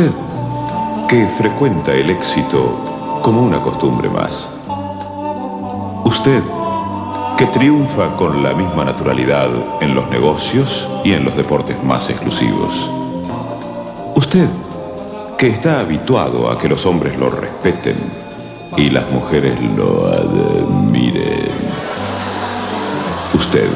[0.00, 0.12] Usted,
[1.08, 4.48] que frecuenta el éxito como una costumbre más.
[6.04, 6.40] Usted,
[7.36, 9.50] que triunfa con la misma naturalidad
[9.82, 12.90] en los negocios y en los deportes más exclusivos.
[14.14, 14.48] Usted,
[15.36, 17.96] que está habituado a que los hombres lo respeten
[18.78, 21.48] y las mujeres lo admiren.
[23.34, 23.68] Usted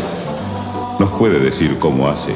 [0.99, 2.33] nos puede decir cómo hace.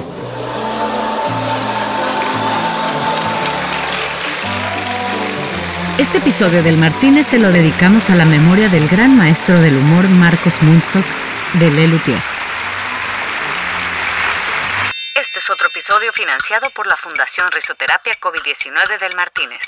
[5.98, 10.08] Este episodio del Martínez se lo dedicamos a la memoria del gran maestro del humor
[10.08, 11.04] Marcos Munstock
[11.54, 12.22] de Lelutier.
[15.16, 19.58] Este es otro episodio financiado por la Fundación Risoterapia COVID-19 del Martínez.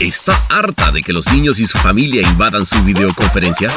[0.00, 3.70] ¿Está harta de que los niños y su familia invadan su videoconferencia?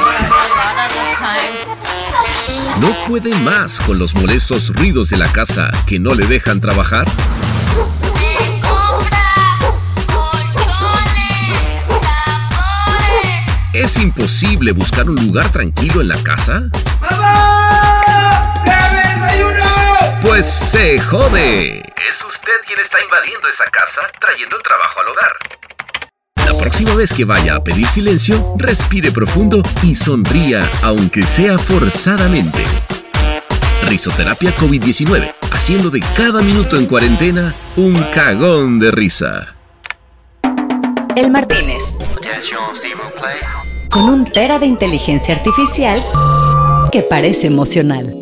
[2.80, 7.06] ¿No puede más con los molestos ruidos de la casa que no le dejan trabajar?
[13.72, 16.64] ¿Es imposible buscar un lugar tranquilo en la casa?
[17.00, 18.52] ¡Mamá!
[18.64, 19.64] desayuno!
[20.20, 21.78] Pues se jode.
[21.78, 25.32] Es usted quien está invadiendo esa casa trayendo el trabajo al hogar.
[26.52, 32.64] La próxima vez que vaya a pedir silencio, respire profundo y sonría, aunque sea forzadamente.
[33.86, 39.54] Risoterapia COVID-19, haciendo de cada minuto en cuarentena un cagón de risa.
[41.14, 41.94] El Martínez.
[43.90, 46.02] Con un tera de inteligencia artificial
[46.92, 48.14] que parece emocional.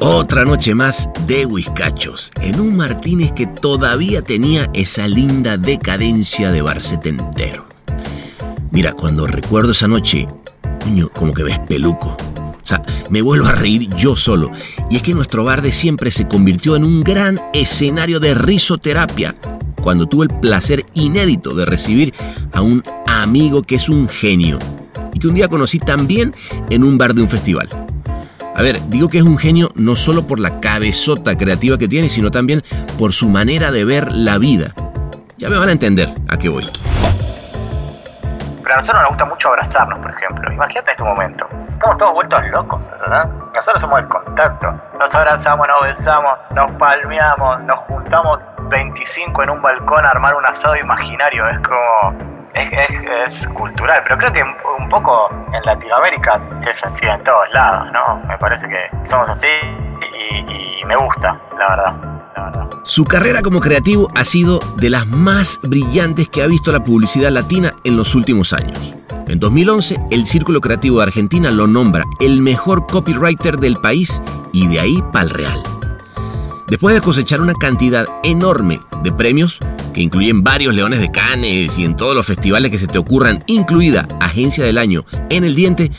[0.00, 6.62] Otra noche más de Huizcachos, en un Martínez que todavía tenía esa linda decadencia de
[6.62, 7.67] barcetentero.
[8.70, 10.26] Mira, cuando recuerdo esa noche,
[10.82, 12.16] coño, como que ves peluco.
[12.62, 14.50] O sea, me vuelvo a reír yo solo.
[14.90, 19.34] Y es que nuestro bar de siempre se convirtió en un gran escenario de risoterapia
[19.82, 22.12] cuando tuve el placer inédito de recibir
[22.52, 24.58] a un amigo que es un genio
[25.14, 26.34] y que un día conocí también
[26.68, 27.68] en un bar de un festival.
[28.54, 32.10] A ver, digo que es un genio no solo por la cabezota creativa que tiene,
[32.10, 32.62] sino también
[32.98, 34.74] por su manera de ver la vida.
[35.38, 36.64] Ya me van a entender a qué voy.
[38.68, 40.52] Pero a nosotros nos gusta mucho abrazarnos, por ejemplo.
[40.52, 41.48] Imagínate este momento.
[41.70, 43.26] Estamos todos vueltos locos, ¿verdad?
[43.54, 44.74] Nosotros somos el contacto.
[44.98, 50.44] Nos abrazamos, nos besamos, nos palmeamos, nos juntamos 25 en un balcón a armar un
[50.44, 51.48] asado imaginario.
[51.48, 52.38] Es como...
[52.52, 57.48] Es, es, es cultural, pero creo que un, poco en Latinoamérica es así en todos
[57.54, 58.16] lados, ¿no?
[58.26, 59.46] Me parece que somos así
[60.14, 62.17] y, y me gusta, la verdad.
[62.84, 67.30] Su carrera como creativo ha sido de las más brillantes que ha visto la publicidad
[67.30, 68.78] latina en los últimos años.
[69.26, 74.22] En 2011, el Círculo Creativo de Argentina lo nombra el mejor copywriter del país
[74.52, 75.62] y de ahí pa'l real.
[76.68, 79.58] Después de cosechar una cantidad enorme de premios,
[79.92, 83.42] que incluyen varios Leones de Cannes y en todos los festivales que se te ocurran,
[83.46, 85.90] incluida Agencia del Año en el Diente,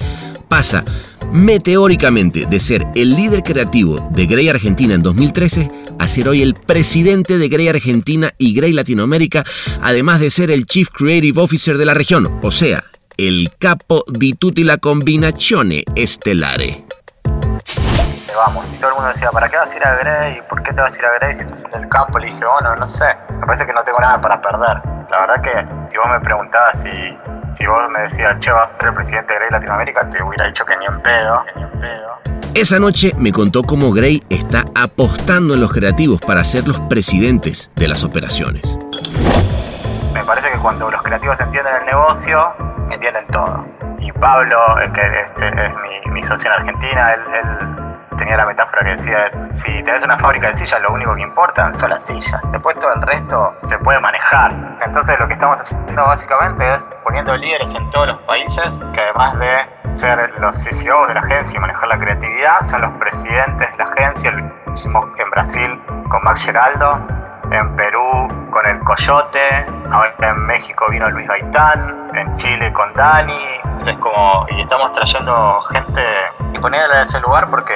[0.48, 0.84] pasa
[1.32, 6.56] meteóricamente de ser el líder creativo de Grey Argentina en 2013 a ser hoy el
[6.56, 9.44] presidente de Grey Argentina y Grey Latinoamérica,
[9.82, 12.84] además de ser el Chief Creative Officer de la región, o sea,
[13.18, 16.86] el capo di tutti la combinazione stellare.
[18.36, 20.42] Vamos, y todo el mundo decía, ¿para qué vas a ir a Grey?
[20.48, 22.18] ¿Por qué te vas a ir a Grey en el campo?
[22.18, 23.06] Le dije, bueno, no sé,
[23.38, 24.82] me parece que no tengo nada para perder.
[25.12, 28.78] La verdad que si vos me preguntabas si, si vos me decías, che, vas a
[28.78, 31.64] ser el presidente de Grey Latinoamérica, te hubiera dicho que ni en pedo, que ni
[31.64, 32.39] en pedo.
[32.56, 37.72] Esa noche me contó cómo Gray está apostando en los creativos para ser los presidentes
[37.76, 38.64] de las operaciones.
[40.14, 42.52] Me parece que cuando los creativos entienden el negocio,
[42.90, 43.66] entienden todo.
[44.00, 44.58] Y Pablo,
[44.96, 45.74] que este es
[46.06, 47.79] mi, mi socio en Argentina, él, él
[48.20, 51.74] tenía la metáfora que decía, si tenés una fábrica de sillas, lo único que importa
[51.74, 52.42] son las sillas.
[52.52, 54.54] Después todo el resto se puede manejar.
[54.86, 59.40] Entonces lo que estamos haciendo básicamente es poniendo líderes en todos los países que además
[59.40, 63.78] de ser los CCO de la agencia y manejar la creatividad, son los presidentes de
[63.78, 64.52] la agencia.
[64.76, 67.00] Hicimos en Brasil con Max Geraldo,
[67.52, 73.60] en Perú con el Coyote, ahora en México vino Luis Gaitán, en Chile con Dani,
[73.86, 76.04] es como, y estamos trayendo gente
[76.54, 77.76] y poniéndola en ese lugar porque,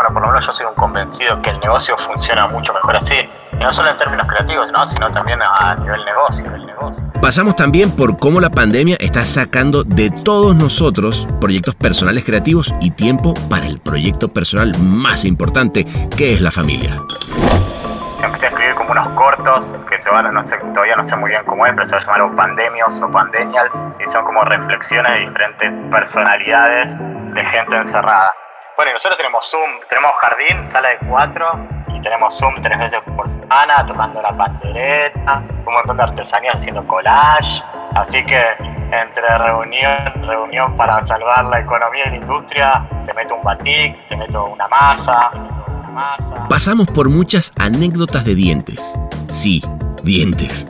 [0.00, 3.16] bueno, por lo menos yo soy un convencido que el negocio funciona mucho mejor así,
[3.52, 4.86] y no solo en términos creativos, ¿no?
[4.88, 7.04] sino también a nivel negocio, el negocio.
[7.20, 12.92] Pasamos también por cómo la pandemia está sacando de todos nosotros proyectos personales creativos y
[12.92, 15.84] tiempo para el proyecto personal más importante,
[16.16, 16.96] que es la familia.
[18.24, 21.28] Empecé a escribir como unos cortos que se van, no sé, todavía no sé muy
[21.28, 23.70] bien cómo es, pero se va a llamar Pandemios o Pandemials,
[24.00, 26.96] y son como reflexiones de diferentes personalidades
[27.34, 28.30] de gente encerrada.
[28.80, 31.46] Bueno, y nosotros tenemos Zoom, tenemos jardín, sala de cuatro,
[31.94, 36.86] y tenemos Zoom tres veces por semana, tocando la pandereta, un montón de artesanías haciendo
[36.86, 37.62] collage,
[37.94, 38.42] así que
[38.90, 44.16] entre reunión, reunión para salvar la economía y la industria, te meto un batik, te
[44.16, 46.48] meto una masa, te meto una masa.
[46.48, 48.94] Pasamos por muchas anécdotas de dientes.
[49.28, 49.62] Sí,
[50.02, 50.66] dientes.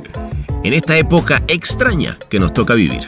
[0.64, 3.06] En esta época extraña que nos toca vivir.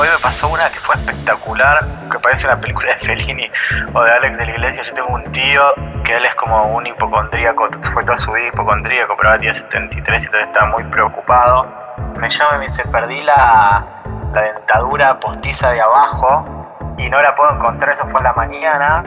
[0.00, 3.50] Hoy me pasó una que fue espectacular, que parece una película de Fellini
[3.92, 4.82] o de Alex de la Iglesia.
[4.84, 5.62] Yo tengo un tío
[6.04, 10.22] que él es como un hipocondríaco, fue toda su vida hipocondríaco, pero ahora tiene 73
[10.22, 11.66] y entonces está muy preocupado.
[12.16, 13.84] Me llama y me dice, perdí la,
[14.32, 16.46] la dentadura postiza de abajo
[16.96, 19.04] y no la puedo encontrar, eso fue a la mañana.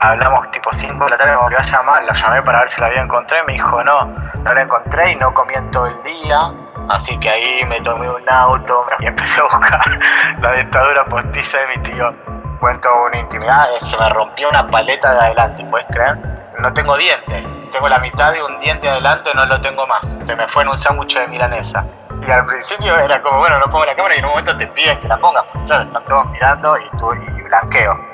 [0.00, 2.80] Hablamos tipo 5 de la tarde, me volvió a llamar, lo llamé para ver si
[2.80, 5.86] la había encontrado y me dijo no, no la encontré y no comí en todo
[5.86, 6.52] el día.
[6.90, 9.80] Así que ahí me tomé un auto y empecé a buscar
[10.40, 12.14] la dentadura postiza de mi tío.
[12.60, 16.16] Cuento una intimidad, eh, se me rompió una paleta de adelante, ¿puedes creer?
[16.58, 20.16] No tengo diente, tengo la mitad de un diente de adelante, no lo tengo más.
[20.26, 21.84] Se me fue en un sándwich de milanesa.
[22.26, 24.66] Y al principio era como, bueno, no pongo la cámara y en un momento te
[24.68, 28.05] piden que la pongas, porque claro, están todos mirando y tú y blanqueo.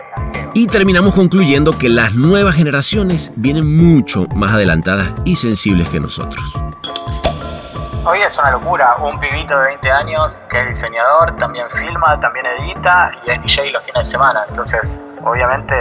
[0.55, 6.45] Y terminamos concluyendo que las nuevas generaciones vienen mucho más adelantadas y sensibles que nosotros.
[8.05, 12.45] Hoy es una locura, un pibito de 20 años que es diseñador, también filma, también
[12.45, 14.45] edita y es DJ los fines de semana.
[14.47, 15.75] Entonces, obviamente,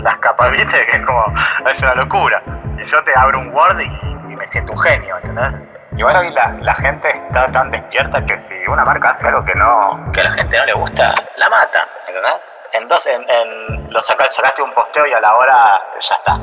[0.00, 1.24] las capas, viste, que es como,
[1.72, 2.42] es una locura.
[2.78, 5.62] Y yo te abro un Word y, y me siento un genio, ¿entendés?
[5.96, 9.54] Igual hoy la, la gente está tan despierta que si una marca hace algo que
[9.54, 12.49] no que a la gente no le gusta, la mata, ¿entendés?
[12.72, 16.36] En dos, en, lo saca- sacaste un posteo y a la hora ya está.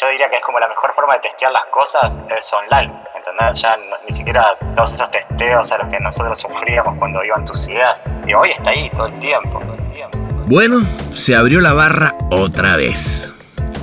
[0.00, 3.60] Yo diría que es como la mejor forma de testear las cosas es online, ¿entendés?
[3.60, 3.76] Ya
[4.08, 8.32] ni siquiera todos esos testeos a los que nosotros sufríamos cuando iban tus ideas, y
[8.34, 10.18] hoy está ahí todo el tiempo, todo el tiempo.
[10.46, 10.80] Bueno,
[11.12, 13.32] se abrió la barra otra vez.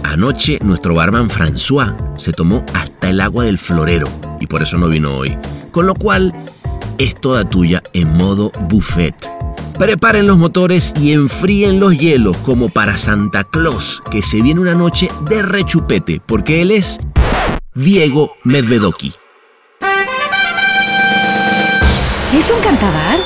[0.03, 4.07] Anoche nuestro barman François se tomó hasta el agua del florero
[4.39, 5.37] y por eso no vino hoy.
[5.71, 6.33] Con lo cual
[6.97, 9.15] es toda tuya en modo buffet.
[9.79, 14.73] Preparen los motores y enfríen los hielos como para Santa Claus, que se viene una
[14.73, 16.99] noche de rechupete, porque él es
[17.75, 19.13] Diego Medvedoki.
[22.37, 23.19] ¿Es un cantabar?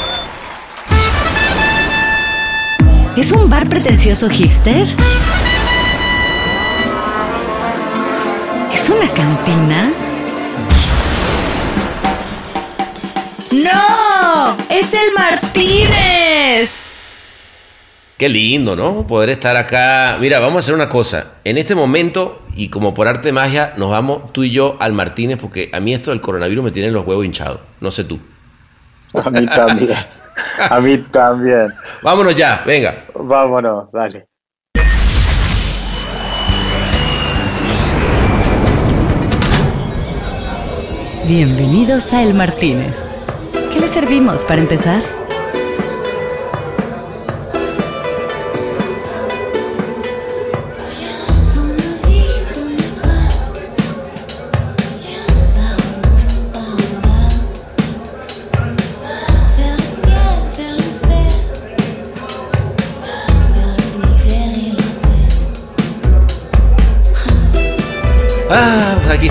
[3.17, 4.87] ¿Es un bar pretencioso hipster?
[8.71, 9.91] ¿Es una cantina?
[13.51, 14.55] ¡No!
[14.69, 16.22] ¡Es el Martínez!
[18.23, 19.05] Qué lindo, ¿no?
[19.05, 20.15] Poder estar acá.
[20.17, 21.33] Mira, vamos a hacer una cosa.
[21.43, 24.93] En este momento, y como por arte de magia, nos vamos tú y yo al
[24.93, 27.59] Martínez, porque a mí esto del coronavirus me tiene los huevos hinchados.
[27.81, 28.21] No sé tú.
[29.13, 29.97] A mí también.
[30.69, 31.73] A mí también.
[32.01, 33.07] Vámonos ya, venga.
[33.13, 34.29] Vámonos, dale.
[41.27, 43.03] Bienvenidos a El Martínez.
[43.73, 45.22] ¿Qué le servimos para empezar?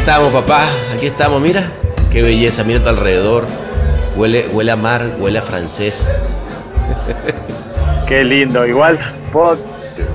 [0.03, 0.67] Estamos, papá.
[0.93, 1.63] Aquí estamos, mira.
[2.11, 3.45] Qué belleza, mira tu alrededor.
[4.17, 6.13] Huele, huele a mar, huele a francés.
[8.09, 8.67] Qué lindo.
[8.67, 8.99] Igual,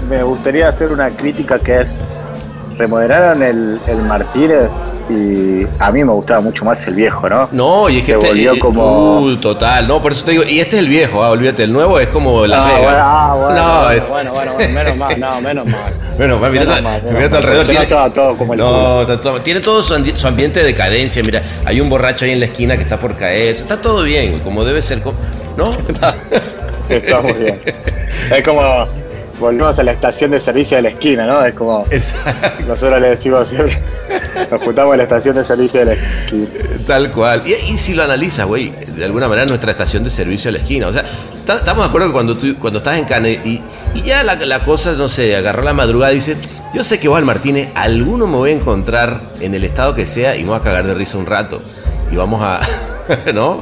[0.09, 1.91] me gustaría hacer una crítica que es,
[2.77, 4.67] remodelaron el, el Martínez
[5.09, 7.47] y a mí me gustaba mucho más el viejo, ¿no?
[7.51, 10.31] No, y es que Se este- volvió eh, como- uh, total, no, por eso te
[10.31, 12.97] digo, y este es el viejo, ah, olvídate, el nuevo es como la Ah, bueno,
[12.99, 15.93] ah, bueno, no, bueno, es- bueno, bueno, bueno, menos mal, no, menos mal.
[16.17, 17.73] Bueno, mira, Menos mal, menos mira alrededor.
[17.73, 21.21] no estaba todo como el no, está todo- tiene todo su, su ambiente de decadencia.
[21.23, 23.61] Mira, hay un borracho ahí en la esquina que está por caerse.
[23.61, 24.99] Está todo bien, como debe ser.
[25.55, 25.71] ¿No?
[26.89, 27.59] Está muy bien.
[28.31, 28.61] Es como
[29.39, 31.43] volvemos a la estación de servicio de la esquina, ¿no?
[31.45, 33.77] Es como Exacto, nosotros le decimos siempre,
[34.51, 36.47] nos juntamos en la estación de servicio de la esquina.
[36.87, 37.43] tal cual.
[37.45, 40.59] Y, y si lo analizas, güey, de alguna manera nuestra estación de servicio a la
[40.59, 40.87] esquina.
[40.87, 41.03] O sea,
[41.45, 43.61] ta- estamos de acuerdo que cuando, tú, cuando estás en Cane y,
[43.93, 46.35] y ya la, la cosa, no sé, agarró la madrugada y dice,
[46.73, 50.05] yo sé que vos al Martínez, alguno me voy a encontrar en el estado que
[50.05, 51.61] sea y me voy a cagar de risa un rato.
[52.11, 52.59] Y vamos a,
[53.33, 53.61] ¿no?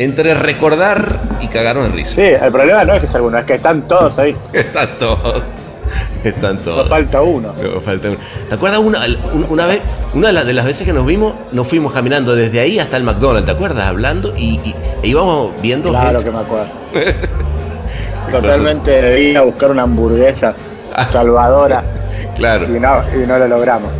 [0.00, 2.14] Entre recordar y cagarnos de risa.
[2.14, 4.34] Sí, el problema no es que sea alguno, es que están todos ahí.
[4.52, 5.42] Está todo.
[6.24, 6.88] Están todos.
[6.88, 7.52] falta uno.
[7.84, 8.16] Falta uno.
[8.48, 9.00] ¿Te acuerdas una,
[9.32, 9.80] un- una vez,
[10.14, 12.96] una de, las- de las veces que nos vimos, nos fuimos caminando desde ahí hasta
[12.96, 13.86] el McDonald's, ¿te acuerdas?
[13.86, 16.68] Hablando y, y- e íbamos viendo Claro gente- que me acuerdo.
[18.30, 20.54] Totalmente ir a buscar una hamburguesa
[21.10, 21.82] salvadora
[22.36, 22.64] Claro.
[22.74, 23.90] y no, y no lo logramos.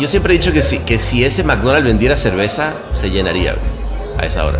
[0.00, 3.54] Yo siempre he dicho que si, que si ese McDonald's vendiera cerveza, se llenaría
[4.18, 4.58] a esa hora.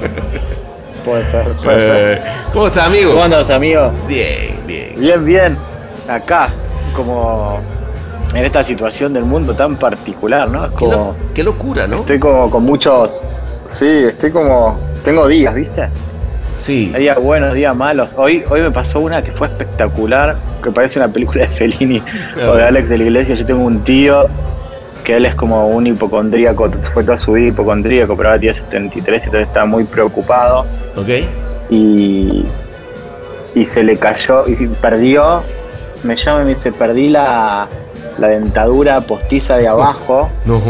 [1.04, 2.18] Puede ser, puede ser.
[2.18, 3.12] Eh, ¿Cómo estás, amigo?
[3.12, 3.90] ¿Cómo andas, amigo?
[4.06, 4.92] Bien, bien.
[4.98, 5.56] Bien, bien.
[6.08, 6.48] Acá,
[6.94, 7.60] como
[8.34, 10.66] en esta situación del mundo tan particular, ¿no?
[10.66, 11.96] Es Qué, lo- Como, qué locura, ¿no?
[12.00, 13.24] estoy como con muchos.
[13.64, 14.78] Sí, estoy como.
[15.04, 15.88] Tengo días, ¿viste?
[16.58, 16.92] Sí.
[16.94, 18.10] Hay días buenos, días malos.
[18.16, 22.02] Hoy, hoy me pasó una que fue espectacular, que parece una película de Fellini
[22.50, 23.34] o de Alex de la Iglesia.
[23.36, 24.26] Yo tengo un tío
[25.08, 29.22] que él es como un hipocondríaco, fue toda su vida hipocondríaco, pero ahora tiene 73
[29.22, 30.66] y entonces está muy preocupado.
[30.96, 31.08] ¿Ok?
[31.70, 32.44] y,
[33.54, 35.42] y se le cayó y perdió.
[36.02, 37.66] Me llama y me dice: Perdí la,
[38.18, 40.60] la dentadura postiza de abajo No.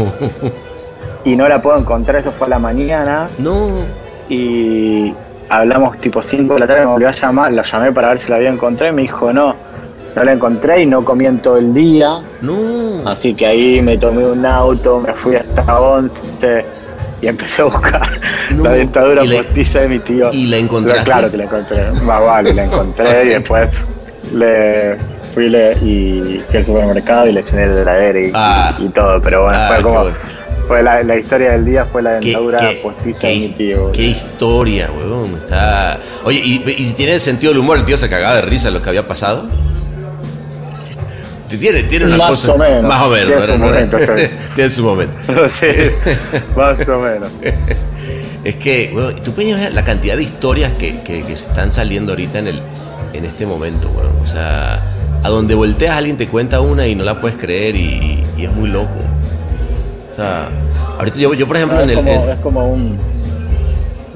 [1.25, 2.21] y no la puedo encontrar.
[2.21, 3.71] Eso fue a la mañana No.
[4.29, 5.13] y
[5.49, 6.81] hablamos tipo 5 de la tarde.
[6.85, 9.33] Me volvió a llamar, lo llamé para ver si la había encontrado y me dijo:
[9.33, 9.53] No,
[10.19, 12.19] no la encontré y no comí en todo el día.
[12.41, 13.01] No.
[13.05, 16.65] Así que ahí me tomé un auto, me fui hasta 11
[17.21, 18.19] y empecé a buscar
[18.55, 18.63] No.
[18.63, 20.31] la dentadura ¿Y la- postiza de mi tío.
[20.31, 20.57] y la?
[20.69, 21.91] Pero claro que la encontré.
[22.03, 23.69] Más vale, la encontré y después
[24.33, 24.97] le
[25.33, 28.73] fui le- y fui al supermercado y le llené el heladero y, Ah.
[28.79, 29.21] y todo.
[29.21, 30.01] Pero bueno, Ah, fue como.
[30.01, 30.15] bueno.
[30.67, 33.47] Fue la, la historia del día fue la ¿Qué, dentadura qué- postiza qué- de mi
[33.49, 33.91] tío.
[33.91, 35.33] qué historia, weón.
[35.43, 35.97] Está.
[36.23, 37.77] Oye, ¿y, y tiene el sentido del humor?
[37.79, 39.45] ¿El tío se cagaba de risa lo que había pasado?
[41.57, 42.53] Tiene, tiene una Más cosa.
[42.53, 42.83] o menos.
[42.83, 43.27] Más o menos.
[43.27, 43.97] Tiene su momento,
[44.55, 45.15] tiene su momento.
[45.59, 45.67] sí,
[46.55, 47.29] más o menos.
[48.41, 52.13] Es que, weón, tú imaginar la cantidad de historias que, que- que se están saliendo
[52.13, 52.61] ahorita en, el,
[53.11, 54.13] en este momento, weón.
[54.23, 54.79] O sea,
[55.23, 58.51] a donde volteas alguien te cuenta una y no la puedes creer y, y es
[58.53, 58.93] muy loco.
[60.13, 60.47] O sea,
[60.97, 62.03] ahorita yo, yo por ejemplo, No, en es, el.
[62.05, 62.97] como, en- es como un.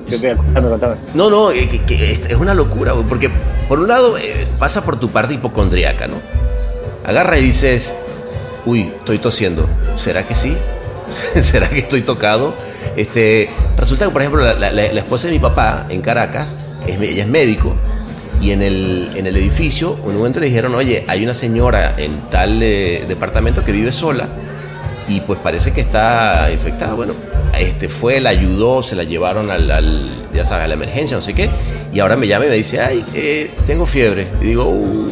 [0.09, 0.95] ¿Qué te contame, contame.
[1.15, 3.29] No, no, eh, que, que es, una locura, porque
[3.67, 6.15] por un lado eh, pasa por tu parte hipocondriaca, ¿no?
[7.05, 7.93] Agarra y dices,
[8.65, 10.55] uy, estoy tosiendo, ¿será que sí?
[11.41, 12.53] ¿Será que estoy tocado?
[12.95, 16.57] Este, resulta que, por ejemplo, la, la- esposa de mi papá en Caracas,
[16.87, 17.75] es, ella es médico,
[18.41, 22.11] y en el, en el edificio, un momento le dijeron, oye, hay una señora en
[22.29, 24.27] tal eh, departamento que vive sola,
[25.07, 26.93] y pues parece que está infectada.
[26.93, 27.13] Bueno,
[27.59, 31.21] este fue, la ayudó, se la llevaron al, al, ya sabes, a la emergencia, no
[31.21, 31.49] sé qué,
[31.93, 34.27] y ahora me llama y me dice, ay, eh, tengo fiebre.
[34.41, 35.07] Y digo, uh,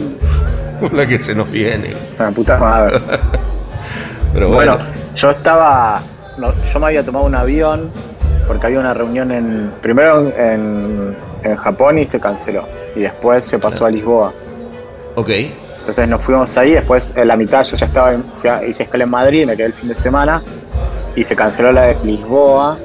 [0.94, 1.94] la que se nos viene.
[2.20, 3.00] Una puta madre.
[4.34, 6.02] Pero Bueno, bueno, yo estaba.
[6.38, 7.90] no, yo me había tomado un avión
[8.48, 9.72] porque había una reunión en.
[9.82, 12.64] Primero en, en Japón y se canceló.
[12.96, 14.34] Y después se pasó a Lisboa.
[15.16, 15.30] ok,
[15.80, 16.72] Entonces nos fuimos ahí.
[16.72, 18.14] Después, en la mitad, yo ya estaba.
[18.14, 20.42] En, ya hice escala en Madrid, me quedé el fin de semana.
[21.16, 22.78] Y se canceló la de Lisboa.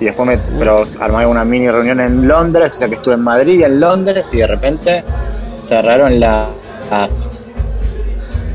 [0.00, 0.38] Y después me.
[0.58, 2.74] Pero armé una mini reunión en Londres.
[2.74, 4.28] O sea que estuve en Madrid y en Londres.
[4.32, 5.04] Y de repente
[5.62, 6.46] cerraron la-
[6.90, 7.44] las.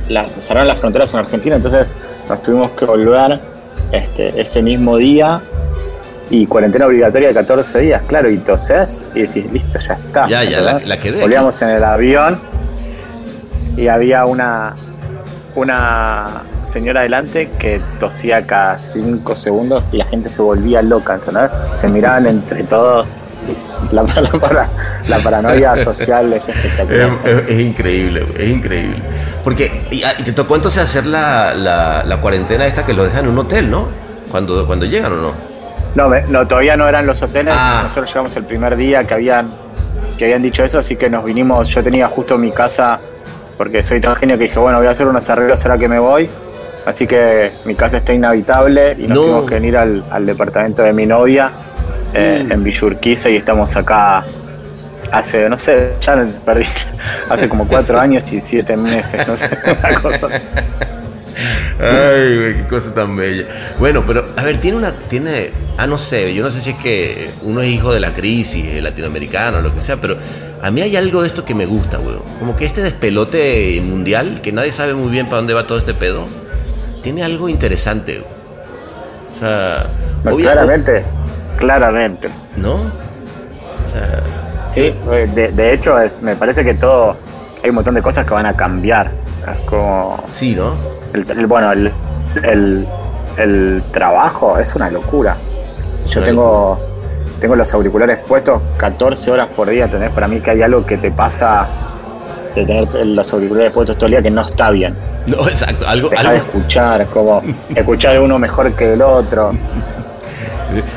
[0.09, 1.55] las cerraron las fronteras en Argentina.
[1.55, 1.87] Entonces
[2.29, 3.39] nos tuvimos que volver
[3.91, 5.41] este, ese mismo día.
[6.29, 10.27] Y cuarentena obligatoria de 14 días, claro, y toses y decís, listo, ya está.
[10.27, 11.19] Ya, ya, la quedé.
[11.19, 12.39] Volvíamos en el avión
[13.75, 14.73] y había una,
[15.55, 21.51] una señora adelante que tosía cada 5 segundos y la gente se volvía loca, ¿entendés?
[21.77, 23.07] Se miraban entre todos.
[23.91, 24.69] La, la, para-
[25.07, 27.09] la paranoia social es espectacular.
[27.25, 28.97] es, es- es increíble, es increíble.
[29.43, 33.03] Porque, y, ah, y te tocó entonces hacer la, la, la cuarentena esta que lo
[33.03, 33.87] dejan en un hotel, ¿no?
[34.29, 35.31] Cuando, cuando llegan o no.
[35.95, 37.53] No, me- no, todavía no eran los hoteles.
[37.57, 37.81] Ah.
[37.83, 39.49] Nosotros llegamos el primer día que habían
[40.17, 41.67] que habían dicho eso, así que nos vinimos.
[41.69, 42.99] Yo tenía justo mi casa,
[43.57, 45.97] porque soy tan genio que dije, bueno, voy a hacer unos arreglos ahora que me
[45.99, 46.29] voy.
[46.85, 49.21] Así que mi casa está inhabitable y nos No.
[49.23, 51.51] tuvimos que venir al, al departamento de mi novia
[52.13, 52.51] eh, Mm.
[52.51, 54.23] en Villurquiza y estamos acá
[55.11, 56.65] hace, no sé, ya me perdí,
[57.29, 60.41] hace como cuatro años y siete meses, no sé, una cosa.
[61.79, 63.45] Ay, güey, qué cosa tan bella.
[63.79, 64.91] Bueno, pero, a ver, tiene una.
[64.91, 65.49] Tiene.
[65.77, 68.63] Ah, no sé, yo no sé si es que uno es hijo de la crisis
[68.65, 70.17] eh, latinoamericana o lo que sea, pero
[70.61, 72.15] a mí hay algo de esto que me gusta, güey.
[72.37, 75.95] Como que este despelote mundial, que nadie sabe muy bien para dónde va todo este
[75.95, 76.27] pedo,
[77.01, 78.31] tiene algo interesante, güey.
[79.35, 79.87] O sea.
[80.23, 81.03] No, obvia- claramente,
[81.61, 82.27] claramente.
[82.57, 82.73] ¿No?
[82.73, 84.19] O sea.
[84.65, 87.15] Sí, eh, de, de hecho es, me parece que todo,
[87.63, 89.11] hay un montón de cosas que van a cambiar.
[89.51, 90.73] Es como, Sí, ¿no?
[91.13, 91.91] el, el- bueno, el,
[92.43, 92.87] el,
[93.37, 95.35] el trabajo es una locura.
[96.05, 96.77] Es Yo una tengo,
[97.39, 100.09] tengo los auriculares puestos 14 horas por día, ¿tenés?
[100.11, 101.67] Para mí que hay algo que te pasa
[102.55, 104.95] de tener los auriculares puestos todo el día que no está bien.
[105.27, 105.87] No, exacto.
[105.87, 107.41] Algo, Dejar de algo, escuchar, como
[107.75, 109.51] escuchar de uno mejor que el otro.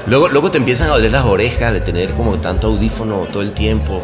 [0.07, 3.52] Luego, luego te empiezan a doler las orejas de tener como tanto audífono todo el
[3.52, 4.02] tiempo.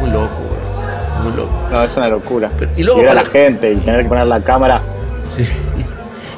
[0.00, 1.22] Muy loco, güey.
[1.28, 1.52] Muy loco.
[1.70, 2.50] No, es una locura.
[2.58, 4.80] Pero- y y luego ver a la gente y tener que poner la cámara,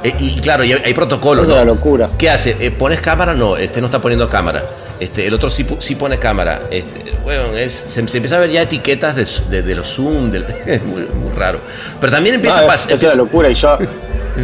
[0.03, 1.75] Eh, y, y claro, y hay, hay protocolos, es una ¿no?
[1.75, 2.09] locura.
[2.17, 2.57] ¿Qué hace?
[2.59, 3.35] Eh, ¿Pones cámara?
[3.35, 4.63] No, este no está poniendo cámara.
[4.99, 6.59] Este, el otro sí, sí pone cámara.
[6.71, 10.31] Este, bueno, es, se, se empieza a ver ya etiquetas de, de, de los Zoom,
[10.31, 11.59] del- es muy, muy raro.
[12.01, 12.93] Pero también empieza No, a pasar.
[12.93, 13.77] es una locura y yo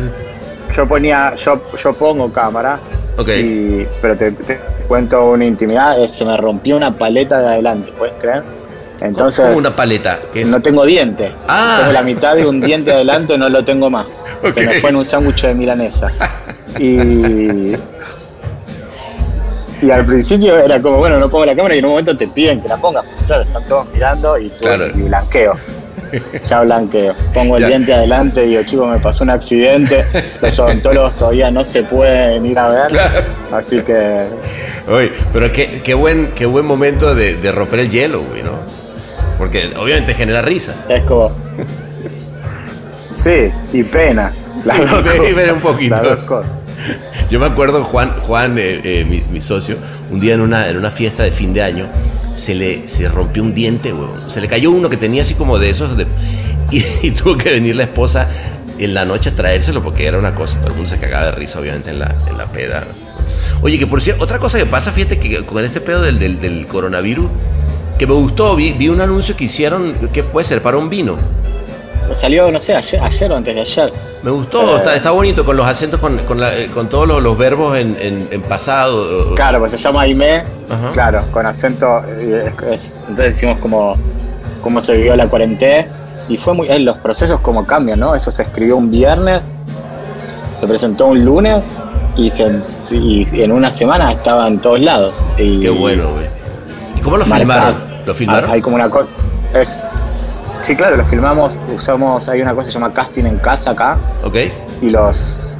[0.76, 2.78] yo ponía yo yo pongo cámara
[3.18, 3.28] Ok.
[3.28, 8.14] y pero te, te cuento una intimidad se me rompió una paleta de adelante puedes
[8.20, 8.42] creer
[9.00, 10.18] entonces como una paleta.
[10.32, 11.76] Que es, no tengo diente Ah.
[11.80, 14.20] tengo la mitad de un diente adelante no lo tengo más
[14.54, 16.08] se me fue en un sándwich de milanesa
[16.78, 17.75] y
[19.82, 22.26] y al principio era como bueno no pongo la cámara y en un momento te
[22.28, 24.87] piden que la pongas claro están todos mirando y, tú- Claro.
[24.88, 25.54] y blanqueo
[26.45, 27.15] ya blanqueo.
[27.35, 27.69] Pongo el Ya.
[27.69, 30.05] diente adelante y digo, chicos, me pasó un accidente.
[30.43, 32.87] Los odontólogos todavía no se pueden ir a ver.
[32.89, 33.21] Claro.
[33.53, 34.27] Así que
[34.89, 38.53] Oye, pero qué, qué buen, qué buen momento de, de romper el hielo, güey, ¿no?
[39.39, 40.75] Porque obviamente genera risa.
[40.89, 41.33] es como.
[43.17, 44.33] Sí, y pena.
[44.67, 46.17] Y pena- un poquito.
[47.31, 49.77] Yo me acuerdo, Juan, Juan eh, eh, mi, mi socio,
[50.11, 51.87] un día en una, en una fiesta de fin de año,
[52.37, 54.31] se le se rompió un diente, huevón.
[54.31, 55.97] Se le cayó uno que tenía así como de esos,
[56.71, 58.28] y, tuvo que venir la esposa
[58.78, 61.33] en la noche a traérselo porque era una cosa, todo el mundo se cagaba de
[61.33, 62.85] risa, obviamente, en la, en la peda.
[63.62, 66.38] Oye, que por cierto, otra cosa que pasa, fíjate que con este pedo del, del,
[66.40, 67.26] del coronavirus,
[67.99, 70.61] que me gustó, vi, vi un anuncio que hicieron, ¿qué puede ser?
[70.61, 71.16] Para un vino.
[72.15, 73.93] Salió, no sé, ayer, ayer o antes de ayer.
[74.23, 74.77] Me gustó, Eh.
[74.77, 77.77] está, está bonito con los acentos, con, con, la- eh, con todos los, los verbos
[77.77, 79.35] en, en- en pasado.
[79.35, 80.93] Claro, pues se llama Ajá.
[80.93, 82.03] claro, con acento.
[82.19, 83.97] eh, es- es- entonces decimos como
[84.63, 85.87] cómo se vivió la cuarentena.
[86.29, 86.69] Y fue muy.
[86.69, 88.14] eh, los procesos como cambian, ¿no?
[88.16, 89.40] Eso se escribió un viernes,
[90.61, 91.62] se presentó un lunes
[92.16, 95.23] y, se- y en una semana estaba en todos lados.
[95.38, 96.27] Y Qué bueno, güey.
[96.97, 97.38] ¿Y cómo lo marcas-
[97.90, 98.07] filmaron?
[98.07, 98.51] ¿Lo filmaron?
[98.51, 99.07] Hay como una cosa.
[100.61, 101.62] Sí, claro, lo filmamos.
[101.75, 102.29] Usamos.
[102.29, 103.97] Hay una cosa que se llama casting en casa acá.
[104.25, 104.37] ¿Ok?
[104.81, 105.57] y los,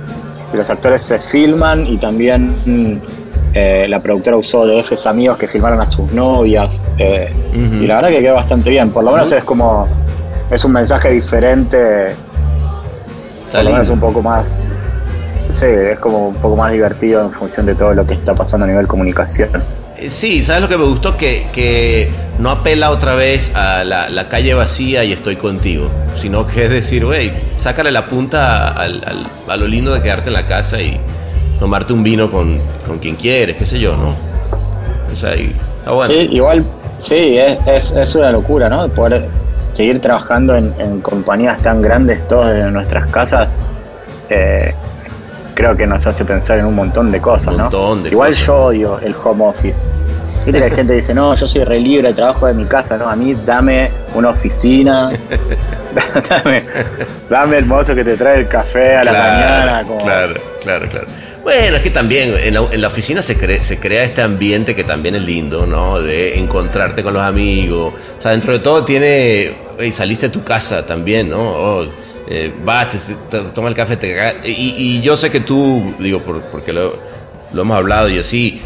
[0.53, 2.99] y los actores se filman y también mm,
[3.55, 8.11] eh, la productora usó de amigos que filmaron a sus novias eh, y la verdad
[8.11, 9.89] que quedó bastante bien, por lo menos es como
[10.51, 12.13] es un mensaje diferente,
[13.47, 14.63] Está por lo menos un poco más
[15.55, 18.65] sí, es como un poco más divertido en función de todo lo que está pasando
[18.67, 19.49] a nivel comunicación.
[19.99, 21.17] Eh, Sí, ¿sabes lo que me gustó?
[21.17, 25.89] Que, que no apela otra vez a la, calle vacía y estoy contigo,
[26.21, 30.29] sino que es decir, güey, sácale la punta al- al- a lo lindo de quedarte
[30.29, 31.01] en la casa y
[31.59, 34.15] tomarte un vino con, con quien quieres, qué sé yo, ¿no?
[35.11, 35.55] O sea, y-
[35.87, 36.07] bueno.
[36.07, 36.65] Sí, igual,
[36.99, 38.87] sí, es, es, es una locura, ¿no?
[38.89, 39.27] Poder
[39.73, 43.49] seguir trabajando en, en compañías tan grandes, todos desde nuestras casas,
[44.29, 44.75] eh,
[45.57, 47.63] creo que nos hace pensar en un montón de cosas, Un ¿no?
[47.65, 48.47] montón de igual cosas.
[48.47, 49.81] yo odio el home office.
[50.45, 53.09] Viste que la gente dice, no, yo soy re libre, trabajo de mi casa, no,
[53.09, 55.11] a mí dame una oficina,
[56.29, 56.63] dame,
[57.29, 59.85] dame el mozo que te trae el café a la mañana.
[59.87, 61.07] Como, Claro, claro, claro.
[61.43, 64.75] Bueno, es que también en la, en la oficina se, cre- se crea este ambiente
[64.75, 66.01] que también es lindo, ¿no?
[66.01, 67.95] De encontrarte con los amigos.
[68.19, 69.57] O sea, dentro de todo tiene...
[69.79, 71.39] hey, saliste de tu casa también, ¿no?
[71.41, 71.87] Oh,
[72.29, 76.21] eh, vas, te, te- toma el café, te y, y yo sé que tú, digo,
[76.21, 76.97] por- porque lo,
[77.53, 78.61] lo hemos hablado y así,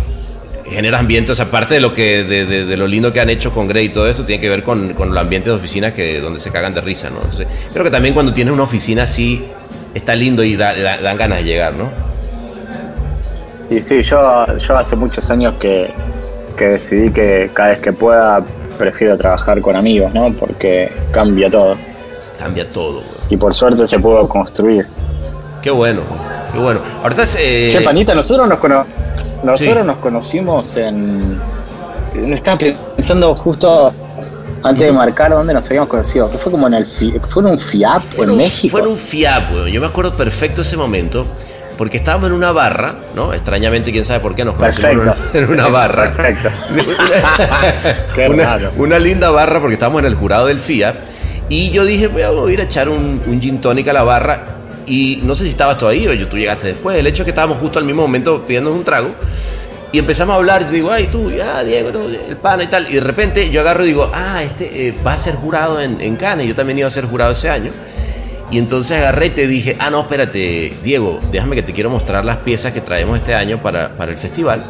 [0.68, 3.66] generas ambientes, aparte de lo que de, de- de lo lindo que han hecho con
[3.68, 6.40] Grey y todo esto, tiene que ver con, con el ambiente de oficina que, donde
[6.40, 7.16] se cagan de risa, ¿no?
[7.16, 9.44] Entonces, creo que también cuando tienes una oficina así,
[9.94, 11.90] está lindo y da- da- dan ganas de llegar, ¿no?
[13.70, 15.90] Y sí, yo, yo hace muchos años que,
[16.56, 18.42] que decidí que cada vez que pueda
[18.78, 20.32] prefiero trabajar con amigos, ¿no?
[20.32, 21.76] Porque cambia todo.
[22.38, 23.19] Cambia todo, güey.
[23.30, 24.86] Y por suerte se pudo construir.
[25.62, 26.02] Qué bueno,
[26.52, 26.80] qué bueno.
[27.02, 28.84] Ahorita es, eh, che, Panita, nosotros nos cono-
[29.42, 29.86] nosotros Sí.
[29.86, 31.40] nos conocimos en.
[32.14, 32.58] Estaba
[32.96, 33.92] pensando justo
[34.64, 36.30] antes de marcar dónde nos habíamos conocido.
[36.30, 38.72] Que fue como en el fue en un FIAP fue en un- México.
[38.72, 39.72] Fue en un FIAP, güey.
[39.72, 41.24] Yo me acuerdo perfecto ese momento.
[41.78, 43.32] Porque estábamos en una barra, ¿no?
[43.32, 45.38] Extrañamente, quién sabe por qué nos conocimos en una- Perfecto.
[45.38, 46.12] en una barra.
[46.12, 46.50] Perfecto.
[48.14, 50.94] Qué una, una linda barra porque estábamos en el jurado del FIA.
[51.50, 54.46] Y yo dije, voy a ir a echar un, gin tonic a la barra.
[54.86, 56.96] Y no sé si estabas ahí o yo, tú llegaste después.
[56.96, 59.08] El hecho es que estábamos justo al mismo momento pidiéndonos un trago.
[59.90, 60.68] Y empezamos a hablar.
[60.70, 62.86] Y digo, ay, tú, ya, Diego, el pana y tal.
[62.88, 66.00] Y de repente yo agarro y digo, ah, este eh, va a ser jurado en,
[66.00, 66.46] en Cannes.
[66.46, 67.72] Yo también iba a ser jurado ese año.
[68.52, 72.24] Y entonces agarré y te dije, ah, no, espérate, Diego, déjame que te quiero mostrar
[72.24, 74.64] las piezas que traemos este año para, para el festival.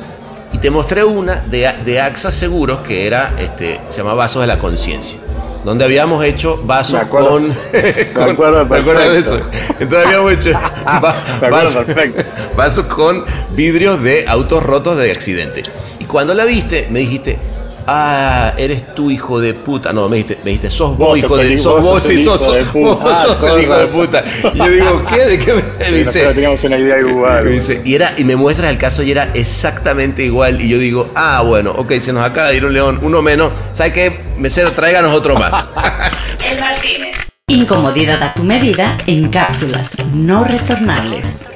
[0.54, 4.46] Y te mostré una de, de AXA Seguros que era, este, se llama Vasos de
[4.46, 5.18] la Conciencia.
[5.64, 7.28] Donde habíamos hecho vasos Me acuerdo.
[7.30, 7.48] con.
[7.72, 9.40] Me acuerdo ¿Te acuerdas de eso?
[9.78, 10.50] Entonces habíamos hecho
[10.86, 11.00] va-
[11.40, 12.22] Me acuerdo vasos, perfecto.
[12.56, 15.62] vasos con vidrios de autos rotos de accidente.
[15.98, 17.38] Y cuando la viste, me dijiste.
[17.86, 19.92] Ah, eres tú, hijo de puta.
[19.92, 21.56] No, me dijiste, me dijiste sos vos, Vos hijo sos de.
[21.56, 23.04] vos vos, sos sos, puta.
[23.04, 24.24] vos Ah, sos el hijo de puta.
[24.54, 25.20] Y yo digo, ¿qué?
[25.26, 26.26] ¿De qué me, me dice?
[26.32, 27.44] Teníamos una idea igual.
[27.44, 30.60] Me dice, y, era, y me muestras el caso y era exactamente igual.
[30.60, 33.52] Y yo digo, ah, bueno, ok, se nos acaba de ir un león, uno menos.
[33.72, 34.20] ¿Sabe qué?
[34.38, 35.52] Mesero, tráiganos otro más.
[36.50, 37.16] El Martínez.
[37.48, 41.46] Incomodidad a tu medida en cápsulas no retornables.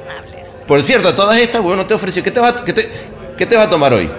[0.67, 2.23] Por cierto, a todas estas, bueno, te ofreció.
[2.23, 2.91] ¿Qué te vas a, qué te,
[3.37, 4.09] qué te vas a tomar hoy?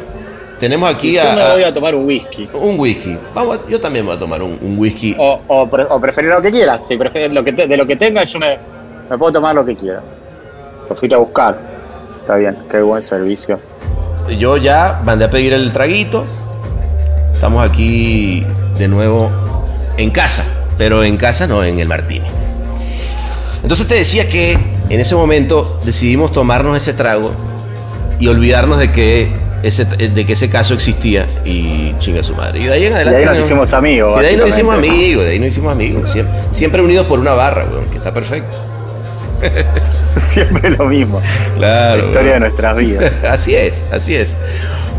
[0.59, 2.49] Tenemos aquí Yo a, me a- voy a tomar un whisky.
[2.55, 3.17] un whisky.
[3.35, 5.15] Vamos, yo también me voy a tomar un, un whisky.
[5.19, 6.87] O, o, pre- o preferir lo que quieras.
[6.87, 8.59] Si lo que te- de lo que tenga, yo me,
[9.11, 10.01] me puedo tomar lo que quiera.
[10.89, 11.59] Lo fuiste a buscar.
[12.23, 13.61] Está bien, qué buen servicio.
[14.39, 16.25] Yo ya mandé a pedir el traguito.
[17.33, 18.45] Estamos aquí
[18.79, 19.31] de nuevo
[19.99, 20.45] en casa,
[20.79, 22.27] pero en casa no, en el Martini.
[23.63, 24.53] Entonces te decía que
[24.89, 27.33] en ese momento decidimos tomarnos ese trago
[28.19, 29.31] y olvidarnos de que
[29.63, 32.61] ese, de que ese caso existía y chinga su madre.
[32.61, 33.19] Y de ahí en Y adelante.
[33.21, 34.19] ahí nos no- hicimos amigos.
[34.19, 36.11] y de ahí nos hicimos amigos, de ahí nos hicimos amigos.
[36.11, 38.57] Siempre, siempre unidos por una barra, weón, que está perfecto.
[40.17, 41.21] Siempre lo mismo.
[41.57, 42.03] Claro.
[42.03, 43.13] la historia de nuestras vidas.
[43.31, 44.37] así es, así es.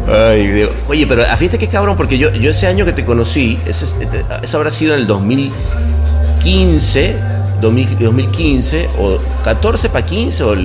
[0.08, 0.70] Ay, Dios.
[0.88, 3.86] Oye, pero a fíjate qué cabrón, porque yo, yo ese año que te conocí, ese,
[4.44, 5.54] eso habrá sido en el 2015,
[6.44, 10.56] 2000 2015 o 14 para 15, o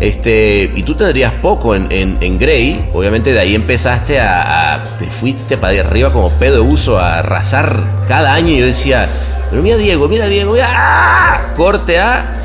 [0.00, 5.06] este, y tú tendrías poco en, en, en Grey, obviamente de ahí empezaste a, te
[5.06, 9.08] fuiste para arriba como pedo de uso a arrasar cada año y yo decía,
[9.50, 11.52] pero mira Diego, mira Diego, mira, ¡ah!
[11.56, 12.42] corte a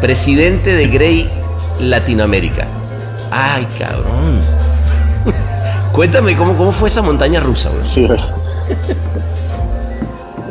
[0.00, 1.30] presidente de Grey
[1.80, 2.66] Latinoamérica.
[3.30, 4.40] Ay, cabrón.
[5.92, 7.88] Cuéntame cómo, cómo fue esa montaña rusa, güey.
[7.88, 8.06] Sí,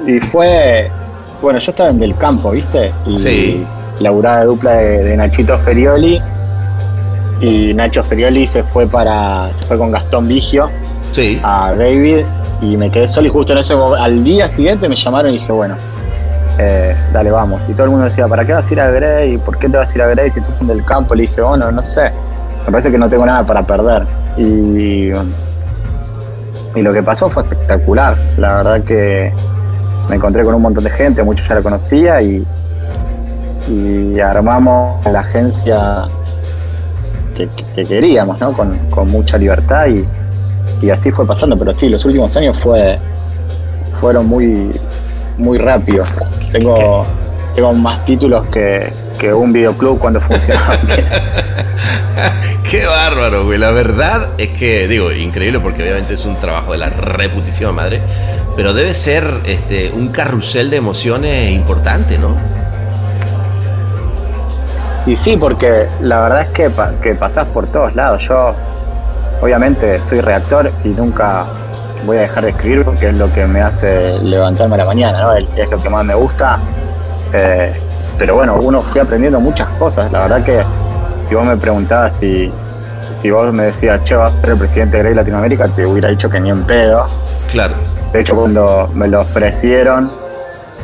[0.08, 0.91] y fue.
[1.43, 2.91] Bueno, yo estaba en Del Campo, ¿viste?
[3.06, 3.63] Y Sí.
[3.99, 6.21] laburaba de dupla de, de Nachito Ferioli.
[7.41, 9.49] Y Nacho Ferioli se fue para.
[9.58, 10.69] se fue con Gastón Vigio
[11.12, 11.39] Sí.
[11.43, 12.25] a David.
[12.62, 14.01] Y me quedé solo y justo en ese momento.
[14.01, 15.75] Al día siguiente me llamaron y dije, bueno,
[16.60, 17.62] eh, dale, vamos.
[17.67, 19.38] Y todo el mundo decía, ¿para qué vas a ir a Grey?
[19.38, 21.13] ¿Por qué te vas a ir a Grey si estás en Del Campo?
[21.13, 22.10] Le dije, bueno, no sé.
[22.65, 24.03] Me parece que no tengo nada para perder.
[24.38, 25.12] Y
[26.75, 28.15] y lo que pasó fue espectacular.
[28.38, 29.34] La verdad que
[30.09, 32.45] me encontré con un montón de gente, muchos ya la conocía y,
[34.19, 36.03] armamos la agencia
[37.35, 38.51] que, que- que queríamos, ¿no?
[38.53, 40.05] Con, con mucha libertad y,
[40.85, 41.57] y así fue pasando.
[41.57, 42.99] Pero sí, los últimos años fue
[43.99, 44.71] fueron muy,
[45.37, 46.19] muy rápidos.
[46.51, 47.05] Tengo,
[47.55, 51.06] tengo más títulos que, que un videoclub cuando funcionaba bien.
[52.69, 53.60] Qué bárbaro, güey.
[53.60, 58.02] La verdad es que, digo, increíble porque obviamente es un trabajo de la reputísima madre,
[58.56, 62.36] pero debe ser este, un carrusel de emociones importante, ¿no?
[65.06, 66.71] Y sí, porque la verdad es que,
[67.02, 68.23] que pasás por todos lados.
[68.28, 68.56] Yo,
[69.41, 71.45] obviamente, soy reactor y nunca
[72.06, 75.21] voy a dejar de escribir porque es lo que me hace levantarme a la mañana,
[75.21, 75.34] ¿no?
[75.36, 76.60] Es es lo que más me gusta.
[77.34, 77.73] Eh,
[78.23, 80.09] pero bueno, uno fui aprendiendo muchas cosas.
[80.13, 80.63] La verdad que
[81.27, 82.49] si vos me preguntabas si,
[83.21, 86.07] si vos me decías, che, vas a ser el presidente de Grey Latinoamérica, te hubiera
[86.07, 87.05] dicho que ni en pedo.
[87.51, 87.73] Claro.
[88.13, 90.09] De hecho, cuando me lo ofrecieron,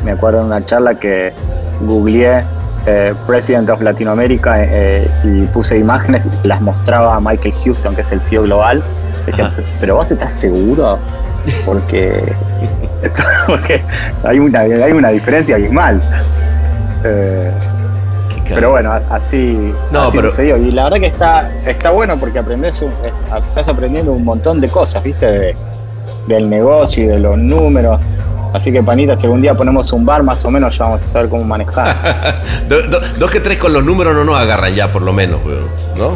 [0.04, 1.32] me acuerdo de una charla que
[1.80, 2.44] googleé
[2.84, 7.94] eh, President of Latinoamérica eh, y puse imágenes y se las mostraba a Michael Houston,
[7.94, 8.82] que es el CEO global.
[9.24, 9.62] Decía, Ajá.
[9.80, 10.98] pero vos estás seguro
[11.64, 12.34] porque,
[13.46, 13.82] porque
[14.24, 16.02] hay, una, hay una diferencia abismal.
[17.04, 17.50] Eh,
[18.48, 20.56] pero bueno, así, No, así pero- sucedió.
[20.56, 24.60] Y la verdad que está, está bueno porque aprendes un- es- estás aprendiendo un montón
[24.60, 25.26] de cosas, ¿viste?
[25.26, 25.56] De-
[26.26, 28.00] del negocio y de los números.
[28.52, 31.06] Así que, panita, si algún día ponemos un bar, más o menos ya vamos a
[31.06, 32.42] saber cómo manejar.
[32.68, 35.38] Do- do- dos que tres con los números no nos agarran ya, por lo menos,
[35.96, 36.10] ¿no?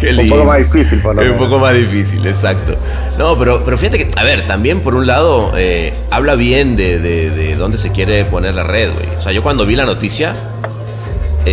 [0.00, 2.74] Qué un poco más difícil, por lo Es un poco más difícil, exacto.
[3.18, 6.98] No, pero, pero fíjate que, a ver, también por un lado, eh, habla bien de,
[7.00, 9.06] de- de dónde se quiere poner la red, güey.
[9.18, 10.34] O sea, yo cuando vi la noticia,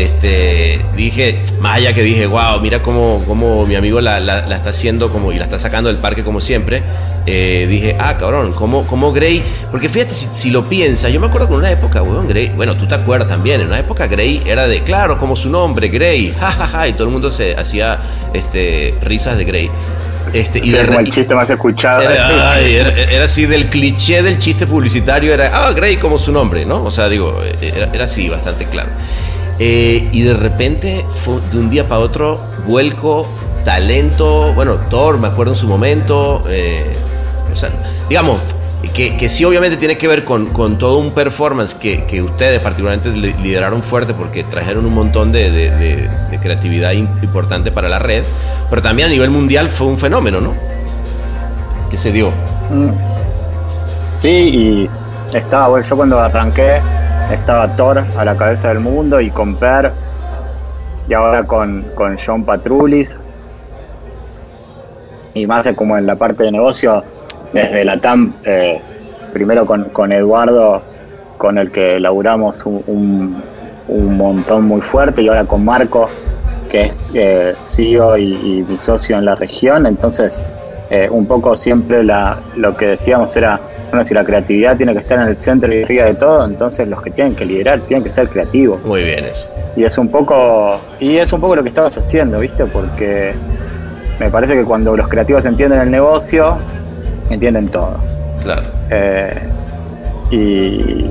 [0.03, 4.55] este, dije, más allá que dije, wow, mira cómo, cómo mi amigo la, la- la
[4.58, 6.84] está haciendo como, y la está sacando del parque como siempre,
[7.25, 9.41] eh, dije, ah, cabrón, ¿cómo, cómo Grey?
[9.71, 12.75] Porque fíjate, si, si lo piensas, yo me acuerdo en una época, weón, Grey, bueno,
[12.75, 16.34] tú te acuerdas también, en una época Grey era de, claro, como su nombre, Grey,
[16.39, 17.99] jajaja, y todo el mundo se hacía
[18.34, 19.69] este, risas de Grey.
[20.34, 22.01] Este, y Sí, de es como el chiste más escuchado.
[22.01, 26.31] era, ay, era- era así del cliché del chiste publicitario, era, ah, Grey como su
[26.31, 26.84] nombre, ¿no?
[26.84, 28.89] O sea, digo, era, era así, bastante claro.
[29.59, 32.37] Eh, y de repente, fue de un día para otro,
[32.67, 33.25] vuelco,
[33.63, 36.93] talento, bueno, Thor, me acuerdo en su momento, eh,
[37.51, 37.69] o sea,
[38.09, 38.39] digamos,
[38.93, 42.61] que, que sí obviamente tiene que ver con, con todo un performance que, que ustedes
[42.61, 47.71] particularmente li- lideraron fuerte porque trajeron un montón de, de- de- de creatividad im- importante
[47.71, 48.23] para la red,
[48.69, 50.53] pero también a nivel mundial fue un fenómeno, ¿no?
[51.89, 52.29] Que se dio.
[52.69, 52.89] Mm.
[54.13, 54.89] Sí, y
[55.35, 56.79] estaba, bueno, yo cuando arranqué
[57.31, 59.91] estaba Thor a la cabeza del mundo y con Per
[61.07, 63.15] y ahora con, con John Patrulis
[65.33, 67.03] y más como en la parte de negocio
[67.53, 68.81] desde la TAM, eh,
[69.33, 70.81] primero con, con Eduardo
[71.38, 73.41] con el que laburamos un,
[73.88, 76.07] un- montón muy fuerte y ahora con Marco
[76.69, 80.41] que es eh, CEO y, mi socio en la región, entonces
[80.89, 83.59] eh, un poco siempre lo que decíamos era,
[83.95, 86.86] bueno, si la creatividad tiene que estar en el centro y arriba de todo, entonces
[86.89, 88.84] los que tienen que liderar tienen que ser creativos.
[88.84, 89.47] Muy bien eso.
[89.77, 92.65] Y es un poco, y es un poco lo que estabas haciendo, ¿viste?
[92.65, 93.34] Porque
[94.19, 96.58] me parece que cuando los creativos entienden el negocio,
[97.29, 97.95] entienden todo.
[98.43, 98.63] Claro.
[98.89, 99.39] Eh,
[100.31, 101.10] y,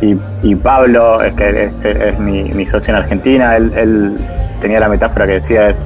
[0.00, 4.16] y, y Pablo, es que es, es mi, mi socio en Argentina, él, él
[4.62, 5.76] tenía la metáfora que decía es,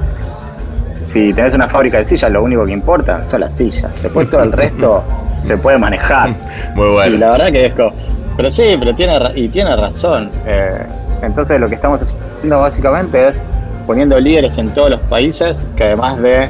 [1.05, 3.91] si tenés una fábrica de sillas, lo único que importa son las sillas.
[4.01, 5.03] Después todo el resto
[5.43, 6.29] se puede manejar.
[6.75, 7.17] Muy Y bueno.
[7.17, 7.91] la verdad que es como,
[8.37, 10.29] pero sí, pero tiene, y tiene razón.
[10.45, 10.83] Eh,
[11.21, 13.39] entonces lo que estamos haciendo básicamente es
[13.87, 16.49] poniendo líderes en todos los países que además de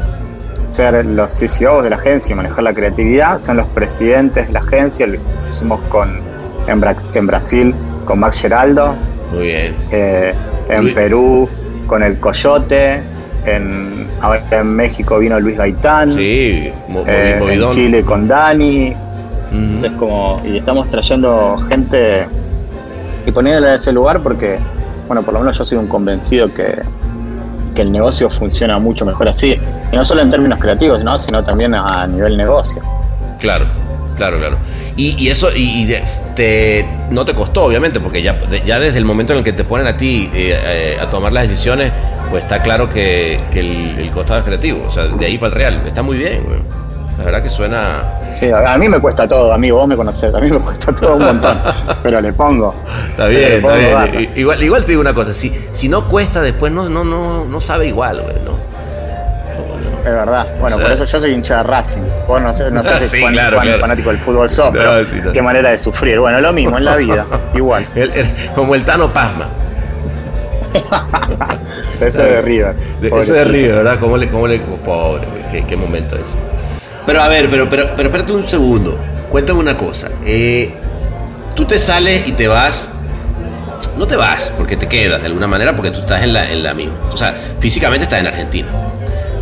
[0.66, 4.60] ser los CCOs de la agencia y manejar la creatividad, son los presidentes de la
[4.60, 5.06] agencia.
[5.06, 5.18] Lo
[5.52, 6.20] hicimos con,
[6.68, 7.76] en, Bra- en Brasil
[8.06, 8.96] con Max Geraldo,
[9.34, 9.76] Muy bien.
[9.92, 10.34] eh,
[10.70, 11.48] en Perú
[11.88, 13.02] con el Coyote,
[13.46, 16.14] en, ahora en México vino Luis Gaitán.
[16.14, 16.72] Sí,
[17.08, 17.72] Eh, en.
[17.72, 18.94] Chile con Dani,
[19.84, 22.26] es como, y estamos trayendo gente
[23.26, 24.58] y poniéndola en ese lugar porque,
[25.08, 26.82] bueno, por lo menos yo soy un convencido que,
[27.76, 29.60] que el negocio funciona mucho mejor así.
[29.92, 31.18] Y no solo en términos creativos, ¿no?
[31.20, 32.82] sino también a nivel negocio.
[33.40, 33.66] Claro,
[34.18, 34.58] claro, claro.
[34.96, 35.94] Y, y eso y,
[36.36, 39.64] te, no te costó, obviamente, porque ya, ya desde el momento en el que te
[39.64, 41.92] ponen a ti eh, eh, a tomar las decisiones,
[42.34, 44.88] pues está claro que, que el, el costado es creativo.
[44.88, 45.82] O sea, de ahí para el real.
[45.86, 46.58] Está muy bien, güey.
[47.19, 48.02] La verdad que suena.
[48.34, 51.15] Sí, a mí me cuesta todo, amigo, vos me conocés, a mí me cuesta todo
[51.17, 51.60] un montón,
[52.02, 52.74] pero le pongo.
[53.08, 54.32] Está bien, le está pongo bien.
[54.36, 57.62] Igual, igual te digo una cosa, si, si no cuesta después no, no, no, no
[57.62, 58.58] sabe igual, güey, ¿no?
[60.00, 60.48] Es verdad.
[60.60, 62.02] Bueno, O sea- por eso yo soy hincha de Racing.
[62.28, 63.80] Vos no sé, no sé si Sí, claro, claro.
[63.80, 65.32] fanático del fútbol soft, No, pero sí, no.
[65.32, 66.19] qué manera de sufrir.
[66.19, 67.86] Bueno, lo mismo en la vida, igual.
[67.93, 69.46] El- el- como el Tano Pasma.
[72.02, 72.76] Eso de River.
[73.02, 73.44] De.
[73.46, 74.00] River, ¿verdad?
[74.00, 76.38] ¿Cómo le, cómo le, oh, pobre, qué, qué momento ese.
[77.06, 78.98] Pero a ver, pero, pero, pero espérate un segundo.
[79.30, 80.10] Cuéntame una cosa.
[80.26, 80.74] Eh,
[81.56, 82.90] tú te sales y te vas.
[83.98, 86.64] No te vas, porque te quedas de alguna manera, porque tú estás en la, en
[86.64, 86.96] la misma.
[87.12, 88.68] O sea, físicamente estás en Argentina.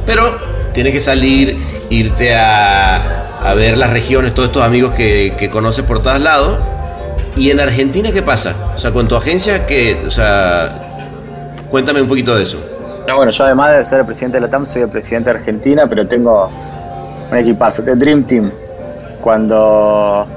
[0.05, 0.37] Pero
[0.73, 1.57] tienes que salir,
[1.89, 6.59] irte a, a ver las regiones, todos estos amigos que, que conoces por todos lados.
[7.37, 8.55] ¿Y en Argentina qué pasa?
[8.75, 10.90] O sea, con tu agencia, que, o sea,
[11.71, 12.59] cuéntame un poquito de eso.
[13.07, 15.39] No, bueno, yo además de ser el presidente de la TAM, soy el presidente de
[15.39, 16.51] Argentina, pero tengo
[17.31, 18.51] un equipazo, de Dream Team.
[19.21, 20.27] Cuando,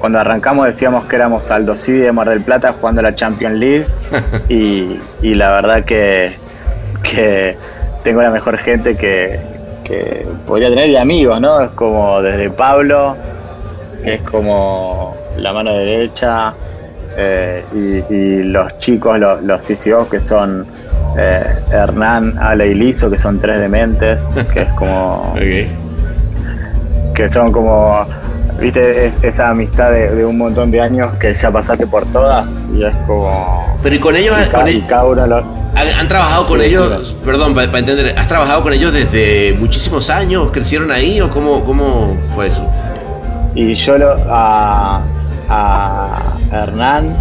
[0.00, 3.86] cuando arrancamos decíamos que éramos Aldo Civi de Mar del Plata jugando la Champions League
[4.48, 6.32] y, y la verdad que,
[7.02, 7.56] que
[8.02, 9.40] tengo la mejor gente que,
[9.84, 11.60] que podría tener de amigos, ¿no?
[11.60, 13.16] Es como desde Pablo,
[14.02, 16.54] que es como la mano derecha,
[17.16, 20.66] eh, y, y los chicos, los, los CCOs que son
[21.18, 24.18] eh, Hernán, Ale y Lizo, que son tres dementes,
[24.52, 25.34] que es como
[27.14, 28.04] que son como,
[28.58, 32.58] viste, es- esa amistad de, de un montón de años que ya pasaste por todas
[32.74, 33.76] y es como...
[33.82, 35.36] Pero y con ellos, y con cada, y ellos- cada uno lo-
[35.74, 37.08] ¿han, han trabajado con Sí, ellos?
[37.08, 40.48] sí, Perdón, para, entender, ¿has trabajado con ellos desde muchísimos años?
[40.52, 42.66] ¿Crecieron ahí o cómo, cómo fue eso?
[43.54, 44.16] Y yo lo,
[45.48, 47.14] a Hernán,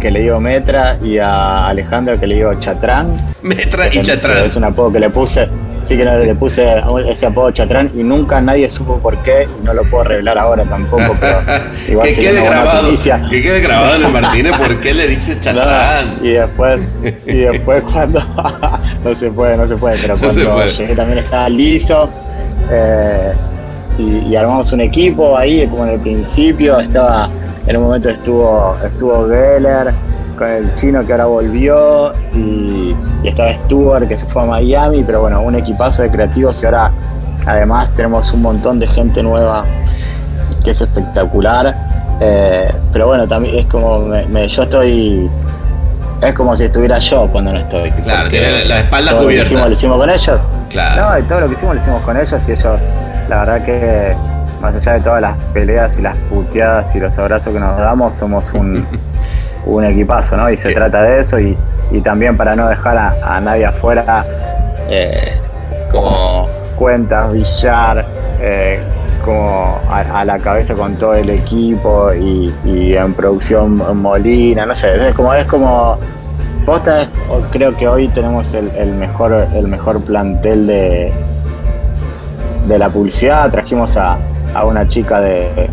[0.00, 3.20] que le digo Metra, y a Alejandro, que le digo Chatrán.
[3.42, 4.44] Metra y Chatrán.
[4.44, 5.48] Es un apodo que le puse,
[5.84, 6.66] sí que no, le puse
[7.08, 10.62] ese apodo Chatrán y nunca nadie supo por qué, y no lo puedo revelar ahora
[10.64, 11.38] tampoco, pero
[11.88, 13.20] igual que quede grabado, noticia.
[13.28, 16.16] que quede grabado en el Martínez por qué le dices Chatrán.
[16.20, 16.80] No, y después,
[17.26, 18.22] y después cuando
[19.04, 20.70] no se puede, no se puede, pero No cuando puede.
[20.72, 22.08] llegué también estaba liso
[22.70, 23.32] eh,
[23.98, 27.28] y, y armamos un equipo ahí como en el principio, estaba,
[27.68, 29.92] en un momento estuvo, estuvo Geller
[30.36, 35.02] con el chino que ahora volvió y, y estaba Stuart que se fue a Miami,
[35.04, 36.90] pero bueno, un equipazo de creativos y ahora
[37.46, 39.64] además tenemos un montón de gente nueva
[40.64, 41.74] que es espectacular.
[42.20, 45.30] Eh, pero bueno, también es como me- me- yo estoy.
[46.20, 47.90] Es como si estuviera yo cuando no estoy.
[47.92, 50.40] Claro, tiene la espalda todo lo que hicimos, lo hicimos con ellos.
[50.68, 51.02] Claro.
[51.12, 52.80] No, y todo lo que hicimos lo hicimos con ellos y ellos,
[53.28, 54.16] la verdad que
[54.60, 58.14] más allá de todas las peleas y las puteadas y los abrazos que nos damos,
[58.14, 58.84] somos un,
[59.66, 60.50] un equipazo, ¿no?
[60.50, 60.74] Y se Sí.
[60.74, 61.56] trata de eso y,
[61.90, 64.24] y también para no dejar a, a nadie afuera,
[64.88, 65.32] eh,
[65.90, 68.04] como cuentas, billar,
[68.40, 68.80] eh,
[69.24, 74.74] como a, a la cabeza con todo el equipo y, y en producción Molina, no
[74.74, 75.98] sé, es como, es como
[76.66, 81.12] es- o- creo que hoy tenemos el, el mejor el mejor plantel de,
[82.66, 83.50] de la publicidad.
[83.50, 84.16] Trajimos a,
[84.54, 85.68] a una chica de,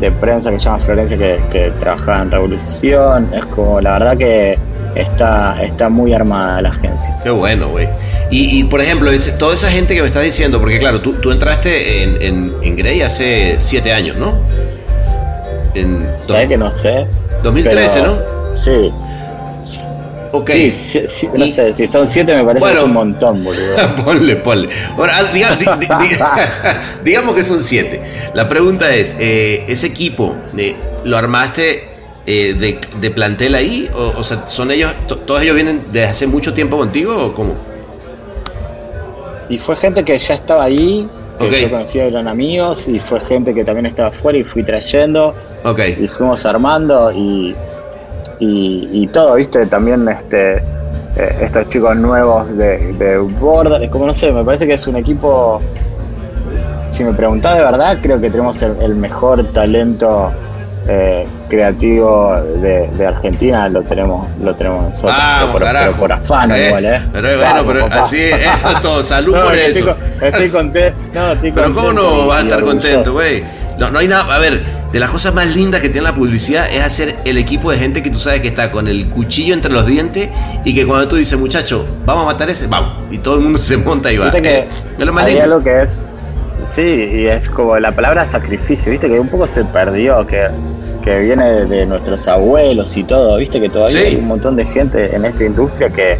[0.00, 3.28] de prensa que se llama Florencia que, que trabajaba en Revolución.
[3.34, 4.58] Es como la verdad que
[4.94, 7.16] está, está muy armada la agencia.
[7.22, 7.88] Qué bueno, güey.
[8.30, 11.30] Y, y, por ejemplo, toda esa gente que me estás diciendo, porque claro, tú, tú
[11.30, 14.34] entraste en, en, en Grey hace siete años, ¿no?
[15.74, 17.06] En ¿Sabes que no sé?
[17.42, 18.56] 2013, Pero- ¿no?
[18.56, 18.90] Sí.
[20.32, 20.50] Ok.
[20.50, 22.74] Sí, sí, sí, no sé, si son siete me parece Bueno.
[22.74, 23.76] que es un montón, boludo.
[24.04, 24.68] ponle, ponle.
[24.96, 26.16] Ahora, ah, diga- di- di- di-
[27.04, 28.00] digamos que son siete.
[28.34, 31.84] La pregunta es, eh, ¿ese equipo eh, lo armaste
[32.26, 33.90] eh, de, de plantel ahí?
[33.94, 37.32] O, o sea, ¿son ellos, to- todos ellos vienen desde hace mucho tiempo contigo o
[37.34, 37.54] cómo?
[39.48, 41.06] Y fue gente que ya estaba ahí,
[41.38, 41.52] que Ok.
[41.52, 45.34] yo conocía, eran amigos, y fue gente que también estaba afuera y fui trayendo.
[45.64, 45.78] Ok.
[46.00, 47.54] y fuimos armando y,
[48.44, 50.56] y, y todo, viste, también este
[51.16, 54.96] eh, estos chicos nuevos de, de Border, como no sé, me parece que es un
[54.96, 55.60] equipo,
[56.90, 60.32] si me preguntás de verdad, creo que tenemos el, el mejor talento
[60.88, 66.12] eh, creativo de, de Argentina, lo tenemos, lo tenemos nosotros, Vamos, pero, por, pero por
[66.12, 67.00] afano Eh, igual, eh.
[67.12, 68.00] Pero bueno, Vamos, pero papá.
[68.00, 69.04] así, eso es todo.
[69.04, 69.96] Salud No, por estoy eso.
[70.20, 70.98] Estoy contento.
[71.14, 72.80] No, estoy Pero ¿cómo contento no y- vas a estar orgulloso.
[72.88, 73.44] contento, güey?
[73.78, 74.32] No, no hay nada.
[74.34, 74.60] A ver,
[74.92, 78.02] de las cosas más lindas que tiene la publicidad es hacer el equipo de gente
[78.02, 80.28] que tú sabes que está con el cuchillo entre los dientes
[80.64, 83.02] y que cuando tú dices, muchacho, vamos a matar ese, vamos.
[83.10, 84.26] Y todo el mundo se monta y va.
[84.26, 85.42] Viste que Eh, es lo más lindo.
[85.42, 85.96] algo que es.
[86.74, 90.46] Sí, y es como la palabra sacrificio, viste que un poco se perdió, que,
[91.02, 94.06] que viene de, nuestros abuelos y todo, viste que todavía Sí.
[94.06, 96.16] hay un montón de gente en esta industria que,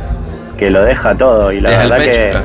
[0.58, 2.44] que lo deja todo y la Deja verdad pecho, que, claro.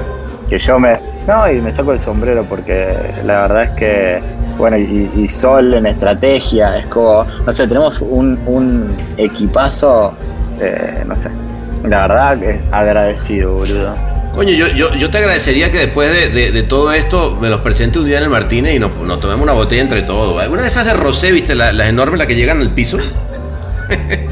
[0.50, 0.98] que yo me.
[1.28, 2.94] No, y me saco el sombrero porque
[3.26, 4.20] la verdad es que.
[4.58, 7.26] Bueno, y, y Sol en estrategia, es como.
[7.46, 10.16] No sé, tenemos un, un equipazo,
[10.60, 11.30] eh, no sé.
[11.84, 13.94] La verdad que agradecido, boludo.
[14.34, 17.62] Coño, yo, yo, yo te agradecería que después de, de- de todo esto me los
[17.62, 20.48] presente un día en el Martínez y nos, nos tomemos una botella entre todos.
[20.48, 21.56] Una de esas de rosé, ¿viste?
[21.56, 22.98] La- las enormes, las que llegan al piso.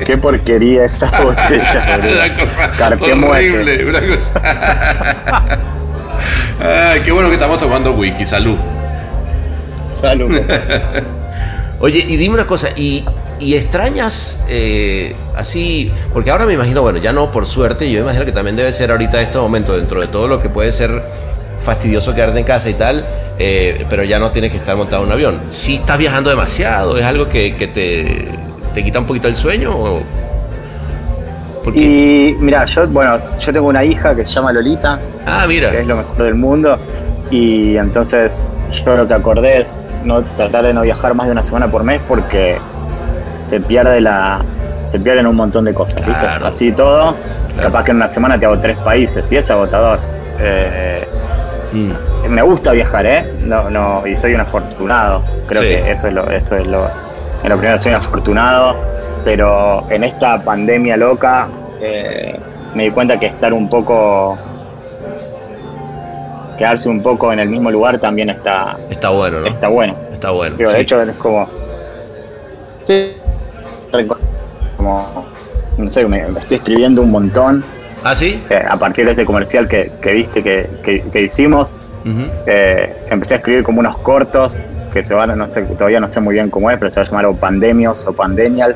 [0.06, 2.14] Qué porquería esa botella, boludo.
[2.24, 5.58] una cosa Carpe horrible, una cosa.
[6.92, 8.58] Ay, qué bueno que estamos tomando whisky, salud.
[11.80, 13.04] Oye, y dime una cosa, ¿y,
[13.40, 15.92] y extrañas eh, así?
[16.14, 18.92] Porque ahora me imagino, bueno, ya no por suerte, yo imagino que también debe ser
[18.92, 21.02] ahorita este momento, dentro de todo lo que puede ser
[21.62, 23.04] fastidioso quedarte en casa y tal,
[23.38, 25.42] eh, pero ya no tienes que estar montado en un avión.
[25.50, 28.28] Si estás viajando demasiado, ¿es algo que, que te,
[28.74, 29.72] te quita un poquito el sueño?
[29.76, 30.02] O...
[31.64, 35.72] Porque, Y mira, yo, bueno, yo tengo una hija que se llama Lolita, ah, mira.
[35.72, 36.78] que es lo mejor del mundo,
[37.32, 38.48] y entonces
[38.86, 41.84] yo lo que acordé es no tratar de no viajar más de una semana por
[41.84, 42.58] mes porque
[43.44, 44.40] se pierde la
[44.86, 46.14] se pierden un montón de cosas, ¿viste?
[46.14, 46.46] Claro.
[46.48, 47.16] Así todo,
[47.56, 47.70] Claro.
[47.70, 50.00] capaz que en una semana te hago tres países, y es agotador.
[50.40, 51.08] Eh,
[51.74, 52.30] Mm.
[52.30, 53.26] me gusta viajar, ¿eh?
[53.44, 55.22] No, no, y soy un afortunado.
[55.48, 55.68] Creo Sí.
[55.68, 56.88] que eso es lo, eso es lo,
[57.44, 58.76] en lo primero soy un afortunado,
[59.26, 61.48] pero en esta pandemia loca
[61.82, 62.40] eh,
[62.74, 64.38] me di cuenta que estar un poco,
[66.58, 69.48] quedarse un poco en el mismo lugar también está, Está bueno, ¿no?
[69.48, 69.96] está bueno.
[70.12, 70.56] Está bueno.
[70.58, 70.76] Digo, sí.
[70.78, 71.48] De hecho es como,
[72.84, 73.14] sí,
[74.78, 75.26] como,
[75.78, 77.64] no sé, me, me estoy escribiendo un montón
[78.04, 78.42] ¿Ah, sí?
[78.50, 81.74] eh, a partir de este comercial que, que viste que, que- que hicimos.
[82.46, 84.56] Eh, empecé a escribir como unos cortos
[84.94, 87.04] que se van, no sé, todavía no sé muy bien cómo es, pero se va
[87.04, 88.76] a llamar o Pandemios o Pandemial,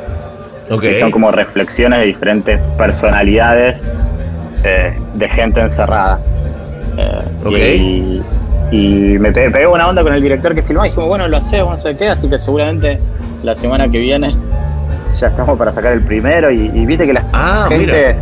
[0.72, 0.82] Ok.
[0.82, 3.84] que son como reflexiones de diferentes personalidades
[4.64, 6.20] eh, de gente encerrada.
[7.48, 8.22] Y,
[8.72, 11.38] y me pe- pegué una onda con el director que filmó y dijimos, bueno, lo
[11.38, 13.00] hacemos, no sé qué, así que seguramente
[13.44, 14.36] la semana que viene
[15.18, 18.16] ya estamos para sacar el primero y, y viste que la Ah, gente mira.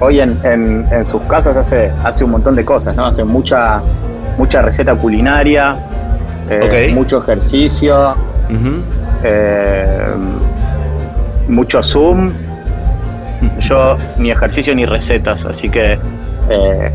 [0.00, 3.06] hoy en, en- en sus casas hace, hace un montón de cosas, ¿no?
[3.06, 3.80] Hace mucha,
[4.36, 5.76] mucha receta culinaria,
[6.50, 8.14] eh, mucho ejercicio,
[9.22, 10.06] eh,
[11.48, 12.32] mucho Zoom.
[13.60, 15.98] Yo ni ejercicio ni recetas, así que
[16.50, 16.90] eh,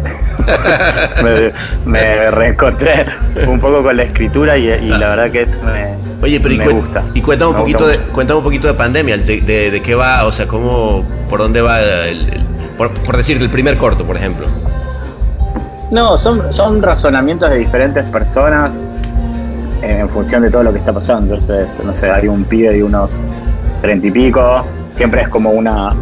[1.24, 1.51] me,
[1.91, 3.06] me reencontré
[3.47, 6.68] un poco con la escritura y, y la verdad que me, Oye, pero y, me
[6.70, 7.04] gusta.
[7.14, 9.82] y cuéntame un Me gusta poquito de, cuéntame un poquito de pandemia, de, de- de
[9.82, 12.43] qué va, o sea, cómo, por dónde va el, el-
[12.78, 14.47] por, por decirte, el primer corto, por ejemplo.
[15.91, 18.72] No, son, son razonamientos de diferentes personas
[19.82, 21.36] en función de todo lo que está pasando.
[21.36, 23.12] Entonces, no sé, hay un pibe de unos
[23.82, 25.93] treinta y pico, siempre es como una,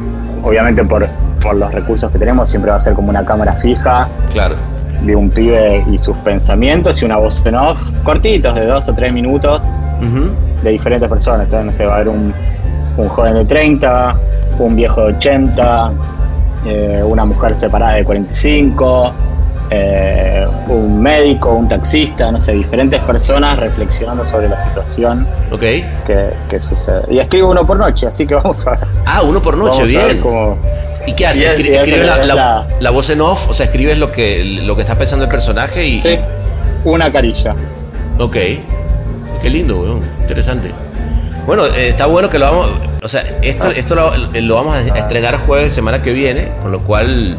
[0.43, 1.05] obviamente por,
[1.41, 4.55] por los recursos que tenemos, siempre va a ser como una cámara fija Claro.
[5.03, 8.93] de un pibe y sus pensamientos y una voz en off, cortitos, de dos o
[8.93, 9.61] tres minutos,
[10.63, 11.41] de diferentes personas.
[11.45, 12.33] Entonces, no sé, va a haber un,
[12.97, 14.15] un joven de 30,
[14.59, 15.91] un viejo de 80,
[16.65, 19.11] eh, una mujer separada de 45,
[19.73, 25.59] eh, un médico, un taxista, no sé, diferentes personas reflexionando sobre la situación Ok.
[25.61, 27.01] que, que sucede.
[27.09, 28.79] Y escribo uno por noche, así que vamos a ver.
[29.05, 30.19] Ah, uno por noche, bien.
[30.19, 30.57] cómo-
[31.07, 31.57] ¿Y qué haces?
[31.57, 34.43] Escri- escribes la, la- la- la- la voz en off, o sea, escribes lo que,
[34.43, 36.01] lo que está pensando el personaje y...
[36.01, 36.19] Sí,
[36.83, 37.55] una carilla.
[38.19, 38.35] Ok.
[39.41, 40.01] Qué lindo, weón.
[40.21, 40.69] Interesante.
[41.47, 42.69] Bueno, eh, está bueno que lo vamos...
[43.01, 43.73] O sea, esto, Ah.
[43.75, 47.35] esto lo, lo vamos a estrenar jueves semana que viene, con lo cual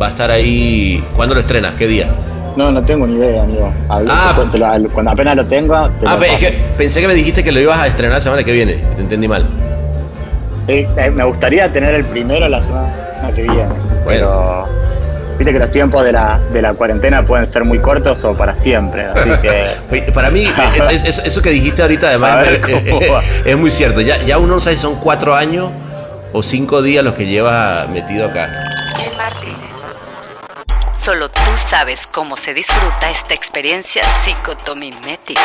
[0.00, 1.02] va a estar ahí...
[1.16, 1.74] ¿Cuándo lo estrenas?
[1.74, 2.08] ¿Qué día?
[2.56, 3.72] No, no tengo ni idea, amigo.
[3.88, 4.48] Hablé- Ah.
[4.50, 7.44] te lo- cuando apenas lo tengo, te Ah, lo es que pensé que me dijiste
[7.44, 8.74] que lo ibas a estrenar la semana que viene.
[8.96, 9.46] Te entendí mal.
[10.68, 12.88] Eh, eh, me gustaría tener el primero la semana
[13.34, 13.66] que viene,
[14.04, 14.66] pero
[15.38, 18.56] viste que los tiempos de la, de la cuarentena pueden ser muy cortos o para
[18.56, 20.44] siempre, así que Para mí,
[20.76, 22.62] es- es- es- eso que dijiste ahorita, además, ver
[23.44, 24.00] es, muy cierto.
[24.00, 25.68] Ya, ya uno no sabe si son cuatro años
[26.32, 28.50] o cinco días los que lleva metido acá.
[29.08, 29.45] El Martínez.
[31.06, 35.40] Solo tú sabes cómo se disfruta esta experiencia psicotomimética.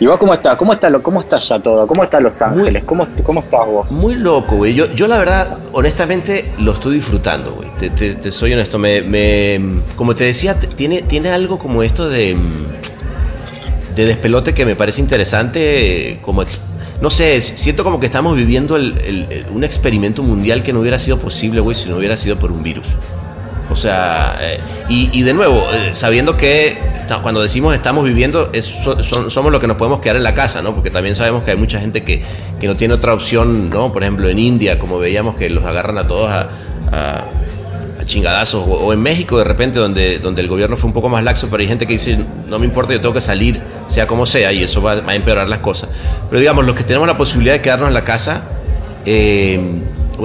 [0.00, 0.56] ¿Y vos cómo estás?
[0.56, 1.86] ¿Cómo está, lo, cómo está ya todo?
[1.86, 2.82] ¿Cómo está Los Ángeles?
[2.82, 3.88] ¿Cómo, ¿Cómo estás vos?
[3.92, 4.74] Muy loco, güey.
[4.74, 7.68] Yo, yo la verdad, honestamente, lo estoy disfrutando, güey.
[7.78, 8.80] Te, te- te soy honesto.
[8.80, 14.66] Me, me- como te decía, tiene, tiene algo como esto de, mm, de despelote que
[14.66, 16.18] me parece interesante.
[16.20, 16.60] Como ex-
[17.00, 21.18] no sé, siento como que estamos viviendo el- un experimento mundial que no hubiera sido
[21.18, 22.86] posible, güey, si no hubiera sido por un virus.
[23.70, 26.78] O sea, eh, y, de nuevo, eh, sabiendo que
[27.22, 30.74] cuando decimos estamos viviendo, somos los que nos podemos quedar en la casa, ¿no?
[30.74, 32.22] Porque también sabemos que hay mucha gente que,
[32.60, 33.92] que no tiene otra opción, ¿no?
[33.92, 37.24] Por ejemplo, en India, como veíamos que los agarran a todos a
[38.08, 41.22] chingadazos, o, o en México de repente, donde, donde el gobierno fue un poco más
[41.22, 44.26] laxo, pero hay gente que dice, no me importa, yo tengo que salir, sea como
[44.26, 45.90] sea, y eso va, a empeorar las cosas.
[46.28, 48.42] Pero digamos, los que tenemos la posibilidad de quedarnos en la casa,
[49.06, 49.60] eh,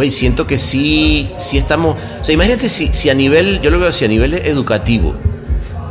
[0.10, 1.96] siento que sí, sí estamos.
[2.22, 5.14] O sea, imagínate si, si a nivel, yo lo veo así, a nivel educativo,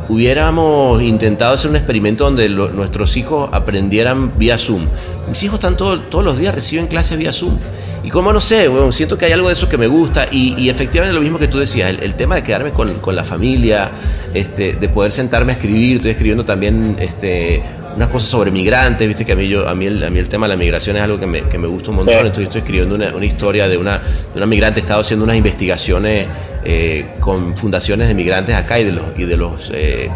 [0.09, 4.85] hubiéramos intentado hacer un experimento donde nuestros hijos aprendieran vía Zoom.
[5.29, 7.57] Mis hijos están todo- todos los días, reciben clases vía Zoom.
[8.03, 10.55] Y como no sé, bueno, siento que hay algo de eso que me gusta y,
[10.61, 13.23] y efectivamente lo mismo que tú decías, el, el tema de quedarme con, con la
[13.23, 13.89] familia,
[14.33, 17.63] este, de poder sentarme a escribir, estoy escribiendo también este,
[17.95, 20.27] unas cosas sobre migrantes, viste que a mí, yo, a mí, el, a mí el
[20.29, 22.19] tema de la migración es algo que me, que me gusta un montón, Sí.
[22.19, 25.35] entonces estoy escribiendo una, una historia de una, de una migrante, he estado haciendo unas
[25.35, 26.27] investigaciones
[26.65, 30.09] eh, con fundaciones de migrantes acá y de los, y de los eh,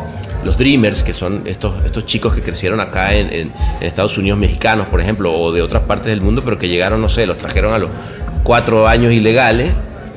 [0.44, 3.52] los Dreamers, que son estos, estos chicos que crecieron acá en, en-
[3.82, 7.02] en Estados Unidos mexicanos, por ejemplo, o de otras partes del mundo, pero que llegaron,
[7.02, 7.90] no sé, los trajeron a los
[8.44, 9.72] cuatro años ilegales,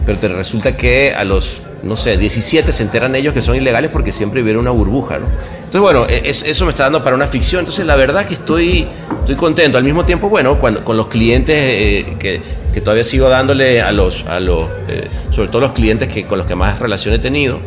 [0.06, 3.90] pero te resulta que a los, no sé, 17 se enteran ellos que son ilegales
[3.90, 5.26] porque siempre vivieron una burbuja, ¿no?
[5.70, 7.60] Entonces, bueno, e- es- eso me está dando para una ficción.
[7.60, 8.88] Entonces, la verdad que estoy,
[9.20, 9.78] estoy contento.
[9.78, 12.40] Al mismo tiempo, bueno, cuando, con los clientes eh, que,
[12.74, 16.38] que todavía sigo dándole a los, a los eh, sobre todo los clientes que, con
[16.38, 17.60] los que más relación he tenido.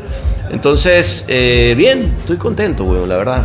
[0.52, 3.44] Entonces, eh, bien, estoy contento, weón, la verdad.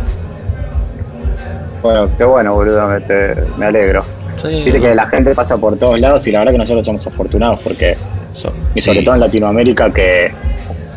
[1.81, 4.03] Bueno, qué bueno, boludo, me, te- me alegro.
[4.41, 7.07] Sí, Viste que la gente pasa por todos lados y la verdad que nosotros somos
[7.07, 7.95] afortunados porque,
[8.33, 9.05] So- y sobre sí.
[9.05, 10.33] todo en Latinoamérica, que,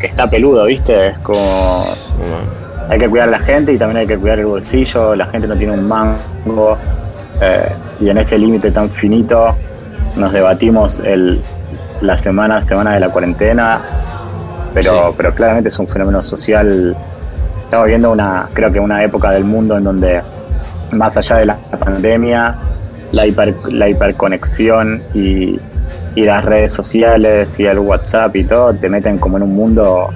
[0.01, 1.11] que está peludo, ¿viste?
[1.11, 1.85] Es como.
[2.93, 5.49] Hay que cuidar a la gente y también hay que cuidar el bolsillo, la gente
[5.49, 6.77] no tiene un mango.
[7.41, 9.57] eh, y en ese límite tan finito
[10.17, 11.41] nos debatimos el,
[12.03, 13.81] la semana semana de la cuarentena,
[14.75, 15.15] pero, Sí.
[15.17, 16.95] pero claramente es un fenómeno social.
[17.65, 20.21] Estamos viendo una, creo que una época del mundo en donde
[20.91, 22.55] más allá de la pandemia,
[23.13, 25.59] la, hiper, la hiperconexión y,
[26.15, 30.11] y las redes sociales y el WhatsApp y todo te meten como en un mundo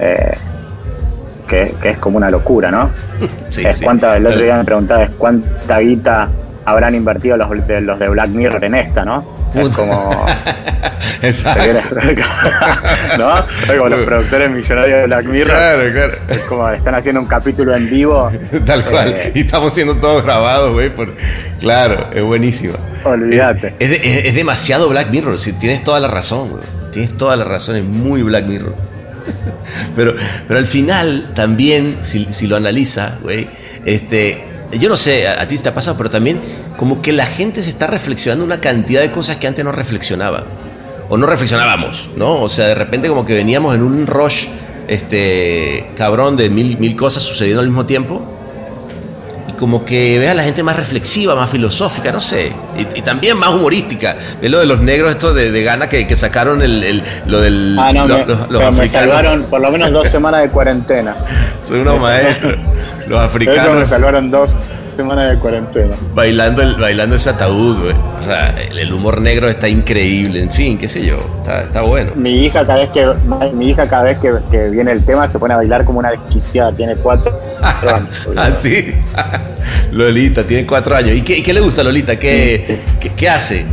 [0.00, 0.32] eh,
[1.50, 2.90] que, que es como una locura, ¿no?
[3.50, 3.84] Sí, es sí.
[3.84, 6.28] cuánta, el otro día me preguntaba es cuánta guita
[6.64, 9.40] habrán invertido los de, los de Black Mirror en esta, ¿no?
[9.54, 10.26] Es como.
[11.22, 11.88] Exacto.
[13.18, 13.38] ¿No?
[13.38, 15.56] Es como los productores millonarios de Black Mirror.
[15.56, 16.12] Claro, claro.
[16.28, 18.30] Es como están haciendo un capítulo en vivo.
[18.64, 19.08] Tal cual.
[19.16, 20.90] Eh, y estamos siendo todos grabados, güey.
[20.90, 21.08] Por...
[21.58, 22.74] Claro, es buenísimo.
[23.04, 23.74] Olvídate.
[23.80, 25.36] Es, es de- es- es demasiado Black Mirror.
[25.58, 26.62] tienes toda la razón, güey.
[26.92, 27.74] Tienes toda la razón.
[27.76, 28.74] Es muy Black Mirror.
[29.96, 30.14] pero,
[30.46, 33.48] pero al final, también, si, si lo analiza, güey,
[33.84, 34.44] este.
[34.78, 36.40] Yo no sé, a, ti te ha pasado, pero también
[36.76, 40.44] como que la gente se está reflexionando una cantidad de cosas que antes no reflexionaba.
[41.08, 42.40] O no reflexionábamos, ¿no?
[42.40, 44.46] O sea, de repente como que veníamos en un rush
[44.86, 48.22] este, cabrón de mil, mil cosas sucediendo al mismo tiempo.
[49.60, 52.52] Como que ves a la gente más reflexiva, más filosófica, no sé.
[52.78, 54.16] Y, y también más humorística.
[54.40, 57.42] Ves lo de los negros, esto de, de gana que, que sacaron el, el- lo
[57.42, 57.76] del.
[57.78, 58.90] Ah, no, lo- me, los, los pero me africanos.
[59.14, 61.14] salvaron por lo menos dos semanas de cuarentena.
[61.62, 62.54] Son unos maestros.
[62.56, 64.56] Los Eso me africanos salvaron dos
[65.00, 65.94] semanas de cuarentena.
[66.14, 67.94] bailando, el, bailando ese ataúd, güey.
[68.18, 70.42] O sea, el, humor negro está increíble.
[70.42, 71.16] En fin, qué sé yo.
[71.38, 72.12] Está, está bueno.
[72.16, 73.06] Mi hija cada vez que
[73.54, 76.10] mi hija cada vez que, que viene el tema se pone a bailar como una
[76.10, 77.32] desquiciada, tiene cuatro
[77.62, 78.08] años.
[78.36, 78.94] Ah, sí.
[79.92, 81.16] Lolita, tiene cuatro años.
[81.16, 82.16] ¿Y qué, le gusta Lolita?
[82.18, 83.64] ¿Qué, qué, qué hace?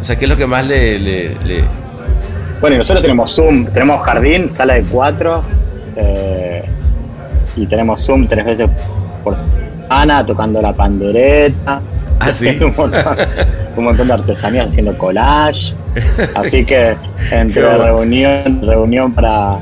[0.00, 0.98] O sea, ¿qué es lo que más le...
[0.98, 1.64] le- le-
[2.60, 5.42] Bueno, y nosotros tenemos Zoom, tenemos jardín, sala de cuatro,
[5.96, 6.64] eh,
[7.56, 8.68] y tenemos Zoom tres veces
[9.24, 9.34] por
[9.86, 11.80] semana, tocando la pandereta.
[12.20, 12.48] Ah, sí.
[12.60, 13.16] un, montón,
[13.76, 15.74] un montón de artesanías haciendo collage.
[16.34, 16.96] Así que
[17.30, 17.84] entre bueno.
[17.84, 19.58] reunión, reunión para,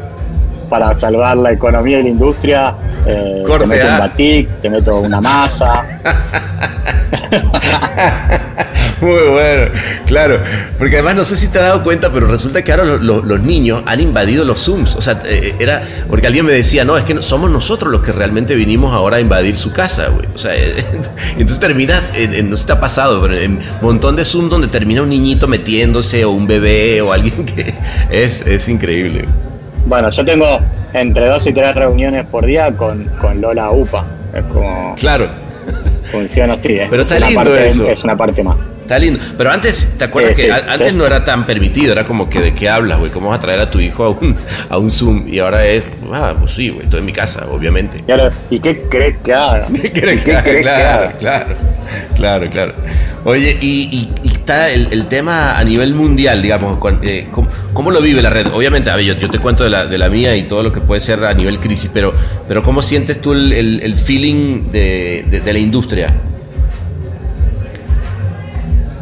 [0.69, 2.75] para salvar la economía y la industria,
[3.07, 5.85] eh, te meto un batik, te meto una masa.
[9.01, 9.71] Muy bueno,
[10.07, 10.41] claro.
[10.79, 13.23] Porque además no sé si te has dado cuenta, pero resulta que ahora lo- lo-
[13.23, 14.95] los niños han invadido los Zooms.
[14.95, 15.83] O sea, eh, era...
[16.09, 19.21] Porque alguien me decía, no, es que somos nosotros los que realmente vinimos ahora a
[19.21, 20.27] invadir su casa, güey.
[20.35, 20.85] O sea, eh,
[21.33, 22.03] entonces termina,
[22.45, 25.49] no si te ha pasado, pero en un montón de Zoom donde termina un niñito
[25.49, 27.75] metiéndose o un bebé o alguien que...
[28.11, 29.25] Es, es increíble.
[29.87, 30.61] Bueno, yo tengo
[30.93, 34.05] entre dos y tres reuniones por día con, con Lola UPA.
[34.33, 35.27] Es como Claro.
[36.11, 36.73] Funciona así.
[36.79, 37.89] es- Pero es está lindo parte- eso.
[37.89, 38.57] Es una parte más.
[38.83, 39.19] Está lindo.
[39.39, 40.95] Pero antes, ¿te acuerdas Eh, que sí, a- antes sí.
[40.97, 41.93] no era tan permitido?
[41.93, 43.11] Era como que de qué hablas, güey.
[43.11, 44.37] ¿Cómo vas a traer a tu hijo a un,
[44.69, 45.27] a un Zoom?
[45.27, 48.05] Y ahora es, ah, pues sí, güey, estoy en mi casa, obviamente.
[48.07, 49.67] Y, ahora, ¿y qué crees que haga?
[49.83, 51.13] ¿Qué crees ¿Qué que claro, haga?
[51.19, 51.47] claro,
[52.15, 52.73] claro, claro.
[53.25, 54.11] Oye, y
[54.45, 58.47] está el, el tema a nivel mundial, digamos, eh, ¿cómo, cómo lo vive la red?
[58.53, 60.71] Obviamente, a ver, yo, yo te cuento de la, de la mía y todo lo
[60.71, 62.13] que puede ser a nivel crisis, pero,
[62.47, 66.09] pero ¿cómo sientes tú el, el- el feeling de, de- de la industria?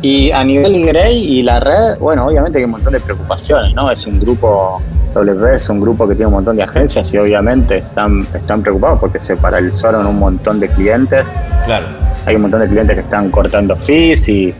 [0.01, 3.91] Y a nivel Grey y la red, bueno, obviamente hay un montón de preocupaciones, ¿no?
[3.91, 4.81] Es un grupo,
[5.15, 8.99] WP es un grupo que tiene un montón de agencias y obviamente están, están preocupados
[8.99, 11.35] porque se paralizaron un montón de clientes.
[11.67, 11.87] Claro.
[12.27, 14.53] Hay un montón de clientes que están cortando fees y,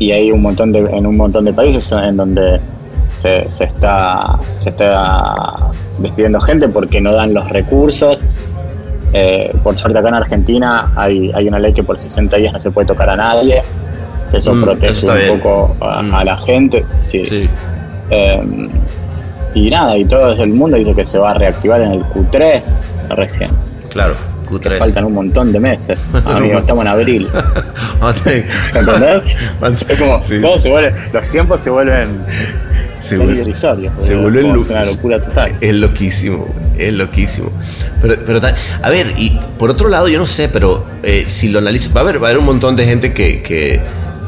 [0.00, 2.58] y hay un montón de, en un montón de países en donde
[3.20, 5.70] se, se está, se está
[6.00, 8.24] despidiendo gente porque no dan los recursos.
[9.12, 12.60] Eh, por suerte acá en Argentina hay, hay una ley que por 60 días no
[12.60, 13.62] se puede tocar a nadie.
[14.32, 15.40] Eso Mm, protege eso un bien.
[15.40, 16.14] poco a, Mm.
[16.14, 16.84] a la gente.
[16.98, 17.24] Sí.
[17.26, 17.48] Sí.
[18.10, 18.68] Eh,
[19.54, 22.92] y nada, y todo el mundo dice que se va a reactivar en el Q3
[23.10, 23.50] recién.
[23.90, 24.14] Claro,
[24.50, 24.78] Q3.
[24.78, 25.98] Faltan un montón de meses.
[26.26, 27.28] Amigo, estamos en abril.
[28.74, 29.36] ¿Entendés?
[29.88, 30.62] Es como, Sí, todo sí.
[30.62, 32.08] se vuelve, los tiempos se vuelven
[32.98, 33.54] Se vuelve-
[33.98, 35.54] se vuelve es una locura total.
[35.60, 37.50] Es loquísimo, es loquísimo.
[38.00, 38.40] Pero, pero
[38.82, 42.00] a ver, y por otro lado, yo no sé, pero eh, si lo analizas, va
[42.00, 43.80] a haber, va a haber un montón de gente que, que,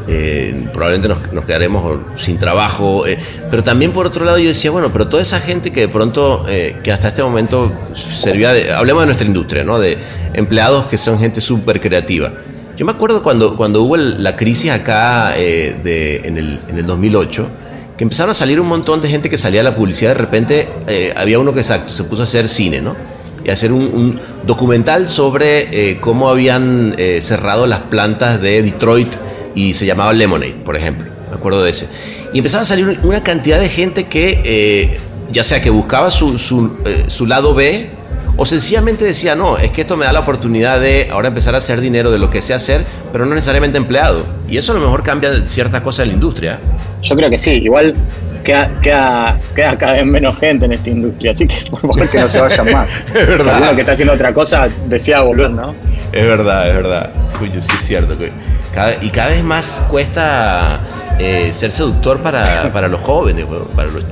[0.08, 3.06] eh, probablemente nos, quedaremos sin trabajo.
[3.06, 3.18] eh,
[3.50, 6.44] pero también por otro lado, yo decía, bueno, pero toda esa gente que de pronto,
[6.48, 8.72] eh, que hasta este momento servía de.
[8.72, 9.78] Hablemos de nuestra industria, ¿no?
[9.78, 9.98] De
[10.34, 12.32] empleados que son gente súper creativa.
[12.76, 17.48] Yo me acuerdo cuando, cuando hubo la crisis acá en, el, en el 2008
[17.96, 20.68] que empezaron a salir un montón de gente que salía a la publicidad, de repente
[21.14, 22.96] había uno que exacto, se puso a hacer cine, ¿no?
[23.44, 29.14] Y hacer un, documental sobre cómo habían cerrado las plantas de Detroit
[29.54, 31.06] y se llamaba Lemonade, por ejemplo.
[31.30, 31.88] Me acuerdo de ese.
[32.32, 34.98] Y empezaba a salir una cantidad de gente que, eh,
[35.30, 37.90] ya sea que buscaba su, su, eh, su lado B,
[38.36, 41.58] o sencillamente decía, no, es que esto me da la oportunidad de ahora empezar a
[41.58, 44.24] hacer dinero de lo que sé hacer, pero no necesariamente empleado.
[44.48, 46.58] Y eso a lo mejor cambia ciertas cosas en la industria.
[47.02, 47.94] Yo creo que sí, igual
[48.42, 52.20] queda, queda, queda cada vez menos gente en esta industria, así que por favor que
[52.20, 52.88] no se vayan más.
[53.08, 53.54] Es verdad.
[53.54, 55.74] Alguno que está haciendo otra cosa decía volver, ¿no?
[56.12, 57.10] Es verdad, es verdad.
[57.38, 58.16] Coño, sí es cierto.
[58.16, 58.32] coño.
[58.74, 60.80] Cada- y cada vez más cuesta
[61.18, 63.44] eh, ser seductor para, para los jóvenes,
[63.76, 64.04] para los, los,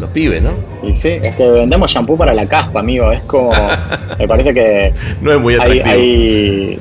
[0.00, 0.50] los pibes, ¿no?
[0.82, 3.10] Y sí, es que vendemos shampoo para la caspa, amigo.
[3.12, 3.52] Es como.
[4.18, 4.92] me parece que.
[5.20, 5.84] No es muy atractivo.
[5.86, 6.78] hay-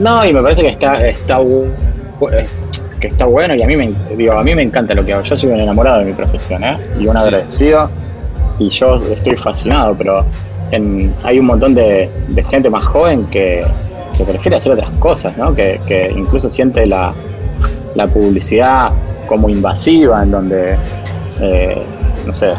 [0.00, 2.46] No, y me parece que está, está eh,
[3.00, 5.22] que está bueno y a mí me digo, a mí me encanta lo que hago.
[5.22, 6.76] Yo soy un enamorado de mi profesión, ¿eh?
[6.98, 7.22] Y un Sí.
[7.22, 7.90] agradecido.
[8.58, 10.24] Y yo estoy fascinado, pero
[10.70, 13.64] en- hay un montón de, de gente más joven que,
[14.16, 15.54] que prefiere hacer otras cosas, ¿no?
[15.54, 17.12] Que, que incluso siente la,
[17.94, 18.90] la publicidad
[19.26, 20.76] como invasiva, en donde,
[21.40, 21.82] eh,
[22.26, 22.52] no sé,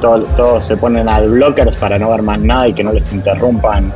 [0.00, 3.12] todo- todos se ponen al blockers para no ver más nada y que no les
[3.12, 3.92] interrumpan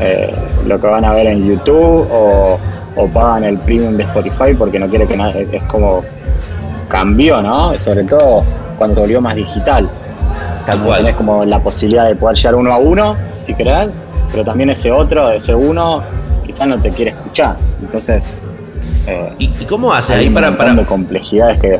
[0.00, 0.32] eh,
[0.66, 2.58] lo que van a ver en YouTube o,
[2.96, 6.02] o pagan el premium de Spotify porque no quiere que nada, es como
[6.88, 7.74] cambió, ¿no?
[7.78, 8.44] Sobre todo
[8.76, 9.88] cuando se volvió más digital.
[10.66, 10.98] Tal cual.
[10.98, 13.88] tenés como la posibilidad de poder llegar uno a uno, si querés,
[14.30, 16.02] pero también ese otro, ese uno,
[16.48, 17.56] quizás no te quiere escuchar.
[17.82, 18.40] Entonces,
[19.06, 21.78] eh, ¿Y, cómo haces hay ahí un para, para, de complejidades que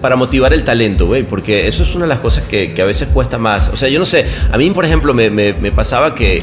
[0.00, 1.22] para motivar el talento, güey?
[1.24, 3.68] Porque eso es una de las cosas que, que a veces cuesta más.
[3.68, 6.42] O sea, yo no sé, a mí, por ejemplo, me, me- me pasaba que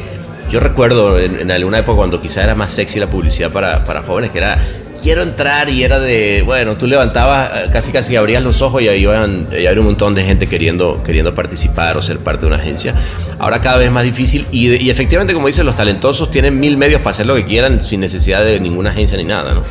[0.51, 4.03] yo recuerdo en, en alguna época cuando quizá era más sexy la publicidad para, para
[4.03, 4.59] jóvenes, que era,
[5.05, 8.87] quiero entrar y era de, bueno, tú levantabas, eh, casi casi abrías los ojos y
[8.87, 12.47] ahí iban, y había un montón de gente queriendo, queriendo participar o ser parte de
[12.47, 12.95] una agencia.
[13.37, 17.01] Ahora cada vez es más difícil y, efectivamente, como dicen, los talentosos tienen mil medios
[17.01, 19.61] para hacer lo que quieran sin necesidad de ninguna agencia ni nada, ¿no?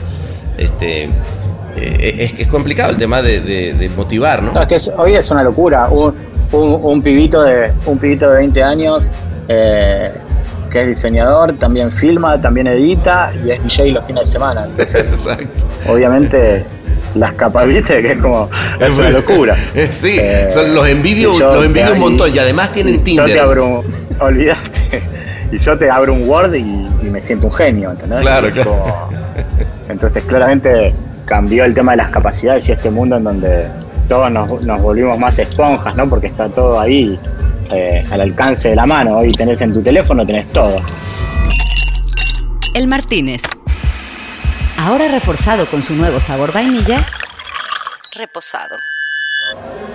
[0.56, 1.08] Este,
[1.76, 4.52] eh, es que es complicado el tema de, de- motivar, ¿no?
[4.60, 5.88] Es que hoy es una locura.
[5.88, 6.14] Un,
[6.52, 9.04] un- un pibito de un pibito de 20 años
[9.48, 10.12] eh,
[10.74, 14.64] que es diseñador, también filma, también edita y es DJ los fines de semana.
[14.64, 15.46] Entonces, Exacto.
[15.88, 16.64] obviamente,
[17.14, 18.50] las capas, viste, que es como
[18.80, 19.56] es una locura.
[19.90, 23.38] Sí, Eh, son- los envidio, los envidio un montón y además tienen Yo te Tinder.
[23.40, 23.84] abro
[25.52, 28.20] y yo te abro un Word y, y me siento un genio, ¿entendés?
[28.22, 28.70] Claro, claro.
[28.70, 29.08] como-
[29.88, 30.92] entonces, claramente
[31.24, 33.66] cambió el tema de las capacidades y este mundo en donde
[34.08, 36.08] todos nos, nos volvimos más esponjas, ¿no?
[36.08, 37.18] Porque está todo ahí
[37.70, 39.18] eh, al alcance de la mano.
[39.18, 40.80] Hoy tenés en tu teléfono, tenés todo.
[42.74, 43.42] El Martínez.
[44.78, 47.06] Ahora reforzado con su nuevo sabor vainilla.
[48.12, 48.76] Reposado.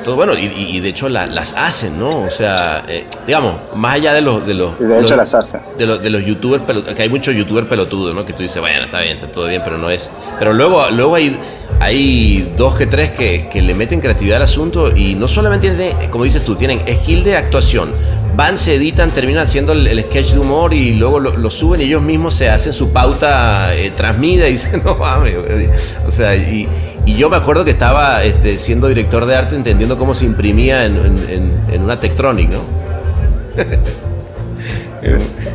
[0.04, 2.22] Todo bueno, y, y- de hecho la- las hacen, ¿no?
[2.22, 4.48] O sea, eh, digamos, más allá de los...
[4.48, 5.60] De los Y de hecho los- las hace.
[5.78, 8.26] de los, de los youtubers pelotudos, que hay muchos youtubers pelotudos, ¿no?
[8.26, 10.10] Que tú dices, bueno, está bien, está todo bien, pero no es.
[10.40, 11.38] Pero luego, luego hay,
[11.82, 16.10] hay dos que tres que, que le meten creatividad al asunto y no solamente tienen,
[16.10, 17.92] como dices tú, tienen skill de actuación.
[18.38, 21.82] Van, se editan, terminan haciendo el, el sketch de humor y luego lo, lo suben
[21.82, 25.36] y ellos mismos se hacen su pauta eh, transmida y dicen, no mames.
[25.46, 25.68] güey".
[26.08, 26.70] O sea, y,
[27.12, 30.86] y yo me acuerdo que estaba este, siendo director de arte entendiendo cómo se imprimía
[30.86, 32.60] en, en- en- en una Tektronic, ¿no?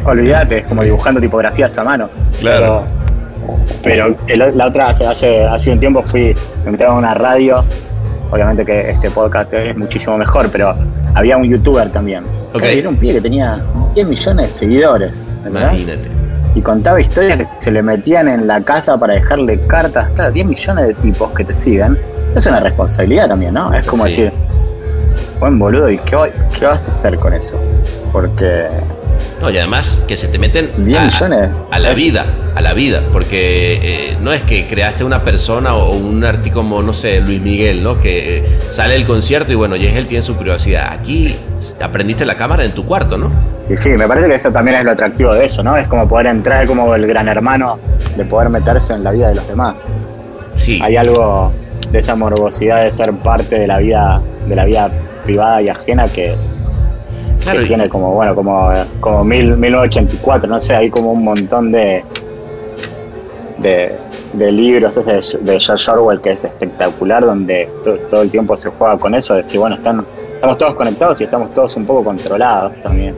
[0.04, 2.08] Olvídate, es como dibujando tipografías a mano.
[2.40, 2.84] Claro.
[3.82, 7.14] Pero, pero el- la otra, hace, hace, hace un tiempo fui, me invitaron a una
[7.14, 7.64] radio.
[8.30, 10.74] Obviamente que este podcast es muchísimo mejor, pero
[11.14, 12.24] había un youtuber también.
[12.52, 12.58] Ok.
[12.60, 13.60] Claro, y Era un pibe que tenía
[13.94, 15.26] 10 millones de seguidores.
[15.44, 15.72] ¿verdad?
[15.72, 16.08] Imagínate.
[16.54, 20.08] Y contaba historias que se le metían en la casa para dejarle cartas.
[20.14, 21.98] Claro, 10 millones de tipos que te siguen.
[22.36, 23.72] Es una responsabilidad también, ¿no?
[23.74, 24.10] Es como Sí.
[24.10, 24.32] decir,
[25.40, 26.16] buen boludo, ¿y qué,
[26.58, 27.60] qué vas a hacer con eso?
[28.12, 28.68] Porque
[29.40, 31.50] No, y además que se te meten 10 a, millones.
[31.70, 32.24] a la vida,
[32.54, 36.82] a la vida, porque eh, no es que creaste una persona o un artista como,
[36.82, 38.00] no sé, Luis Miguel, ¿no?
[38.00, 40.92] Que eh, sale del concierto y bueno, y es él tiene su privacidad.
[40.92, 41.36] Aquí
[41.82, 43.28] aprendiste la cámara en tu cuarto, ¿no?
[43.70, 45.76] Y sí, me parece que eso también es lo atractivo de eso, ¿no?
[45.76, 47.78] Es como poder entrar como el gran hermano
[48.16, 49.76] de poder meterse en la vida de los demás.
[50.56, 51.50] Sí, Hay algo
[51.90, 54.90] de esa morbosidad de ser parte de la vida, de la vida
[55.24, 56.34] privada y ajena que,
[57.42, 57.60] claro.
[57.60, 62.04] que tiene como, bueno, como, como mil, 1984, no sé, hay como un montón de,
[63.58, 63.94] de,
[64.34, 68.56] de libros ese de, de George Orwell que es espectacular, donde to- todo el tiempo
[68.56, 70.04] se juega con eso, de decir, bueno, están,
[70.34, 73.14] estamos todos conectados y estamos todos un poco controlados también.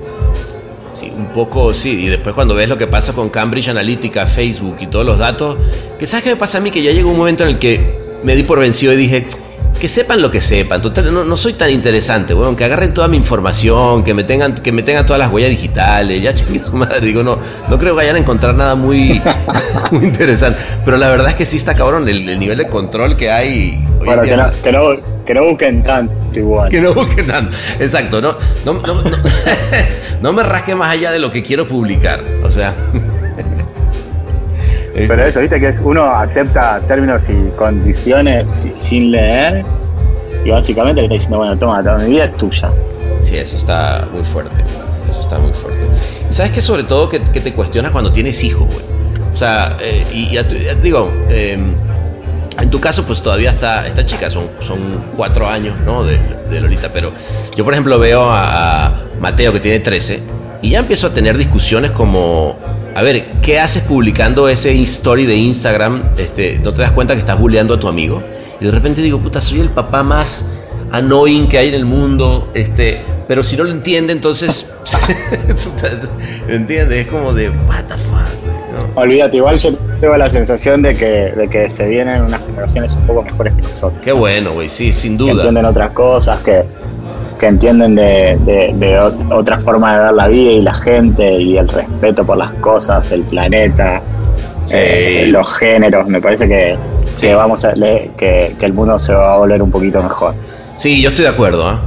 [0.96, 1.90] Sí, un poco, sí.
[1.90, 5.58] Y después cuando ves lo que pasa con Cambridge Analytica, Facebook y todos los datos,
[5.98, 7.98] que sabes qué me pasa a mí, que ya llegó un momento en el que
[8.22, 9.26] me di por vencido y dije,
[9.76, 10.82] que sepan lo que sepan.
[10.82, 12.56] Total, no, no soy tan interesante, weón.
[12.56, 16.22] Que agarren toda mi información, que me tengan, que me tengan todas las huellas digitales.
[16.22, 17.00] Ya chingue su madre.
[17.00, 19.20] Digo, no, no creo que vayan a encontrar nada muy,
[19.90, 20.58] muy interesante.
[20.84, 23.82] Pero la verdad es que sí está cabrón el, el nivel de control que hay.
[24.04, 26.70] Bueno, que no, que, no, que no busquen tanto igual.
[26.70, 27.56] Que no busquen tanto.
[27.78, 29.16] Exacto, no, no, no, no,
[30.22, 32.22] no me rasque más allá de lo que quiero publicar.
[32.42, 32.74] O sea.
[35.08, 39.64] Pero eso, viste que es uno acepta términos y condiciones si- sin leer
[40.44, 42.70] y básicamente le está diciendo, bueno, toma, toda mi vida es tuya.
[43.20, 44.54] Sí, eso está muy fuerte.
[45.10, 45.80] Eso está muy fuerte.
[46.30, 48.84] Y sabes que sobre todo que, que te cuestionas cuando tienes hijos, güey.
[49.34, 51.58] O sea, eh, y ya te digo, eh,
[52.58, 54.78] en tu caso, pues todavía está, esta chica, son, son
[55.16, 56.04] cuatro años, ¿no?
[56.04, 56.18] De,
[56.50, 57.12] de Lolita, pero
[57.54, 60.22] yo, por ejemplo, veo a, a Mateo que tiene 13
[60.62, 62.56] y ya empiezo a tener discusiones como,
[62.96, 66.02] a ver, ¿qué haces publicando ese story de Instagram?
[66.16, 68.22] Este, ¿No te das cuenta que estás bulleando a tu amigo?
[68.58, 70.46] Y de repente digo, puta, soy el papá más
[70.92, 74.72] annoying que hay en el mundo, este, pero si no lo entiende, entonces,
[76.48, 77.04] ¿entiendes?
[77.04, 78.98] Es como de, what the fuck, ¿no?
[79.02, 83.06] Olvídate, igual yo tengo la sensación de que, de que se vienen unas generaciones un
[83.06, 84.00] poco mejores que nosotros.
[84.02, 85.32] Qué bueno, güey, sí, sin Que duda.
[85.32, 86.64] entienden otras cosas, que,
[87.34, 91.32] que entienden de, de, de ot- otra forma de ver la vida y la gente
[91.40, 94.00] y el respeto por las cosas, el planeta,
[94.66, 94.74] Sí.
[94.76, 96.08] eh, los géneros.
[96.08, 96.76] Me parece que,
[97.14, 97.28] Sí.
[97.28, 100.34] que vamos a que, que el mundo se va a volver un poquito mejor.
[100.76, 101.80] Sí, yo estoy de acuerdo, ¿ah?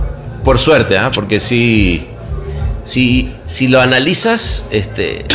[0.43, 1.11] Por suerte, ¿ah?
[1.13, 2.07] Porque si,
[2.83, 5.25] si, si lo analizas, este,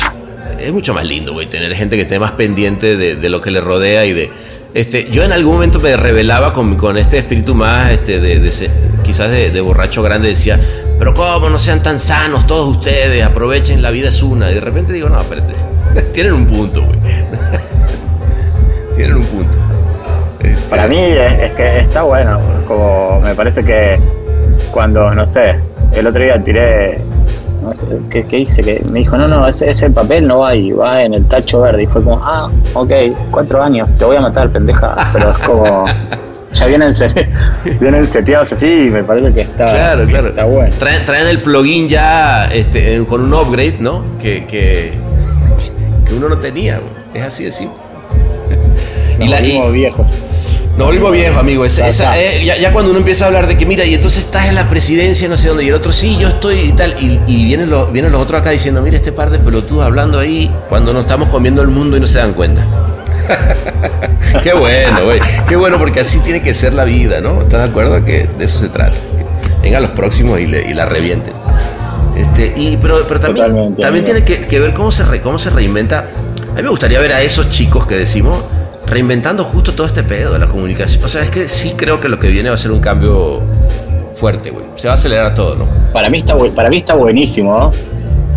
[0.59, 3.51] es mucho más lindo, güey, tener gente que esté más pendiente de, de lo que
[3.51, 4.31] le rodea y de...
[4.75, 8.71] Este, yo en algún momento me revelaba con, con este espíritu más, este, de, de
[9.05, 10.59] quizás de, de borracho grande, decía,
[10.99, 14.51] pero cómo, no sean tan sanos todos ustedes, aprovechen, la vida es una.
[14.51, 15.53] Y de repente digo, no, espérate,
[16.13, 16.99] tienen un punto, güey.
[18.97, 19.57] tienen un punto.
[20.41, 24.01] Este, Para mí es, es que está bueno, como me parece que
[24.73, 25.55] cuando, no sé,
[25.93, 26.99] el otro día tiré,
[27.65, 28.63] no sé, ¿qué, qué hice?
[28.63, 31.61] Que me dijo, no, no, ese, ese papel no va ahí, va en el tacho
[31.63, 31.83] verde.
[31.85, 32.93] Y fue como, ah, ok,
[33.31, 35.11] cuatro años, te voy a matar, pendeja.
[35.13, 35.85] Pero es como,
[36.53, 37.29] ya vienen, se-
[37.81, 40.29] vienen seteados así y me parece que está, Claro, claro.
[40.29, 40.75] está bueno.
[40.79, 44.03] Traen, traen el plugin ya este, en- con un upgrade, ¿no?
[44.21, 44.93] Que, que,
[46.07, 46.81] que uno no tenía.
[47.13, 47.77] Es así de simple.
[49.19, 50.13] Nos Y la- y- viejos.
[50.77, 51.65] Nos volvimos viejos, amigo.
[51.65, 54.47] Esa- eh, ya, ya cuando uno empieza a hablar de que, mira, y entonces estás
[54.47, 57.21] en la presidencia, no sé dónde, y el otro, sí, yo estoy y tal, y,
[57.29, 60.51] y vienen, los, vienen los otros acá diciendo, mira, este par de pelotudos hablando ahí
[60.69, 62.67] cuando nos estamos comiendo el mundo y no se dan cuenta.
[64.43, 65.21] Qué bueno, güey.
[65.49, 67.43] Qué bueno, porque así tiene que ser la vida, ¿no?
[67.43, 68.05] ¿Estás de acuerdo?
[68.05, 68.97] Que de eso se trata.
[69.61, 71.33] Que vengan los próximos y, le- y la revienten.
[72.17, 74.25] Este, y, pero, pero también, Totalmente, también amigo.
[74.25, 76.09] tiene que, que ver cómo se, re- cómo se reinventa.
[76.53, 78.39] A mí me gustaría ver a esos chicos que decimos
[78.95, 81.05] reinventando justo todo este pedo de la comunicación.
[81.05, 83.43] O sea, es que sí creo que lo que viene va a ser un cambio
[84.15, 84.65] fuerte, güey.
[84.77, 85.67] Se va a acelerar todo, ¿no?
[85.93, 87.59] Para mí está, para mí está buenísimo.
[87.59, 87.73] ¿no?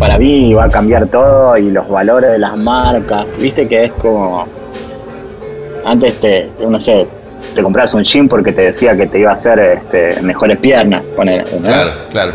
[0.00, 3.24] Para mí va a cambiar todo y los valores de las marcas.
[3.38, 4.46] Viste que es como.
[5.84, 7.06] Antes te, no sé,
[7.54, 11.06] te comprabas un gym porque te decía que te iba a hacer este, mejores piernas.
[11.08, 11.68] poner, ¿no?
[11.68, 12.32] Claro, claro.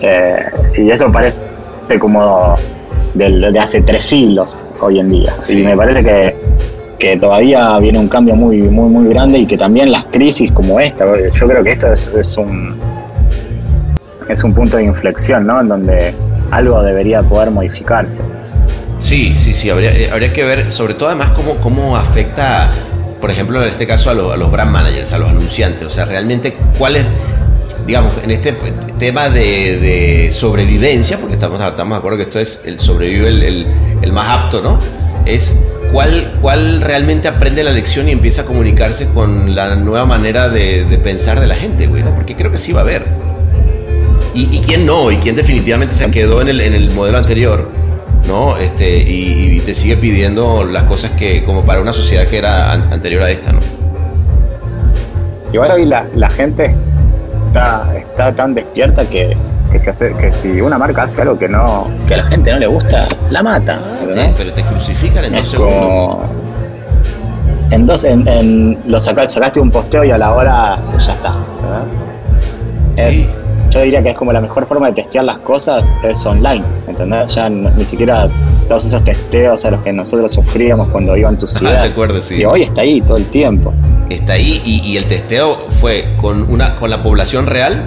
[0.00, 0.36] Eh,
[0.78, 1.36] y eso parece
[1.98, 2.56] como
[3.14, 4.48] de hace tres siglos
[4.80, 5.34] hoy en día.
[5.40, 5.62] Sí.
[5.62, 6.36] Y me parece que,
[6.98, 10.80] que todavía viene un cambio muy, muy, muy grande y que también las crisis como
[10.80, 12.74] esta, yo creo que esto es, es un
[14.28, 15.60] es un punto de inflexión, ¿no?
[15.60, 16.12] En donde
[16.50, 18.20] algo debería poder modificarse.
[18.98, 22.70] Sí, sí, sí, habría, eh, habría que ver, sobre todo además, cómo, cómo afecta,
[23.20, 25.86] por ejemplo, en este caso a, lo- a los brand managers, a los anunciantes.
[25.86, 27.04] O sea, realmente, cuál es,
[27.86, 28.52] digamos, en este
[28.98, 33.42] tema de, de sobrevivencia, porque estamos, estamos de acuerdo que esto es el sobrevive el,
[33.44, 33.66] el-
[34.02, 34.80] el más apto, ¿no?
[35.24, 35.56] Es
[35.92, 40.84] cuál, cuál realmente aprende la lección y empieza a comunicarse con la nueva manera de,
[41.02, 42.14] pensar de la gente, güey, ¿no?
[42.14, 43.04] Porque creo que sí va a haber.
[44.34, 47.70] Y, y quién no, y quién definitivamente se quedó en el, en el modelo anterior,
[48.26, 48.56] ¿no?
[48.58, 52.72] Este, y, y te sigue pidiendo las cosas que, como para una sociedad que era
[52.72, 53.60] an- anterior a esta, ¿no?
[55.52, 56.74] Igual hoy la, la gente
[57.46, 59.34] está, está tan despierta que,
[59.76, 62.50] que, se hace, que si una marca hace algo que no que a la gente
[62.52, 63.78] no le gusta, la mata.
[64.06, 64.30] ¿verdad?
[64.36, 65.74] pero te crucifican en dos Es segundos.
[65.76, 66.46] como.
[67.70, 71.12] En dos, en, en- lo saca- sacaste un posteo y a la hora pues ya
[71.14, 71.34] está.
[71.62, 71.82] ¿verdad?
[72.96, 73.34] Es, Sí.
[73.70, 77.34] Yo diría que es como la mejor forma de testear las cosas es online, ¿entendés?
[77.34, 78.28] Ya no- ni siquiera
[78.68, 81.82] todos esos testeos a los que nosotros sufríamos cuando iba en tu ciudad.
[81.82, 82.36] te acuerdas, sí.
[82.36, 83.74] Y hoy está ahí todo el tiempo.
[84.08, 87.82] Está ahí y, y el testeo fue con, una, con la población real.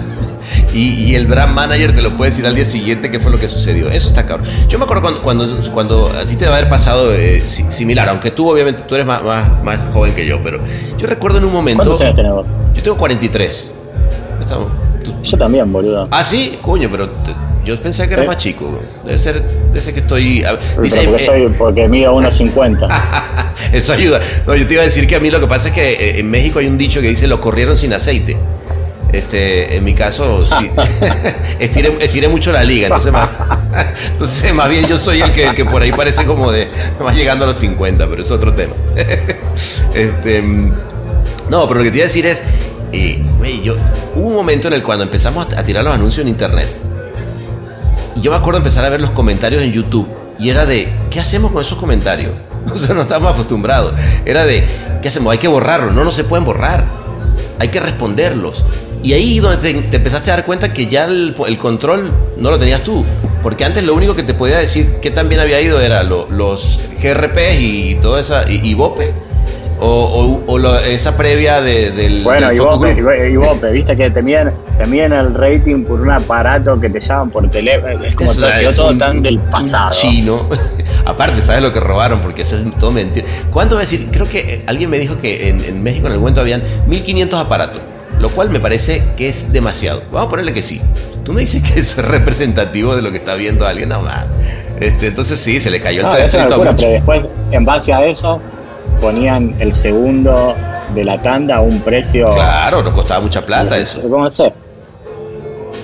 [0.72, 3.38] Y, y el brand manager te lo puede decir al día siguiente qué fue lo
[3.38, 3.90] que sucedió.
[3.90, 4.46] Eso está cabrón.
[4.68, 7.70] Yo me acuerdo cuando, cuando, cuando a ti te va a haber pasado eh, si-
[7.70, 10.58] similar, aunque tú obviamente tú eres más, más, más joven que yo, pero
[10.98, 11.82] yo recuerdo en un momento...
[11.82, 12.46] ¿Cuántos años tenés vos?
[12.74, 13.70] Yo tengo 43.
[14.40, 14.68] Estamos-
[15.04, 16.06] tú- Yo también, boludo.
[16.10, 18.80] Ah, sí, coño, pero te- yo pensé que era más chico.
[19.04, 20.44] Debe ser, debe ser que estoy.
[20.82, 22.88] dice, porque, eh, soy, porque mido 1.50.
[23.72, 24.20] eso ayuda.
[24.46, 26.20] No, yo te iba a decir que a mí lo que pasa es que eh,
[26.20, 28.36] en México hay un dicho que dice lo corrieron sin aceite.
[29.12, 30.70] Este, en mi caso, sí.
[31.58, 33.28] estiré, estiré mucho la liga, entonces más,
[34.10, 36.68] entonces más bien yo soy el que, el que por ahí parece como de
[37.02, 38.74] más llegando a los 50, pero es otro tema.
[39.94, 42.42] Este, no, pero lo que te iba a decir es,
[42.92, 43.20] eh,
[43.62, 43.76] yo,
[44.14, 46.68] hubo un momento en el cuando empezamos a tirar los anuncios en internet,
[48.14, 50.08] y yo me acuerdo empezar a ver los comentarios en YouTube
[50.40, 52.32] y era de, ¿qué hacemos con esos comentarios?
[52.72, 53.92] O sea, no estábamos acostumbrados.
[54.24, 54.64] Era de,
[55.02, 55.32] ¿qué hacemos?
[55.32, 55.94] Hay que borrarlos.
[55.94, 56.84] No, no se pueden borrar.
[57.58, 58.64] Hay que responderlos.
[59.02, 62.50] Y ahí donde te, te empezaste a dar cuenta que ya el, el control no
[62.50, 63.04] lo tenías tú.
[63.42, 66.28] Porque antes lo único que te podía decir qué tan bien había ido era lo-
[66.30, 69.12] los GRP y, toda esa, y, y BOPE.
[69.82, 74.10] O, o- o lo- esa previa de, del, Bueno, del y y vos, viste que
[74.10, 78.04] te miden, te miden el rating por un aparato que te llaman por teléfono.
[78.04, 79.90] Es como todo, quedó todo tan del pasado.
[79.92, 80.46] chino.
[81.06, 82.20] Aparte, ¿sabes lo que robaron?
[82.20, 83.26] Porque eso es todo mentira.
[83.50, 84.08] ¿Cuánto va a decir?
[84.12, 87.80] Creo que alguien me dijo que en, en México en el momento habían 1500 aparatos.
[88.20, 90.02] Lo cual me parece que es demasiado.
[90.12, 90.80] Vamos a ponerle que sí.
[91.24, 93.88] Tú me dices que eso es representativo de lo que está viendo alguien.
[93.88, 94.26] No, más.
[94.78, 96.76] Este, entonces sí, se le cayó el No, es a locura, muchos.
[96.84, 98.40] pero después, en base a eso,
[99.00, 100.54] ponían el segundo
[100.94, 102.26] de la tanda a un precio.
[102.32, 104.02] Claro, nos costaba mucha plata eso.
[104.02, 104.52] ¿Cómo hacer?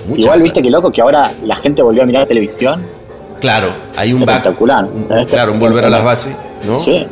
[0.07, 0.43] Mucha Igual plata.
[0.43, 2.81] viste que loco que ahora la gente volvió a mirar televisión.
[3.41, 4.37] Claro, hay un back.
[4.37, 4.85] Espectacular.
[4.85, 6.35] un- claro, un volver a las bases,
[6.65, 6.73] ¿no?
[6.73, 7.05] Sí.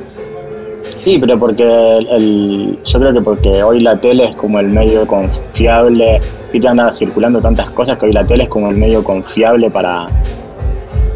[1.05, 4.69] Sí, pero porque el, el- yo creo que porque hoy la tele es como el
[4.69, 6.19] medio confiable,
[6.51, 10.07] viste anda circulando tantas cosas que hoy la tele es como el medio confiable para,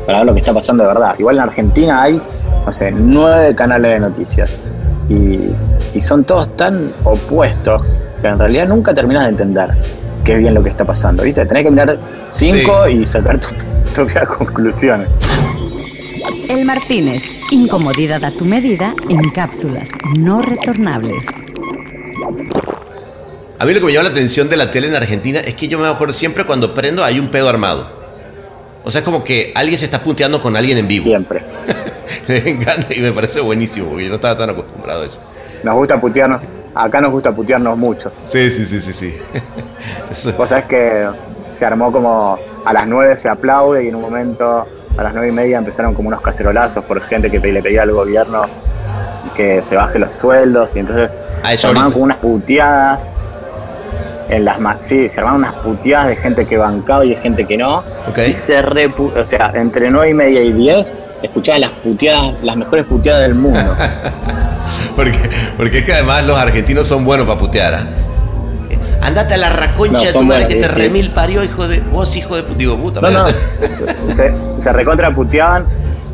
[0.06, 1.16] para ver lo que está pasando de verdad.
[1.18, 2.22] Igual en Argentina hay,
[2.68, 4.52] no sé, nueve canales de noticias
[5.10, 5.40] y,
[5.96, 7.82] y son todos tan opuestos
[8.22, 9.70] que en realidad nunca terminas de entender
[10.24, 11.48] qué bien lo que está pasando, ¿viste?
[11.48, 13.54] Tenés que mirar cinco y sacar tus
[13.96, 15.08] propias conclusiones.
[16.50, 21.24] El Martínez, incomodidad a tu medida en cápsulas no retornables.
[23.60, 25.68] A mí lo que me llama la atención de la tele en Argentina es que
[25.68, 27.88] yo me acuerdo siempre cuando prendo hay un pedo armado.
[28.84, 31.04] O sea, es como que alguien se está punteando con alguien en vivo.
[31.04, 31.43] Siempre.
[32.28, 35.22] me encanta y me parece buenísimo, porque yo no estaba tan acostumbrado a eso.
[35.64, 36.41] Nos gusta putearnos,
[36.74, 38.12] acá nos gusta putearnos mucho.
[38.24, 39.14] Sí, sí, sí, sí, sí.
[40.36, 41.08] Vos sabés que
[41.54, 44.66] se armó como a las 9 se aplaude y en un momento
[44.98, 47.92] a las 9 y media empezaron como unos cacerolazos por gente que le pedía al
[47.92, 48.44] gobierno
[49.36, 51.10] que se baje los sueldos y entonces
[51.44, 51.94] Ah, se armaron ahorita.
[51.94, 53.00] como unas puteadas
[54.30, 57.58] en las sí, se armaron unas puteadas de gente que bancaba y de gente que
[57.58, 57.84] no
[58.28, 62.56] y se repu o sea, entre 9 y media y 10 escuchabas las puteadas, las
[62.58, 63.60] mejores puteadas del mundo.
[64.96, 65.18] Porque,
[65.58, 67.80] porque es que además los argentinos son buenos para putear.
[69.02, 71.80] Andate a la raconcha No, de tu madre que te remil parió, hijo de.
[71.80, 72.43] Vos, hijo de.
[72.56, 73.28] Digo, puta No, no,
[74.14, 75.66] se, se recontra puteaban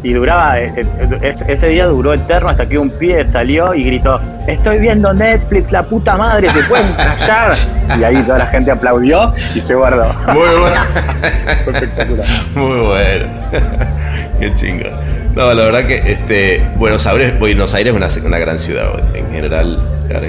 [0.06, 0.86] y duraba, eh, eh,
[1.24, 5.72] ese ese día duró eterno hasta que un pibe salió y gritó, estoy viendo Netflix,
[5.72, 7.58] la puta madre, se pueden callar.
[8.00, 10.14] Y ahí toda la gente aplaudió y se guardó.
[10.32, 10.82] Muy bueno.
[11.64, 12.28] Fue espectacular.
[12.54, 13.26] Muy bueno.
[14.40, 14.90] Qué chingo.
[15.34, 18.88] No, la verdad que este, Buenos Aires, Buenos Aires es una, una gran ciudad.
[19.16, 19.80] En general,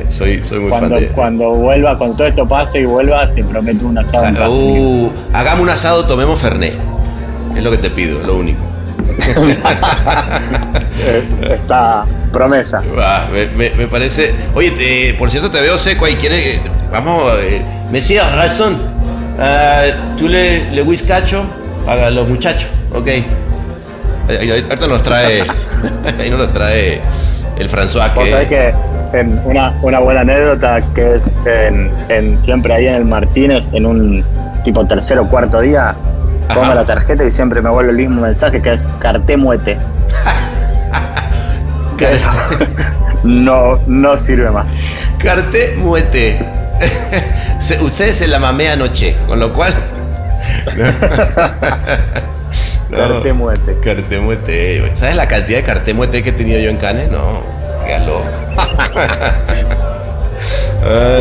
[0.09, 1.09] soy, soy muy Cuando, fan de.
[1.09, 4.49] cuando vuelva, cuando todo esto pase y vuelva, te prometo un asado en casa.
[4.51, 6.75] Uh, hagamos un asado, tomemos Fernet.
[7.57, 8.61] Es lo que te pido, lo único.
[11.51, 12.83] Esta promesa.
[12.99, 14.33] Ah, me, me- me parece.
[14.55, 16.17] Oye, eh, por cierto, te veo seco ahí.
[16.17, 16.59] ¿Quieres?
[16.59, 16.61] eh,
[16.93, 17.33] vamos.
[17.41, 18.77] Eh, Mesías, razón.
[19.39, 19.85] Ah,
[20.19, 21.45] Tú le, le whiskacho
[21.87, 23.09] a los muchachos, ok.
[24.29, 25.45] Ahorita nos trae.
[26.19, 27.01] ahí nos trae
[27.59, 28.13] el François.
[28.15, 28.75] Vos sabés que
[29.17, 33.87] en una, una buena anécdota que es en, en- siempre ahí en el Martínez, en
[33.87, 34.25] un
[34.65, 35.95] tipo tercer o cuarto día,
[36.49, 36.61] Ajá.
[36.61, 39.77] pongo la tarjeta y siempre me vuelve el mismo mensaje que es carté muete.
[43.25, 44.71] No, no sirve más.
[45.19, 46.39] Carte muete.
[47.81, 49.75] Ustedes se la mamé anoche, con lo cual.
[52.89, 52.97] No.
[52.97, 53.77] Carté muete.
[53.83, 54.91] Carte muete.
[54.95, 57.11] ¿Sabes la cantidad de carte muete que he tenido yo en Cannes?
[57.11, 57.41] No,
[57.85, 58.23] qué Ay.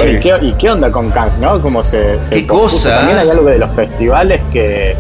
[0.07, 1.61] ¿Y, qué, y qué onda con Cannes, no?
[1.61, 2.97] Como se, se ¿Qué cosa?
[2.97, 4.95] También hay algo de los festivales que,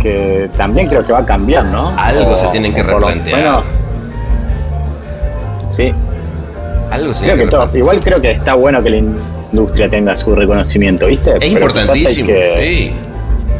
[0.00, 1.92] que también creo que va a cambiar, ¿no?
[1.98, 3.38] Algo se tienen que replantear.
[3.38, 3.66] menos-
[5.76, 5.92] sí,
[6.90, 10.34] Algo se Creo que todo- igual creo que está bueno que la industria tenga su
[10.34, 11.32] reconocimiento, ¿viste?
[11.32, 12.94] Es Pero importantísimo, que- sí.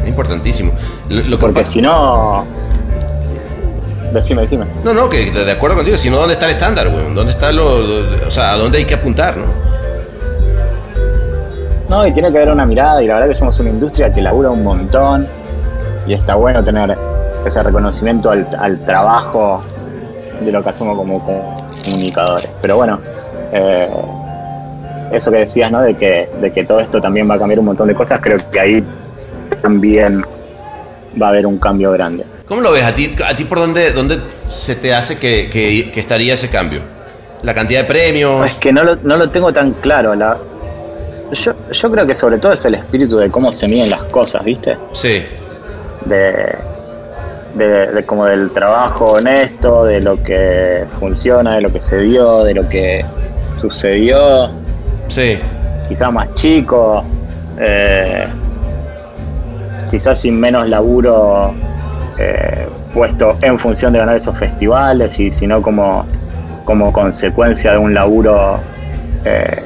[0.03, 0.71] Es importantísimo.
[1.09, 2.45] Lo, lo que Porque si no.
[4.13, 4.65] Decime, decime.
[4.83, 7.13] No, no, que de acuerdo contigo, si no, ¿dónde está el estándar, güey?
[7.13, 9.45] ¿Dónde está lo, lo- O sea, ¿a dónde hay que apuntar, no?
[11.89, 14.21] No, y tiene que haber una mirada, y la verdad que somos una industria que
[14.21, 15.25] labura un montón,
[16.05, 16.97] y está bueno tener
[17.45, 19.61] ese reconocimiento al, al trabajo
[20.41, 21.55] de lo que hacemos como, como
[21.85, 22.49] comunicadores.
[22.61, 22.99] Pero bueno,
[23.53, 23.89] eh,
[25.11, 25.81] eso que decías, ¿no?
[25.81, 28.37] De que, de que todo esto también va a cambiar un montón de cosas, creo
[28.51, 28.85] que ahí
[29.61, 30.21] también
[31.21, 32.25] va a haber un cambio grande.
[32.47, 32.85] ¿Cómo lo ves?
[32.85, 34.19] ¿A ti, a ti por dónde, dónde
[34.49, 36.79] se te hace que, que- que estaría ese cambio?
[37.41, 38.49] ¿La cantidad de premios?
[38.49, 40.15] Es que no lo, no lo tengo tan claro.
[40.15, 40.37] La,
[41.33, 44.43] yo, yo creo que sobre todo es el espíritu de cómo se miden las cosas,
[44.45, 44.77] ¿viste?
[44.93, 45.23] Sí.
[46.05, 46.55] De,
[47.55, 52.43] de, de como del trabajo honesto, de lo que funciona, de lo que se dio,
[52.45, 53.03] de lo que
[53.59, 54.49] sucedió,
[55.09, 55.37] Sí.
[55.89, 57.03] quizás más chico,
[57.59, 58.25] eh,
[59.91, 61.53] quizás sin menos laburo
[62.17, 66.05] eh, puesto en función de ganar esos festivales y sino como,
[66.65, 68.59] como consecuencia de un laburo
[69.25, 69.63] eh,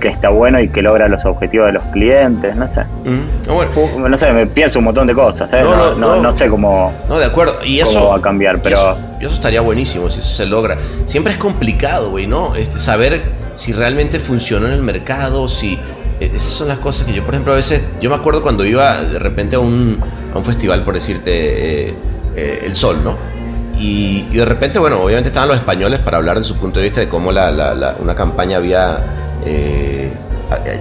[0.00, 2.82] que está bueno y que logra los objetivos de los clientes, no sé.
[3.04, 3.48] Mm.
[3.54, 5.62] Bueno, Uh, No sé, me pienso un montón de cosas, ¿eh?
[5.62, 6.22] No, no, no, no- no.
[6.24, 7.56] no sé cómo, no, de acuerdo.
[7.64, 7.94] Y eso.
[8.00, 10.76] cómo va a cambiar, y pero eso, y eso estaría buenísimo si eso se logra.
[11.06, 12.54] Siempre es complicado, güey, ¿no?
[12.54, 13.22] Este, saber
[13.54, 15.78] si realmente funcionó en el mercado, si.
[16.20, 17.80] Eh, Esas son las cosas que yo, por ejemplo, a veces.
[18.00, 19.98] Yo me acuerdo cuando iba de repente a un,
[20.34, 21.94] a un festival, por decirte, eh,
[22.36, 23.16] eh, El Sol, ¿no?
[23.78, 26.84] Y, y de repente, bueno, obviamente estaban los españoles para hablar de su punto de
[26.86, 28.98] vista de cómo la, la- una campaña había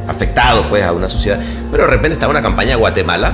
[0.08, 1.40] afectado pues, a una sociedad.
[1.72, 3.34] Pero de repente estaba una campaña Guatemala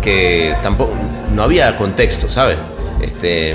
[0.00, 0.94] que tampoco
[1.34, 2.56] no había contexto, ¿sabes?
[3.00, 3.54] Este,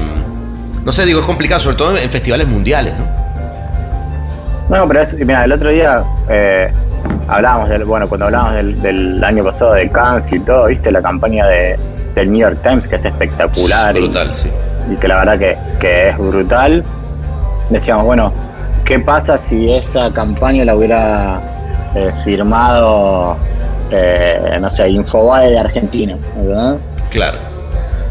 [0.85, 4.77] no sé, digo, es complicado, sobre todo en festivales mundiales, ¿no?
[4.77, 6.03] No, pero es, mira, el otro día
[7.27, 11.01] hablábamos del, bueno, cuando hablábamos del, del año pasado de Cannes y todo, viste la
[11.01, 11.77] campaña de,
[12.15, 14.49] del New York Times que es espectacular y- Brutal, sí.
[14.91, 16.83] y, que la verdad que, que es brutal.
[17.69, 18.31] Decíamos, bueno,
[18.85, 21.39] ¿qué pasa si esa campaña la hubiera
[21.95, 23.35] eh, firmado,
[23.91, 26.77] eh, no sé, Infobae de Argentina, ¿verdad?
[27.11, 27.37] Claro.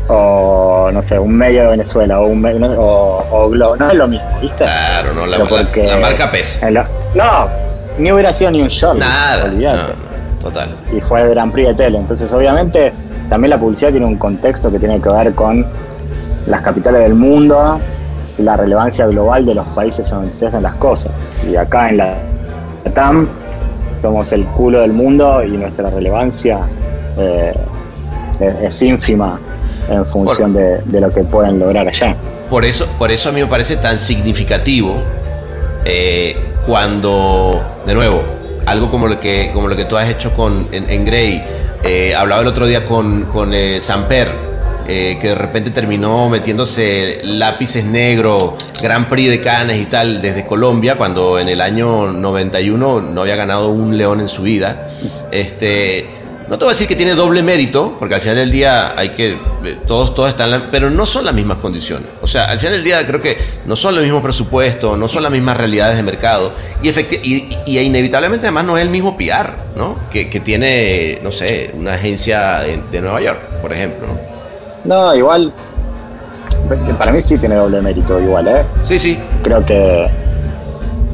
[0.08, 3.90] O, no sé, un medio de Venezuela, o un medio, no, o, o Globo, no
[3.90, 4.62] es lo mismo, ¿viste?
[4.64, 5.44] Claro, no, la, la-
[5.74, 6.70] la marca pesa.
[6.70, 7.48] No,
[7.98, 8.98] ni hubiera sido ni un short.
[8.98, 9.48] Nada.
[9.48, 10.68] no, total.
[10.96, 11.98] Y fue el Grand Prix de tele.
[11.98, 12.92] Entonces, obviamente,
[13.28, 15.66] también la publicidad tiene un contexto que tiene que ver con
[16.46, 17.80] las capitales del mundo
[18.38, 21.12] y la relevancia global de los países donde se hacen las cosas.
[21.48, 22.14] Y acá en la
[22.94, 23.28] TAM
[24.00, 26.60] somos el culo del mundo y nuestra relevancia
[27.18, 27.54] eh,
[28.40, 29.38] es, es ínfima
[29.88, 32.14] en función de, de lo que pueden lograr allá.
[32.50, 35.02] Por eso, por eso a mí me parece tan significativo
[35.84, 36.36] eh,
[36.66, 38.22] cuando, de nuevo,
[38.66, 41.42] algo como lo que, como lo que tú has hecho con, en, en Grey,
[41.84, 44.28] eh, hablaba el otro día con, con eh, Samper,
[44.88, 50.44] eh, que de repente terminó metiéndose lápices negros, Grand Prix de Cannes y tal, desde
[50.44, 54.88] Colombia, cuando en el año 91 no había ganado un león en su vida.
[55.30, 56.06] Este,
[56.48, 59.08] no te voy a decir que tiene doble mérito, porque al final del día hay
[59.10, 59.32] que.
[59.64, 60.50] eh, Todos, todos están.
[60.50, 62.08] la- pero no son las mismas condiciones.
[62.22, 63.36] O sea, al final del día creo que
[63.66, 66.52] no son los mismos presupuestos, no son las mismas realidades de mercado.
[66.82, 69.96] Y, y inevitablemente, además, no es el mismo PR, ¿no?
[70.12, 74.06] Que, que tiene, no sé, una agencia de, de Nueva York, por ejemplo.
[74.84, 74.94] ¿no?
[75.08, 75.52] No, igual,
[76.98, 78.62] para mí sí tiene doble mérito, igual, ¿eh?
[78.84, 79.18] Sí, sí.
[79.42, 80.08] creo que,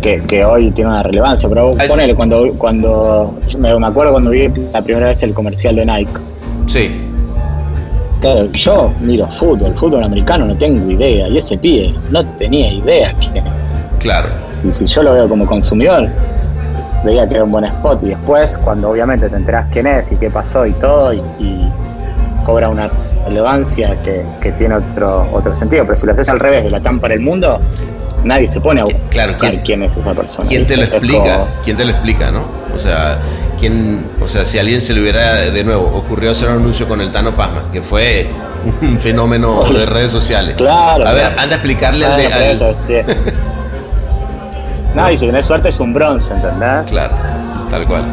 [0.03, 1.49] que, que hoy tiene una relevancia.
[1.49, 1.95] Pero Ah, eso.
[1.95, 6.13] ponele, cuando, cuando me, me acuerdo cuando vi la primera vez el comercial de Nike.
[6.67, 6.91] Sí.
[8.21, 11.29] Claro, yo miro fútbol, fútbol americano, no tengo idea.
[11.29, 13.15] Y ese pibe no tenía idea.
[13.99, 14.29] Claro.
[14.63, 16.09] Y si yo lo veo como consumidor,
[17.05, 18.01] veía que era un buen spot.
[18.05, 21.69] Y después, cuando obviamente te enterás quién es y qué pasó y todo, y, y
[22.45, 22.89] cobra una
[23.27, 25.85] relevancia que, que tiene otro, otro sentido.
[25.85, 27.59] Pero si lo haces al revés, de la TAM para el mundo,
[28.25, 30.49] nadie se pone a buscar Claro, ¿quién- quién es esa persona.
[30.49, 31.23] ¿Quién te lo explica?
[31.39, 32.43] como- ¿Quién te lo explica, no?
[32.75, 33.19] O sea,
[33.61, 37.01] ¿quién, o sea, si alguien se le hubiera de nuevo ocurrido hacer un anuncio con
[37.01, 38.29] el Tano Pasma, que fue
[38.81, 40.57] un fenómeno de redes sociales.
[40.57, 41.41] Claro, A ver, claro.
[41.41, 42.35] anda a explicarle al Bueno, de.
[42.45, 42.75] al- eso,
[44.95, 46.91] No, y si tenés suerte es un bronce, ¿entendés?
[46.91, 47.15] Claro,
[47.71, 48.05] tal cual.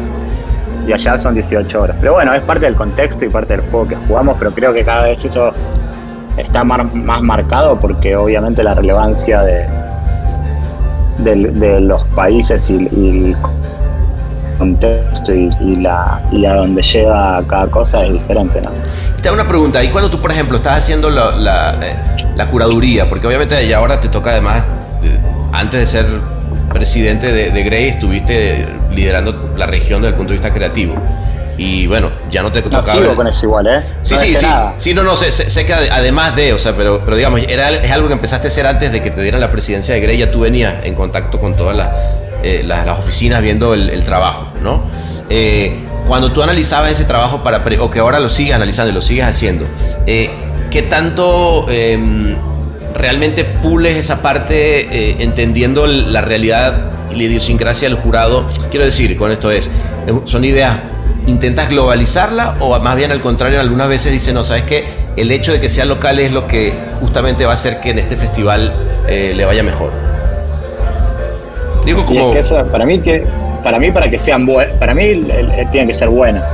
[0.86, 1.96] Y allá son 18 horas.
[2.00, 4.82] Pero bueno, es parte del contexto y parte del juego que jugamos, pero creo que
[4.84, 5.52] cada vez eso
[6.38, 9.66] está mar- más marcado porque obviamente la relevancia de,
[11.24, 13.36] de los países y, el
[14.58, 18.70] contexto y, la, y a donde llega cada cosa es diferente, ¿no?
[19.22, 21.94] Te hago una pregunta, y cuando tú, por ejemplo, estás haciendo la, la, eh,
[22.36, 24.64] la curaduría, porque obviamente ya ahora te toca además,
[25.02, 25.18] eh,
[25.52, 26.06] antes de ser
[26.72, 30.94] presidente de, de Grey, estuviste liderando la región desde el punto de vista creativo.
[31.62, 32.92] Y bueno, ya no te No, tocaba...
[32.94, 33.82] sigo con eso igual, ¿eh?
[34.02, 34.46] Sí, No sí, sí.
[34.46, 34.74] nada.
[34.78, 37.68] Sí, no, no, sé, sé- que ade- además de, o sea, pero, pero digamos, era,
[37.70, 40.16] es algo que empezaste a hacer antes de que te dieran la presidencia de Grey,
[40.16, 41.90] ya tú venías en contacto con todas las,
[42.42, 44.84] eh, las, las oficinas viendo el, el trabajo, ¿no?
[45.28, 48.94] Eh, cuando tú analizabas ese trabajo para, pre- o que ahora lo sigues analizando y
[48.94, 49.66] lo sigues haciendo,
[50.06, 50.30] eh,
[50.70, 52.36] ¿qué tanto em,
[52.94, 54.80] realmente pules esa parte
[55.10, 58.48] eh, entendiendo la realidad y la idiosincrasia del jurado?
[58.70, 59.70] Quiero decir, con esto es,
[60.24, 60.78] son ideas
[61.26, 64.84] ¿Intentas globalizarla o más bien al contrario, algunas veces dicen, no, sabes que
[65.16, 67.98] el hecho de que sea local es lo que justamente va a hacer que en
[67.98, 68.72] este festival
[69.08, 69.90] eh, le vaya mejor?
[71.84, 72.28] Digo como...
[72.28, 73.24] es que eso, para mí, tiene-
[73.62, 76.44] para mí, para que sean buenas, para mí el- el- tienen que ser buenas.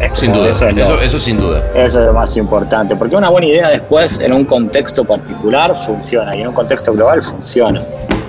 [0.00, 1.62] Es Sin duda, eso eso, es lo- eso, sin duda.
[1.74, 6.34] Eso es lo más importante, porque una buena idea después en un contexto particular funciona
[6.34, 7.80] y en un contexto global funciona.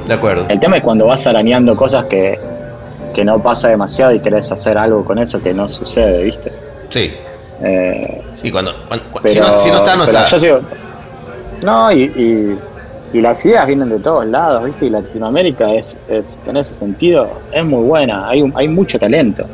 [0.08, 0.46] De acuerdo.
[0.50, 2.40] El tema es cuando vas arañando cosas que,
[3.16, 6.52] que no pasa demasiado y querés hacer algo con eso que no sucede, ¿viste?
[6.90, 7.12] Sí.
[7.64, 10.26] Eh, Sí, cuando, cuando- pero, si, no, si no está, no está.
[10.26, 10.60] yo sigo-
[11.64, 12.58] no, y, y,
[13.18, 14.88] y las ideas vienen de todos lados, ¿viste?
[14.88, 19.46] Y Latinoamérica es, es en ese sentido es muy buena, hay, un- hay mucho talento.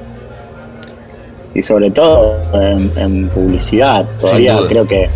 [1.53, 5.07] Y sobre todo en, en publicidad, todavía creo que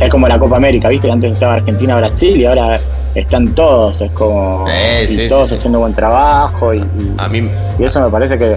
[0.00, 1.08] es como la Copa América, ¿viste?
[1.10, 2.80] Antes estaba Argentina, Brasil y ahora
[3.14, 5.58] están todos, es como Eh, y sí, todos sí, sí.
[5.58, 7.48] haciendo buen trabajo y, y- A mí,
[7.78, 8.56] y eso me parece que,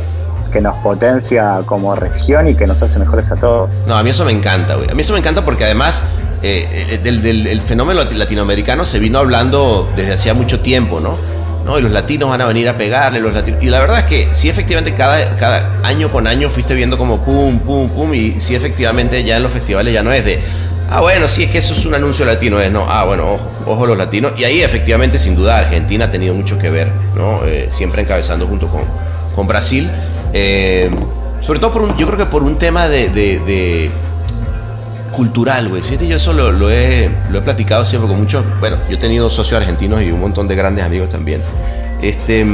[0.51, 3.70] que nos potencia como región y que nos hace mejores a todos.
[3.88, 4.89] no, a mí eso me encanta, güey.
[4.89, 6.01] A mí eso me encanta porque además
[6.43, 10.99] eh, eh, del, del- el fenómeno lati- latinoamericano se vino hablando desde hacía mucho tiempo,
[10.99, 11.12] ¿no?
[11.66, 11.78] ¿no?
[11.78, 13.62] Y los latinos van a venir a pegarle, los latinos.
[13.62, 17.18] Y la verdad es que sí, efectivamente, cada, cada año con año fuiste viendo como
[17.26, 20.39] pum, pum, pum, y sí, efectivamente, ya en los festivales ya no es de.
[20.90, 22.86] Ah, bueno, sí, es que eso es un anuncio latino, es no.
[22.90, 24.32] Ah, bueno, ojo, ojo los latinos.
[24.38, 27.44] Y ahí, efectivamente, sin duda, Argentina ha tenido mucho que ver, ¿no?
[27.46, 28.82] Eh, siempre encabezando junto con,
[29.36, 29.90] con Brasil.
[30.34, 30.90] Eh,
[31.42, 33.90] sobre todo por un, yo creo que por un tema de, de- de
[35.12, 35.82] cultural, güey.
[35.82, 38.46] Fíjate, yo eso lo, lo he, lo he platicado siempre con muchos.
[38.60, 41.42] Bueno, yo he tenido socios argentinos y un montón de grandes amigos también.
[42.02, 42.46] Este,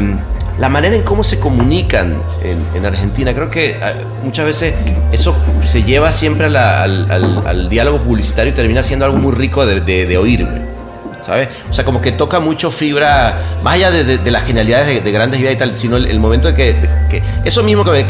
[0.60, 3.91] la manera en cómo se comunican en, en Argentina, creo que ah,
[4.24, 4.74] muchas veces
[5.12, 10.06] eso se lleva siempre al, diálogo publicitario y termina siendo algo muy rico de, de,
[10.06, 10.74] de oír, güey.
[11.22, 11.47] ¿Sabes?
[11.72, 15.39] O sea, como que toca mucho fibra, más allá de, las genialidades de, de grandes
[15.39, 18.04] ideas y tal, sino el, momento de que, Eso mismo que,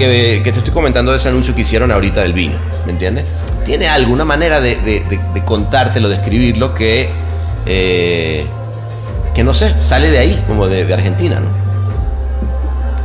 [0.43, 2.55] te estoy comentando de ese anuncio que hicieron ahorita del vino,
[2.87, 3.27] ¿me entiendes?
[3.65, 5.03] Tiene alguna manera de,
[5.45, 7.07] contártelo, de escribirlo que.
[7.67, 8.47] eh,
[9.35, 11.62] que no sé, sale de ahí, como de Argentina, ¿no?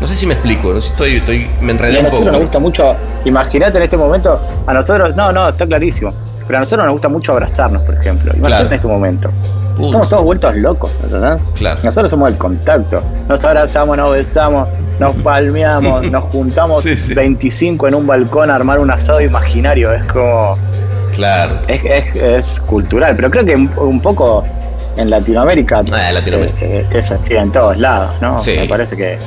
[0.00, 2.04] No sé si me explico, no sé si estoy, estoy, me Y enredé a un
[2.04, 2.32] nosotros poco.
[2.32, 6.12] nos gusta mucho, imagínate en este momento, a nosotros, no, no, está clarísimo,
[6.46, 8.32] pero a nosotros nos gusta mucho abrazarnos, por ejemplo.
[8.36, 8.66] Imagínate Claro.
[8.68, 9.30] en este momento.
[9.76, 9.92] Putz.
[9.92, 11.38] Somos todos vueltos locos, ¿verdad?
[11.54, 11.80] Claro.
[11.84, 13.00] Nosotros somos el contacto.
[13.28, 14.68] Nos abrazamos, nos besamos,
[14.98, 17.14] nos palmeamos, nos juntamos Sí, sí.
[17.14, 19.92] 25 en un balcón a armar un asado imaginario.
[19.92, 20.56] Es como.
[21.14, 21.58] Claro.
[21.68, 24.44] Es, es, es cultural, pero creo que un, poco
[24.96, 26.58] en Latinoamérica, Ah, en Latinoamérica.
[26.64, 28.38] eh, eh, es así en todos lados, ¿no?
[28.40, 28.54] Sí.
[28.56, 29.18] Me parece que,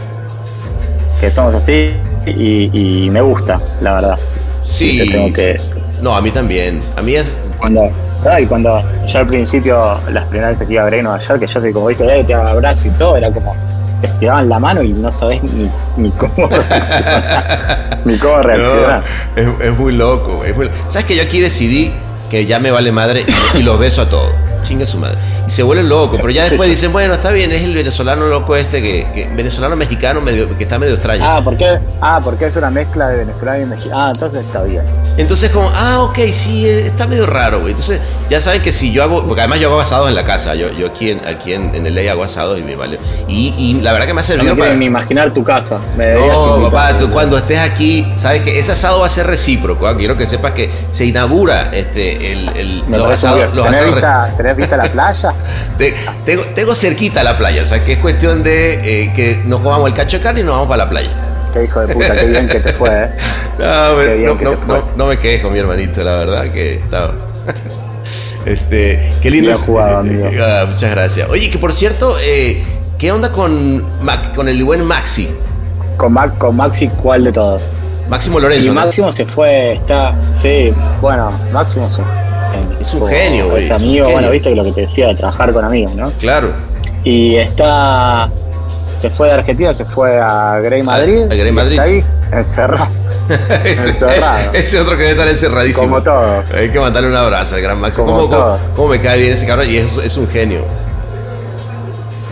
[1.22, 1.94] que somos así
[2.26, 4.20] y, y me gusta, la verdad.
[4.66, 4.98] Sí.
[4.98, 5.60] Te tengo que.
[6.02, 6.82] No, a mí también.
[6.98, 7.36] A mí es.
[7.60, 7.92] Cuando,
[8.28, 9.80] ay, cuando yo al principio,
[10.12, 12.24] las primeras veces que iba a Grey Nueva York, que yo soy como, viste, eh,
[12.24, 13.56] te abrazo y todo, era como,
[14.02, 18.00] te estiraban la mano y no sabés ni, ni cómo reaccionar.
[18.04, 19.04] ni cómo reaccionar.
[19.36, 20.44] No, es, es muy loco.
[20.44, 21.92] es muy lo- ¿Sabes que yo aquí decidí
[22.32, 24.32] que ya me vale madre y, y los beso a todos?
[24.64, 25.18] Chingue su madre.
[25.48, 26.76] Y se vuelven locos, pero ya después Sí.
[26.76, 30.64] dicen, bueno, está bien, es el venezolano loco este, que, que- venezolano mexicano medio, que
[30.64, 31.24] está medio extraño.
[31.26, 31.80] Ah, ¿por qué?
[32.02, 34.02] Ah, porque es una mezcla de venezolano y mexicano.
[34.02, 34.84] Ah, entonces está bien.
[35.18, 37.72] Entonces como, ah, ok, sí, eh, está medio raro, güey.
[37.72, 38.00] Entonces
[38.30, 40.72] ya saben que si yo hago, porque además yo hago asados en la casa, yo,
[40.72, 42.98] yo aquí en, aquí en, en LA hago asados y me vale.
[43.28, 44.80] Y, y la verdad que me ha No servido me quiero para...
[44.80, 45.80] ni imaginar tu casa.
[45.98, 49.88] Me No, papá, tú cuando estés aquí, sabes que ese asado va a ser recíproco.
[49.88, 49.98] ¿ah?
[49.98, 53.38] Quiero que sepas que se inaugura este, el, el- Me los parece asados.
[53.38, 53.56] muy bien.
[53.56, 55.34] los ¿Tenés, asados vista, ¿Tenés vista la playa?
[55.78, 55.96] Te-
[56.26, 59.88] tengo, tengo cerquita la playa, o sea que es cuestión de eh, que nos comamos
[59.90, 61.10] el cacho de carne y nos vamos para la playa.
[61.54, 63.10] Qué hijo de puta, qué bien que te fue, ¿eh?
[63.60, 64.82] No, me- bien no, que no- te fue.
[64.96, 67.14] no- me quedes con mi hermanito, la verdad que estaba.
[68.46, 69.54] Este, qué lindo.
[69.54, 70.28] Jugado, amigo.
[70.44, 71.30] Ah, muchas gracias.
[71.30, 72.64] Oye, que por cierto, eh,
[72.98, 75.30] ¿qué onda con, Mac- con el buen Maxi?
[75.98, 77.62] Con, Mac, con Maxi, ¿cuál de todos?
[78.10, 78.70] Máximo Lorenzo.
[78.70, 78.72] Y.
[78.72, 80.16] Máximo se fue, está.
[80.34, 82.08] Sí, bueno, Máximo un genio.
[82.80, 85.64] Es un genio, güey, Es amigo, bueno, viste lo que te decía de trabajar con
[85.64, 86.12] amigos, ¿no?
[86.20, 86.50] Claro.
[87.04, 88.30] Y está.
[88.98, 91.24] Se fue de Argentina, se fue a Grey Madrid.
[91.24, 91.74] a Grey Madrid.
[91.80, 92.88] Está ahí, encerrado.
[93.66, 94.50] Encerrado.
[94.52, 95.88] ese, ese otro que debe estar encerradísimo.
[95.88, 96.44] Como todo.
[96.56, 98.02] Hay que mandarle un abrazo al gran Maxi.
[98.02, 98.60] Como ¿Cómo, todo.
[98.76, 99.70] cómo me cae bien ese cabrón?
[99.70, 100.66] Y es, es un genio.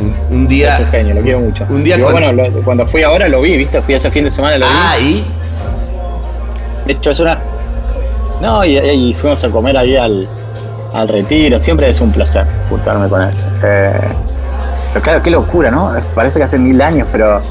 [0.02, 0.76] Un, un día.
[0.78, 1.66] Es un genio, lo quiero mucho.
[1.70, 3.82] Un día Yo, cuando- bueno, lo- cuando fui ahora lo vi, ¿viste?
[3.82, 4.74] Fui ese fin de semana, lo vi.
[4.76, 5.26] Ah, y.
[6.86, 7.40] De hecho, es una.
[8.42, 10.28] No, y, y fuimos a comer ahí al,
[10.94, 11.60] al retiro.
[11.60, 13.34] Siempre es un placer juntarme con él.
[13.64, 14.00] Eh,
[14.94, 15.94] pero claro, qué locura, ¿no?
[16.16, 17.42] Parece que hace mil años, pero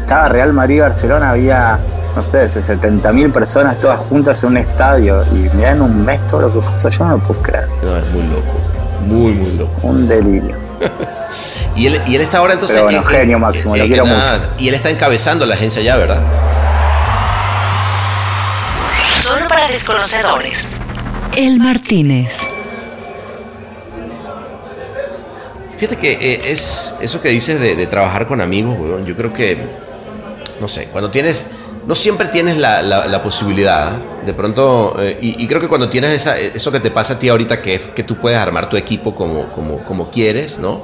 [0.00, 1.78] estaba Real Madrid-Barcelona, había,
[2.14, 5.22] no sé, 70 mil personas todas juntas en un estadio.
[5.32, 7.66] Y mirá en un mes todo lo que pasó, yo no lo puedo creer.
[7.82, 8.52] No, es muy loco.
[9.06, 9.72] Muy, muy loco.
[9.82, 10.56] Un delirio.
[11.76, 12.76] Y él, y él está ahora entonces.
[12.76, 14.04] Pero bueno, genio máximo, lo quiero
[14.58, 16.18] Y él está encabezando la agencia ya, ¿verdad?
[19.78, 20.80] Solo para desconocedores.
[21.36, 22.38] El Martínez.
[25.76, 29.04] Fíjate que eh, es eso que dices de, de trabajar con amigos, weón.
[29.04, 29.58] Yo creo que,
[30.60, 31.48] no sé, cuando tienes,
[31.86, 33.94] no siempre tienes la, la- la posibilidad.
[33.94, 34.26] ¿eh?
[34.26, 37.18] De pronto, eh, y, y creo que cuando tienes esa- eso que te pasa a
[37.18, 40.82] ti ahorita, que es que tú puedes armar tu equipo como, como, como quieres, ¿no?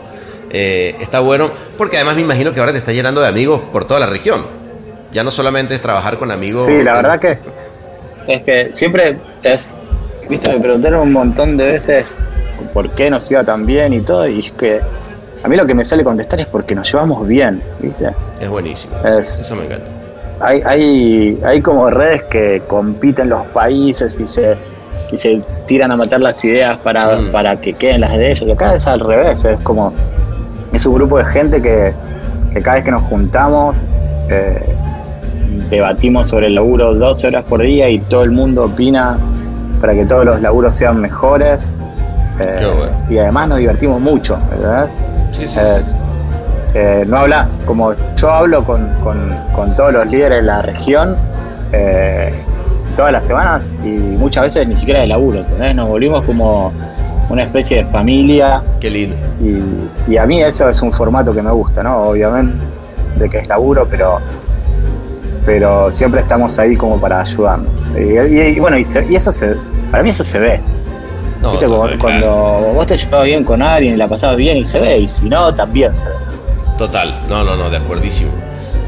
[0.51, 3.87] Eh, está bueno, porque además me imagino que ahora te está llenando de amigos por
[3.87, 4.45] toda la región.
[5.13, 6.67] Ya no solamente es trabajar con amigos.
[6.67, 7.39] Sí, la verdad que
[8.27, 9.77] es que siempre es,
[10.29, 12.17] viste, me preguntaron un montón de veces
[12.73, 14.81] por qué nos iba tan bien y todo, y es que
[15.43, 18.11] a mí lo que me sale contestar es porque nos llevamos bien, viste.
[18.41, 18.95] Es buenísimo.
[19.05, 19.85] Es- Eso me encanta.
[20.41, 24.57] Hay, hay, hay como redes que compiten los países y se,
[25.13, 27.33] y se tiran a matar las ideas para, Mm.
[27.33, 28.43] para que queden las de ellos.
[28.49, 29.93] Y acá es al revés, es como,
[30.73, 31.93] es un grupo de gente que,
[32.55, 33.77] que cada vez que nos juntamos,
[34.31, 34.63] eh,
[35.71, 39.19] debatimos sobre el laburo 12 horas por día y todo el mundo opina
[39.81, 41.73] para que todos los laburos sean mejores.
[42.41, 42.93] Eh, Qué bueno.
[43.09, 44.89] Y además nos divertimos mucho, ¿verdad?
[45.33, 45.59] Sí, sí, sí.
[45.61, 46.05] Es,
[46.75, 51.17] eh, no habla, como yo hablo con, con- con todos los líderes de la región
[51.73, 52.33] eh,
[52.97, 55.75] todas las semanas y muchas veces ni siquiera de laburo, ¿entendés?
[55.75, 56.73] Nos volvimos como
[57.29, 59.17] una especie de familia Qué lindo.
[59.41, 62.03] y, y a mí eso es un formato que me gusta, ¿no?
[62.03, 62.57] Obviamente
[63.17, 64.19] de que es laburo, pero
[65.47, 67.69] pero siempre estamos ahí como para ayudarnos.
[67.97, 69.55] Y, y- y bueno, y, se- y eso se,
[69.91, 70.61] para mí eso se ve.
[71.43, 71.67] No, ¿Viste?
[71.67, 72.73] cuando claro.
[72.75, 75.29] vos te llevas bien con alguien y la pasabas bien y se ve, y si
[75.29, 76.15] no, también se ve.
[76.77, 78.31] Total, no, no, no, de acuerdísimo.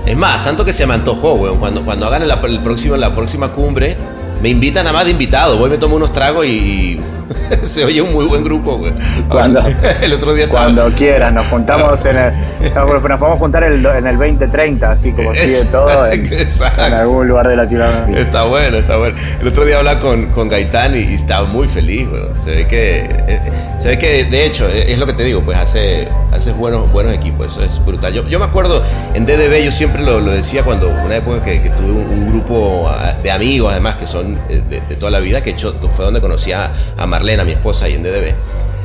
[0.05, 1.59] Es más, tanto que se me antojó, weón.
[1.59, 3.97] Cuando, cuando hagan la, el próximo, la próxima cumbre,
[4.43, 5.57] me invitan a más de invitado.
[5.59, 7.01] Voy, me tomo unos tragos y
[7.65, 8.81] se oye un muy buen grupo.
[9.29, 9.63] Cuando-
[10.03, 12.33] el otro día estaba- Cuando quieras, nos juntamos en el.
[12.75, 16.29] no, Nos podemos juntar el- en el 2030, así como sigue todo en,
[16.95, 18.21] algún lugar de Latinoamérica.
[18.21, 19.17] Está bueno, está bueno.
[19.41, 22.29] El otro día hablaba con, con Gaitán y, y estaba muy feliz, weón.
[22.43, 23.41] Se ve que, eh,
[23.79, 26.91] se ve que de hecho, eh, es lo que te digo, pues hace, hace buenos,
[26.93, 28.13] buenos equipos, eso es brutal.
[28.13, 28.83] Yo, yo me acuerdo
[29.15, 32.31] en DDB, yo siempre lo, lo decía cuando, una época que, que tuve un, un
[32.31, 35.75] grupo ah, de amigos, además, que son eh, de, de toda la vida, que hecho
[35.97, 38.35] fue donde conocí a, a Marlena, mi esposa, ahí en DDB.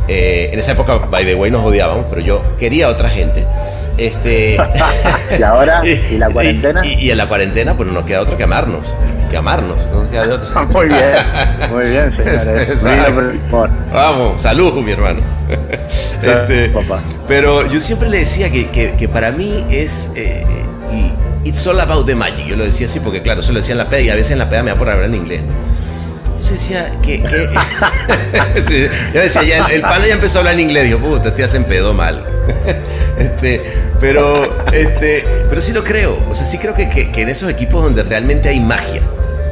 [0.07, 3.43] Eh, en esa época, by the way, nos odiábamos, pero yo quería a otra gente.
[3.97, 4.57] Este,
[5.39, 5.81] ¿Y ahora?
[6.11, 6.85] ¿Y la cuarentena?
[6.85, 8.95] Y, y en la cuarentena, pues no nos queda otro que amarnos.
[9.31, 10.67] Que amarnos, no nos queda de otro.
[10.69, 11.15] Muy bien,
[11.71, 12.79] muy bien, señores.
[13.49, 13.69] Por.
[13.91, 15.19] Vamos, salud, mi hermano.
[16.21, 17.01] Este, papá.
[17.27, 20.11] pero yo siempre le decía que, que- que para mí es.
[20.15, 20.45] eh,
[20.93, 22.45] y- it's all about the magic.
[22.45, 24.31] Yo lo decía así porque, claro, eso lo decía en la peda y a veces
[24.31, 25.41] en la peda me da por hablar en inglés.
[26.49, 27.21] Entonces decía que.
[27.23, 30.85] que Sí, yo decía, ya, el, el pana ya empezó a hablar en inglés.
[30.85, 32.23] Dijo, puta, te hacen pedo mal.
[33.19, 33.61] este,
[33.99, 36.17] pero, este, pero sí lo creo.
[36.29, 39.01] O sea, sí creo que, que- que en esos equipos donde realmente hay magia.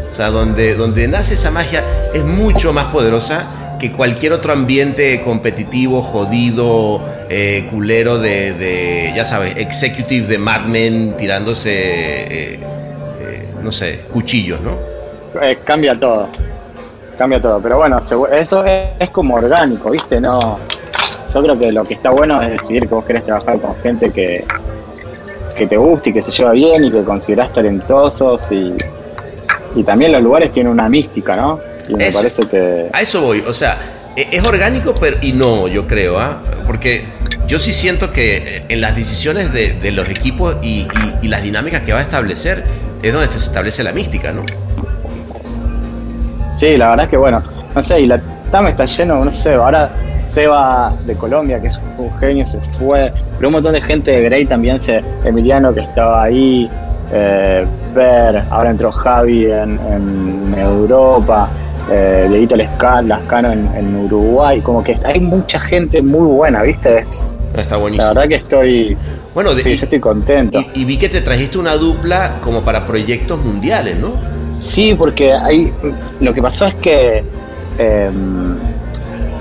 [0.10, 5.22] O sea, donde, donde nace esa magia es mucho más poderosa que cualquier otro ambiente
[5.22, 12.60] competitivo, jodido, eh, culero de, de, ya sabes, executive de Mad Men tirándose, eh,
[13.20, 14.78] eh, no sé, cuchillos, ¿no?
[15.42, 16.30] Eh, cambia todo.
[17.18, 17.60] Cambia todo.
[17.62, 18.28] Pero bueno, eso
[18.66, 20.20] es, es como orgánico, ¿viste?
[20.20, 20.60] No.
[21.34, 24.10] Yo creo que lo que está bueno es decidir que vos querés trabajar con gente
[24.12, 24.46] que,
[25.56, 28.74] que te guste y que se lleva bien y que considerás talentosos y,
[29.76, 31.60] y también los lugares tienen una mística, ¿no?
[31.90, 32.20] Y me Eso.
[32.20, 32.90] parece que.
[32.94, 33.78] A eso voy, o sea,
[34.16, 36.42] e- es orgánico, pero y no, yo creo, ¿ah?
[36.66, 37.04] Porque
[37.48, 40.88] yo sí siento que eh, en las decisiones de, de los equipos y, y-
[41.24, 42.64] y las dinámicas que va a establecer
[43.04, 44.44] es donde se establece la mística, ¿no?
[46.56, 47.42] Sí, la verdad es que bueno,
[47.76, 48.20] no sé, y la
[48.52, 49.90] TAM está lleno, no sé, ahora
[50.26, 54.22] Seba de Colombia, que es un genio, se fue, pero un montón de gente de
[54.24, 56.70] Grey también se, Emiliano que estaba ahí,
[57.14, 61.48] eh, Ver, ahora entró Javi en, en Europa,
[61.90, 66.98] eh, Dieguito Lascano en, en Uruguay, como que hay mucha gente muy buena, ¿viste?
[67.00, 68.08] Es, Está la buenísimo.
[68.14, 68.98] verdad que estoy,
[69.34, 70.60] Bueno, de- sí, y, yo estoy contento.
[70.74, 74.10] y- y vi que te trajiste una dupla como para proyectos mundiales, ¿no?
[74.66, 75.72] Sí, porque hay,
[76.20, 77.24] lo que pasó es que
[77.78, 78.10] eh,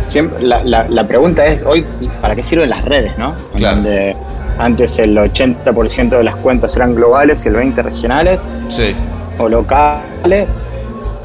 [0.09, 1.85] siempre, la, la- la pregunta es hoy,
[2.21, 3.17] ¿para qué sirven las redes?
[3.19, 3.35] ¿no?
[3.53, 3.77] En Claro.
[3.77, 4.17] Donde
[4.59, 8.41] antes el 80% de las cuentas eran globales y el 20% regionales
[8.71, 8.95] Sí.
[9.39, 10.61] o locales.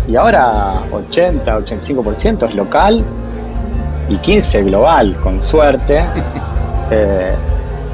[0.07, 3.03] Y ahora 80, 85% es local
[4.09, 6.03] y 15 global, con suerte.
[6.91, 7.33] Eh,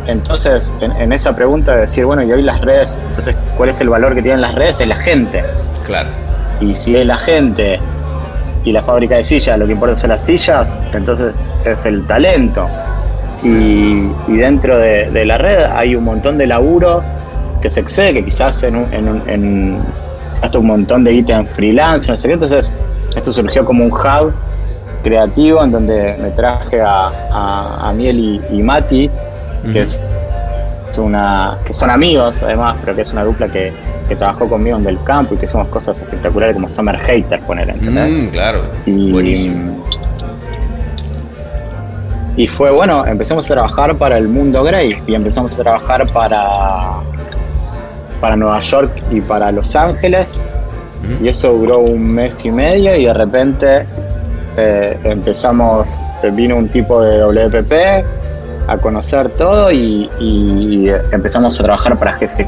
[0.08, 3.82] entonces, en, en esa pregunta de decir, bueno, y hoy las redes, entonces, ¿cuál es
[3.82, 4.80] el valor que tienen las redes?
[4.80, 5.44] Es la gente.
[5.86, 6.10] Claro.
[6.62, 7.80] Y si es la gente
[8.64, 11.36] y la fábrica de sillas, lo que importa son las sillas, entonces
[11.66, 12.68] es el talento.
[13.44, 17.04] Y, y dentro de, de la red hay un montón de laburo
[17.62, 19.78] que se excede, que quizás en, un- en, un- en
[20.42, 22.34] hasta un montón de guita en freelance, no sé qué.
[22.34, 22.74] Entonces,
[23.16, 24.34] esto surgió como un hub
[25.04, 29.10] creativo en donde me traje a, a, a Miel y, y Mati,
[29.72, 30.00] que es
[30.96, 33.74] es una que son amigos además, pero que es una dupla que,
[34.08, 37.70] que trabajó conmigo en Del Campo y que hicimos cosas espectaculares como Summer Hater, poner,
[37.70, 38.10] ¿entendés?
[38.10, 38.64] Mm, claro.
[38.86, 39.86] Y, Buenísimo.
[42.38, 46.98] Y fue bueno, empezamos a trabajar para el mundo Grey y empezamos a trabajar para,
[48.20, 50.48] para Nueva York y para Los Ángeles.
[51.22, 53.86] Y eso duró un mes y medio y de repente
[54.58, 56.02] eh, empezamos,
[56.34, 58.25] vino un tipo de WPP
[58.68, 62.46] a conocer todo y, y empezamos a trabajar para GSK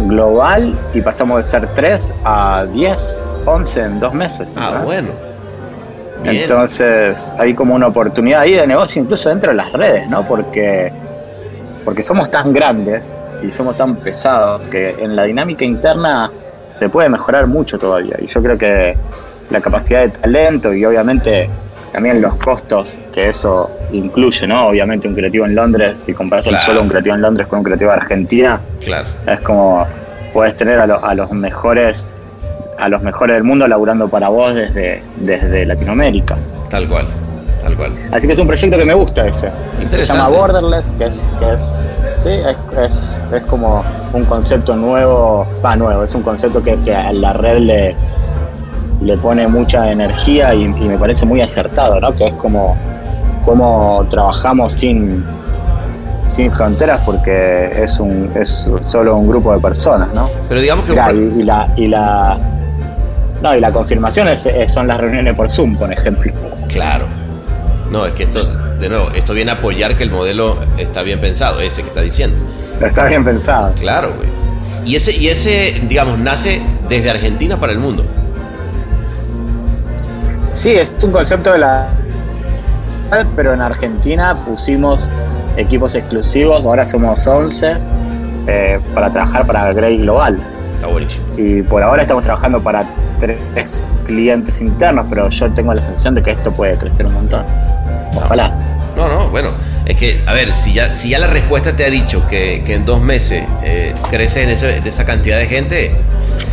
[0.00, 4.46] global y pasamos de ser 3 a 10, 11 en dos meses.
[4.56, 4.84] Ah, ¿verdad?
[4.84, 5.08] bueno.
[6.22, 6.36] Bien.
[6.36, 10.26] Entonces hay como una oportunidad ahí de negocio incluso dentro de las redes, ¿no?
[10.26, 10.92] Porque,
[11.84, 16.30] porque somos tan grandes y somos tan pesados que en la dinámica interna
[16.76, 18.16] se puede mejorar mucho todavía.
[18.20, 18.96] Y yo creo que
[19.50, 21.48] la capacidad de talento y obviamente
[21.92, 24.68] también los costos que eso incluye, ¿no?
[24.68, 26.66] Obviamente un creativo en Londres, si compras el Claro.
[26.66, 29.06] solo un creativo en Londres con un creativo de Argentina, Claro.
[29.26, 29.86] es como
[30.32, 32.08] puedes tener a, lo- a los mejores
[32.78, 36.36] a los mejores del mundo laburando para vos desde, desde Latinoamérica.
[36.70, 37.08] Tal cual.
[37.64, 37.90] Tal cual.
[38.12, 39.50] Así que es un proyecto que me gusta ese.
[39.78, 40.22] Se Interesante.
[40.22, 41.88] llama Borderless, que es, que es,
[42.22, 43.82] sí, es, es, es como
[44.12, 47.96] un concepto nuevo, va nuevo, es un concepto que, que a la red le,
[49.00, 52.14] le pone mucha energía y, y me parece muy acertado, ¿no?
[52.14, 52.76] Que es como,
[53.44, 55.24] como trabajamos sin,
[56.26, 60.28] sin fronteras porque es un es solo un grupo de personas, ¿no?
[60.48, 60.92] Pero digamos que.
[60.92, 62.38] Mirá, y, y la y la
[63.42, 66.32] no, y la confirmación es- es- son las reuniones por Zoom, por ejemplo.
[66.68, 67.04] Claro.
[67.90, 68.44] No, es que esto,
[68.80, 72.00] de nuevo, esto viene a apoyar que el modelo está bien pensado, ese que está
[72.02, 72.36] diciendo.
[72.84, 73.72] Está bien pensado.
[73.78, 74.28] Claro, güey.
[74.84, 78.04] Y ese, y ese, digamos, nace desde Argentina para el mundo.
[80.58, 81.86] Sí, es un concepto de la
[83.36, 85.08] pero en Argentina pusimos
[85.56, 87.74] equipos exclusivos, ahora somos 11
[88.48, 90.36] eh, para trabajar para Grey Global.
[90.74, 91.24] Está buenísimo.
[91.36, 92.84] Y por ahora estamos trabajando para
[93.20, 97.44] tres clientes internos, pero yo tengo la sensación de que esto puede crecer un montón.
[98.16, 98.52] Ojalá.
[98.96, 99.50] No, no, bueno,
[99.86, 102.74] es que, a ver, si ya, si ya la respuesta te ha dicho que, que
[102.74, 105.94] en dos meses eh, crece en, ese- en esa cantidad de gente,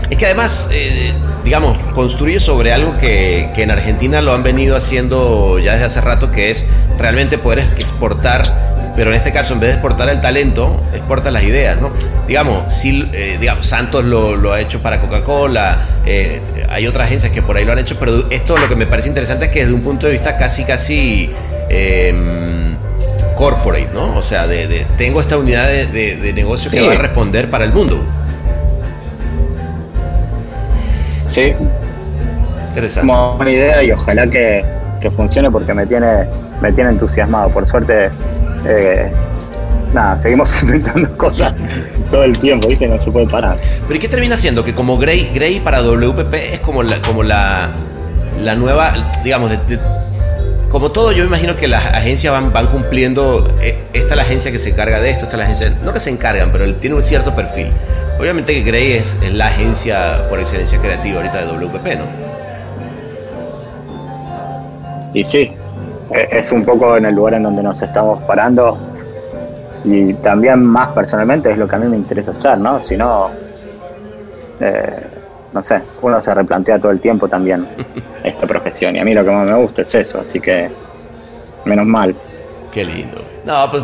[0.09, 1.13] es que además, eh,
[1.43, 6.01] digamos, construye sobre algo que, que en Argentina lo han venido haciendo ya desde hace
[6.01, 6.65] rato, que es
[6.97, 8.43] realmente poder exportar,
[8.95, 11.91] pero en este caso, en vez de exportar el talento, exporta las ideas, ¿no?
[12.27, 17.31] Digamos, sí, eh, digamos Santos lo, lo ha hecho para Coca-Cola, eh, hay otras agencias
[17.33, 19.59] que por ahí lo han hecho, pero esto lo que me parece interesante es que
[19.61, 21.29] desde un punto de vista casi, casi
[21.69, 22.75] em,
[23.35, 24.15] corporate, ¿no?
[24.15, 26.77] O sea, de, de- tengo esta unidad de, de- de negocio Sí.
[26.77, 28.01] que va a responder para el mundo.
[31.35, 31.53] Sí,
[32.69, 33.07] Interesante.
[33.11, 34.63] como una idea y ojalá que,
[35.01, 36.25] que funcione porque me tiene,
[36.61, 37.49] me tiene entusiasmado.
[37.49, 38.09] Por suerte,
[38.65, 39.11] eh,
[39.93, 41.53] nada, seguimos inventando cosas
[42.09, 42.87] todo el tiempo, ¿viste?
[42.87, 43.57] No se puede parar.
[43.87, 44.63] Pero ¿y qué termina siendo?
[44.63, 47.69] Que como Grey, Grey para WPP es como la, como la,
[48.41, 48.93] la nueva,
[49.23, 49.79] digamos, de- de-
[50.69, 54.23] como todo, yo me imagino que las agencias van, van cumpliendo, eh, esta es la
[54.23, 56.73] agencia que se encarga de esto, esta es la agencia, no que se encargan, pero
[56.75, 57.67] tiene un cierto perfil.
[58.19, 62.05] Obviamente que Grey es, es la agencia por excelencia creativa ahorita de WPP, ¿no?
[65.13, 65.51] Y sí,
[66.13, 68.77] e- es un poco en el lugar en donde nos estamos parando
[69.83, 72.81] y también más personalmente es lo que a mí me interesa hacer, ¿no?
[72.81, 73.29] Si no,
[74.59, 75.07] eh,
[75.51, 77.67] no sé, uno se replantea todo el tiempo también
[78.23, 80.69] esta profesión y a mí lo que más me gusta es eso, así que
[81.65, 82.15] menos mal.
[82.71, 83.21] Qué lindo.
[83.45, 83.83] No, pues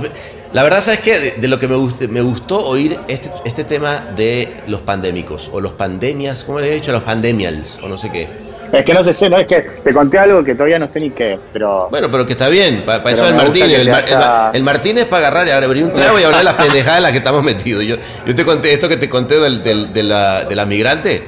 [0.54, 1.20] la verdad, ¿sabes qué?
[1.20, 5.50] De, de lo que me, gust- me gustó oír este, este tema de los pandémicos
[5.54, 6.92] o los pandemias, ¿cómo le he dicho?
[6.92, 8.28] Los pandemials o no sé qué.
[8.72, 11.10] Es que no sé, no es que te conté algo que todavía no sé ni
[11.12, 13.80] qué es, pero Bueno, pero que está bien, para eso el Martínez.
[13.82, 16.46] El, el haya- Mar- el Martínez para agarrar y abrir un trago y hablar de
[16.46, 17.84] las pendejadas en las que estamos metidos.
[17.84, 21.22] Yo, yo te conté esto que te conté del, del- de, la, de la migrante,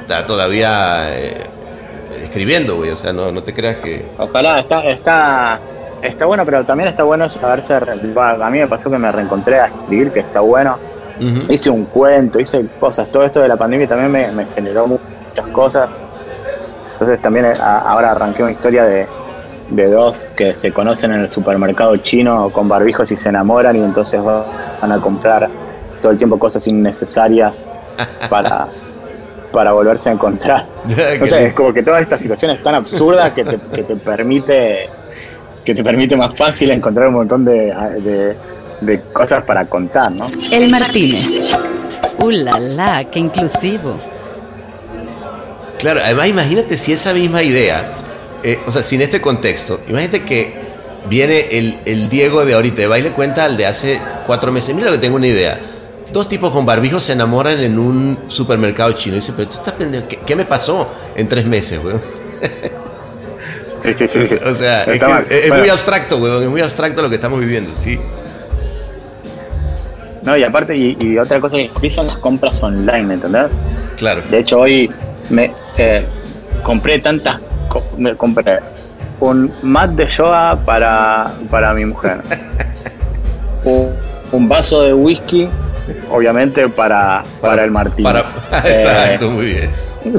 [0.00, 1.34] está todavía eh,
[2.22, 2.90] escribiendo, güey.
[2.90, 4.04] O sea, no, no te creas que.
[4.16, 5.58] Ojalá, está, está,
[6.00, 7.74] está bueno, pero también está bueno saberse.
[7.74, 10.80] A mí me pasó que me reencontré a escribir, que está bueno.
[11.50, 13.10] Hice un cuento, hice cosas.
[13.10, 15.90] Todo esto de la pandemia también me, me generó muchas cosas.
[16.92, 19.08] Entonces también eh, a- ahora arranqué una historia de,
[19.68, 23.82] de dos que se conocen en el supermercado chino con barbijos y se enamoran y
[23.82, 25.50] entonces va- van a comprar
[26.00, 27.66] todo el tiempo cosas innecesarias
[28.28, 28.68] para,
[29.50, 30.68] para volverse a encontrar.
[31.18, 34.94] No sé, es como que todas estas situaciones tan absurdas que te, que te permite
[35.68, 38.34] que te permite más fácil encontrar un montón de, de-
[38.80, 40.26] de cosas para contar, ¿no?
[40.50, 41.28] El Martínez.
[42.18, 43.04] ¡Uh, la, la!
[43.04, 43.94] ¡Qué inclusivo!
[45.78, 47.92] Claro, además imagínate si esa misma idea,
[48.42, 50.54] eh, o sea, sin este contexto, imagínate que
[51.10, 54.74] viene el, el Diego de ahorita, de baile cuenta al de hace cuatro meses.
[54.74, 55.60] Mira lo que tengo una idea.
[56.10, 59.16] Dos tipos con barbijos se enamoran en un supermercado chino.
[59.16, 62.00] Y dice, pero tú estás pendejo, ¿qué, qué me pasó en tres meses, weón?
[63.84, 64.36] Sí, sí, sí, sí.
[64.44, 67.40] O sea, es, que es- Bueno, muy abstracto, weón, es muy abstracto lo que estamos
[67.40, 67.98] viviendo, sí.
[70.22, 73.46] No, y aparte, y, y otra cosa que son las compras online, ¿entendés?
[73.96, 74.22] Claro.
[74.30, 74.90] De hecho, hoy
[75.30, 76.04] me eh,
[76.62, 77.38] compré tantas.
[77.68, 78.58] co- me compré
[79.20, 82.18] un mat de yoga para, para mi mujer.
[83.64, 83.92] un,
[84.32, 85.48] un vaso de whisky,
[86.10, 88.04] obviamente, para, para, el Martín.
[88.04, 88.20] Para,
[88.64, 89.70] exacto, muy bien.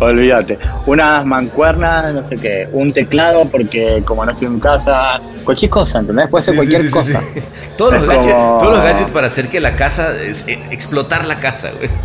[0.00, 0.58] Olvídate.
[0.86, 2.68] Unas mancuernas, no sé qué.
[2.72, 5.20] Un teclado, porque como no estoy en casa.
[5.44, 6.28] Cualquier cosa, ¿entendés?
[6.28, 7.20] Puede ser Sí, cualquier sí, cosa.
[7.20, 7.40] sí.
[7.76, 11.26] Todos, los gadgets, como- todos los gadgets para hacer que la casa, es- eh, explotar
[11.26, 11.88] la casa, güey.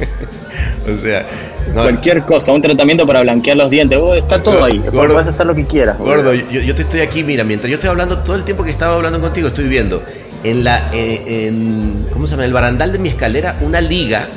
[0.93, 1.25] O sea,
[1.73, 2.51] no, Cualquier cosa.
[2.53, 3.99] Un tratamiento para blanquear los dientes.
[4.17, 4.77] Está todo ahí.
[4.91, 5.13] Gordo.
[5.15, 5.97] Puedes hacer lo que quieras.
[5.97, 8.93] Gordo, yo te estoy aquí, mira, mientras yo estoy hablando, todo el tiempo que estaba
[8.95, 10.01] hablando contigo, estoy viendo
[10.43, 12.43] en la, eh, en, ¿cómo se llama?
[12.43, 14.27] En el barandal de mi escalera, una liga,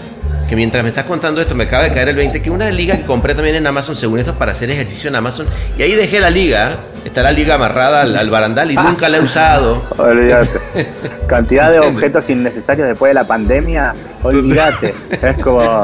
[0.48, 2.96] que mientras me estás contando esto, me acaba de caer el 20, que una liga
[2.96, 5.46] que compré también en Amazon, según esto, para hacer ejercicio en Amazon,
[5.76, 9.18] y ahí dejé la liga, está la liga amarrada al, al barandal y nunca la
[9.18, 9.82] he usado.
[9.98, 10.86] Olvídate.
[11.26, 13.94] Cantidad de objetos innecesarios después de la pandemia.
[14.22, 14.94] Olvídate.
[15.22, 15.82] es como.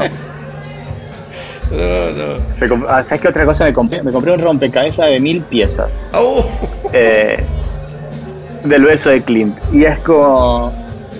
[1.71, 2.87] No, no.
[2.87, 4.01] ah, ¿Sabes qué otra cosa me compré?
[4.01, 5.89] Me compré un rompecabezas de mil piezas.
[6.13, 6.45] Oh,
[6.93, 7.43] eh,
[8.63, 9.55] del beso de Clint.
[9.71, 10.73] Y es como.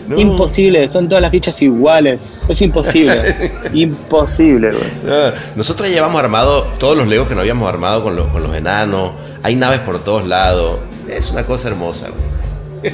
[0.07, 0.19] No.
[0.19, 2.25] Imposible, son todas las fichas iguales.
[2.47, 3.51] Es imposible.
[3.73, 5.33] imposible, güey.
[5.55, 8.55] Nosotros ya llevamos armado todos los legos que no habíamos armado con los, con los
[8.55, 9.11] enanos.
[9.43, 10.79] Hay naves por todos lados.
[11.09, 12.07] Es una cosa hermosa.
[12.09, 12.93] güey.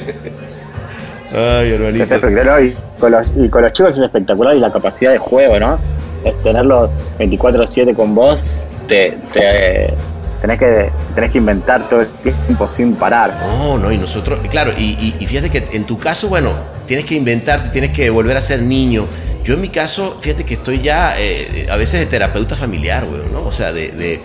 [1.34, 2.04] Ay, Es hermanito.
[2.04, 2.62] espectacular.
[2.64, 5.78] Y con, los, y con los chicos es espectacular y la capacidad de juego, ¿no?
[6.24, 8.44] Es tenerlos 24-7 con vos.
[8.86, 9.94] Te, te-
[10.40, 13.34] tenés, que, tenés que inventar todo el tiempo sin parar.
[13.46, 16.50] No, no, y nosotros, claro, y, y- y fíjate que en tu caso, bueno,
[16.92, 19.06] tienes que inventarte, tienes que volver a ser niño.
[19.44, 23.22] Yo en mi caso, fíjate que estoy ya eh, a veces de terapeuta familiar, güey,
[23.32, 23.40] ¿no?
[23.44, 24.20] O sea, de, de-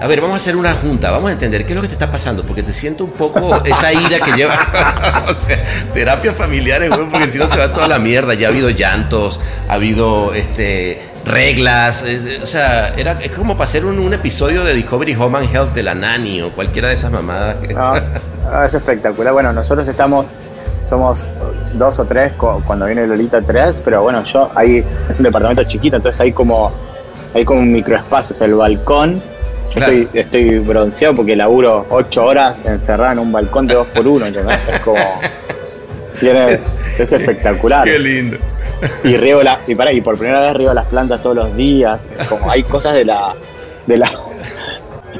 [0.00, 1.94] A ver, vamos a hacer una junta, vamos a entender qué es lo que te
[1.94, 5.24] está pasando, porque te siento un poco esa ira que lleva.
[5.28, 5.62] o sea,
[5.92, 8.32] terapias familiares, güey, porque si no se va toda la mierda.
[8.32, 13.64] Ya ha habido llantos, ha habido este reglas, eh, o sea, era, es como para
[13.64, 16.94] hacer un, un episodio de Discovery Home and Health de la Nani o cualquiera de
[16.94, 17.56] esas mamadas.
[17.56, 17.92] que- ¿no?
[18.66, 19.34] Es espectacular.
[19.34, 20.24] Bueno, nosotros estamos,
[20.88, 21.24] somos
[21.74, 25.96] dos o tres cuando viene Lolita 3, pero bueno, yo ahí es un departamento chiquito,
[25.96, 26.72] entonces hay como,
[27.34, 29.14] hay como un microespacio, o sea, el balcón.
[29.14, 29.92] Yo Claro.
[29.92, 34.24] estoy, estoy bronceado porque laburo ocho horas encerrado en un balcón de dos por uno,
[34.24, 34.58] ¿entendés?
[34.72, 34.96] Es como.
[36.20, 36.58] Tiene,
[36.98, 37.84] es espectacular.
[37.84, 38.38] Qué lindo.
[39.04, 42.00] Y riego la, y para, y por primera vez riego las plantas todos los días.
[42.30, 43.34] Como hay cosas de la.
[43.86, 44.10] de la.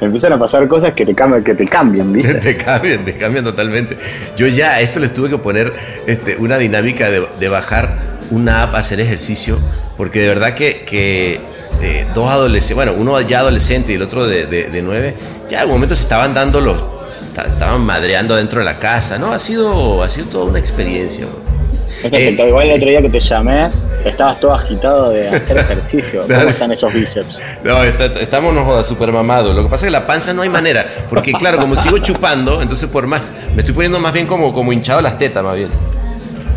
[0.01, 2.35] Empiezan a pasar cosas que te cambian, que te cambian, Te, ¿viste?
[2.41, 3.97] te cambian, te cambian totalmente.
[4.37, 5.73] Yo ya a esto les tuve que poner
[6.07, 7.95] este, una dinámica de, bajar
[8.31, 9.59] una app a hacer ejercicio,
[9.97, 11.41] porque de verdad que,
[11.81, 15.15] eh, dos adolescentes, bueno, uno ya adolescente y el otro de, de, nueve,
[15.51, 16.77] ya en un momento se estaban dando los,
[17.09, 19.33] esta- estaban madreando dentro de la casa, ¿no?
[19.33, 21.25] Ha sido, ha sido toda una experiencia.
[21.27, 21.58] bro.
[22.05, 22.37] Eh.
[22.49, 23.69] Igual el otro día que te llamé,
[24.05, 26.21] estabas todo agitado de hacer ejercicio.
[26.21, 27.41] ¿Cómo están esos bíceps?
[27.65, 29.55] No, está- estamos no jodas, super mamados.
[29.57, 30.85] Lo que pasa es que la panza no hay manera.
[31.11, 33.21] Porque, claro, como sigo chupando, entonces por más.
[33.55, 35.69] Me estoy poniendo más bien como, como hinchado las tetas, más bien.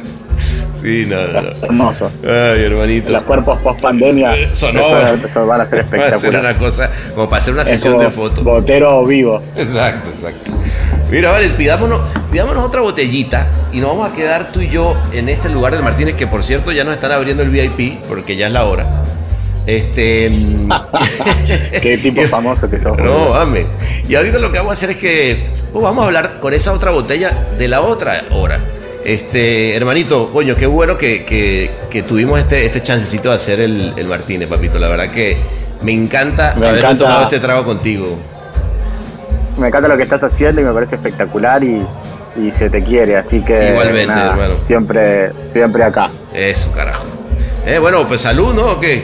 [0.74, 1.50] Sí, no, no, no.
[1.62, 2.12] Hermoso.
[2.24, 3.12] Ay, hermanito.
[3.12, 4.82] Los cuerpos post pandemia Eso no.
[4.82, 6.58] eso, eso van a ser Va a ser una espectaculares.
[6.58, 8.44] cosa como para hacer una Es sesión de fotos.
[8.44, 9.44] Botero vivo.
[9.56, 10.52] Exacto, exacto.
[11.12, 12.02] Mira, vale, pidámonos,
[12.32, 15.84] pidámonos otra botellita y nos vamos a quedar tú y yo en este lugar del
[15.84, 19.04] Martínez, que por cierto ya nos están abriendo el VIP, porque ya es la hora.
[19.68, 20.30] Este.
[20.30, 20.72] mm,
[21.82, 22.98] Qué tipo famoso que sos.
[22.98, 23.66] No, mames.
[24.08, 26.72] Y ahorita lo que vamos a hacer es que oh, vamos a hablar con esa
[26.72, 28.58] otra botella de la otra hora.
[29.04, 33.94] Este, hermanito, coño, qué bueno que, que- que tuvimos este, este chancecito de hacer el,
[33.98, 34.80] el Martínez, papito.
[34.80, 35.38] La verdad que
[35.82, 37.04] me encanta Me haber encanta.
[37.04, 38.18] tomado este trago contigo.
[39.62, 41.82] Me encanta lo que estás haciendo y me parece espectacular y,
[42.36, 44.56] y se te quiere, así que Igualmente, hermano.
[44.64, 46.10] siempre, siempre acá.
[46.34, 47.04] Eso, carajo.
[47.66, 48.72] Eh, bueno, pues salud, ¿no?
[48.72, 49.04] ¿O qué?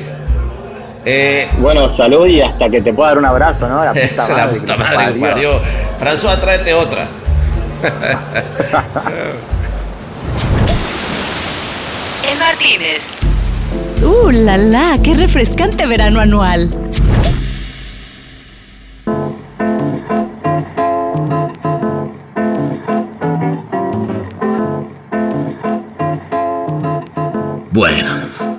[1.05, 3.85] Eh, Bueno, salud y hasta que te pueda dar un abrazo, ¿no?
[3.85, 5.51] La puta esa la madre, puta que te madre que parió.
[5.51, 5.61] parió.
[5.99, 7.05] François, tráete otra.
[12.31, 13.19] El Martínez.
[14.03, 14.97] ¡Uh, la la!
[15.03, 16.69] ¡Qué refrescante verano anual!
[27.77, 28.09] Bueno,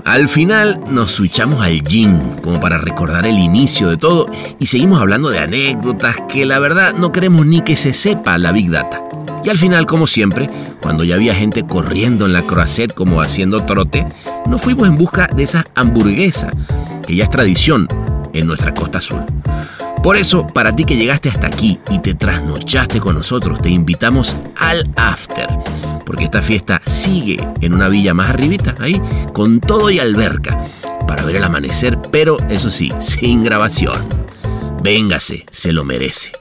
[0.04, 4.26] al final nos switchamos al gin como para recordar el inicio de todo
[4.60, 8.52] y seguimos hablando de anécdotas que la verdad no queremos ni que se sepa la
[8.52, 9.02] Big Data.
[9.42, 10.48] Y al final, como siempre,
[10.80, 14.06] cuando ya había gente corriendo en la croisette como haciendo trote,
[14.46, 16.52] nos fuimos en busca de esa hamburguesa
[17.04, 17.88] que ya es tradición
[18.32, 19.24] en nuestra costa azul.
[20.00, 24.36] Por eso, para ti que llegaste hasta aquí y te trasnochaste con nosotros, te invitamos
[24.56, 25.48] al after,
[26.08, 28.98] porque esta fiesta sigue en una villa más arribita, ahí,
[29.34, 30.58] con todo y alberca,
[31.06, 34.08] para ver el amanecer, pero eso sí, sin grabación.
[34.82, 36.32] Véngase, se lo merece.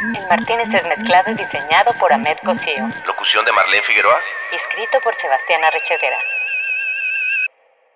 [0.00, 2.88] El Martínez es mezclado y diseñado por Ahmed Cosío.
[3.06, 4.16] Locución de Marlene Figueroa.
[4.50, 6.16] Escrito por Sebastián Arrechedera.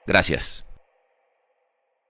[0.07, 0.67] Gracias.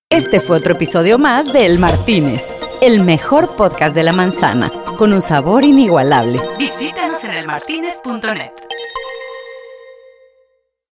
[0.09, 5.15] Este fue otro episodio más de El Martínez, el mejor podcast de la manzana, con
[5.15, 6.39] un sabor inigualable.
[6.59, 8.53] Visítanos en elmartinez.net.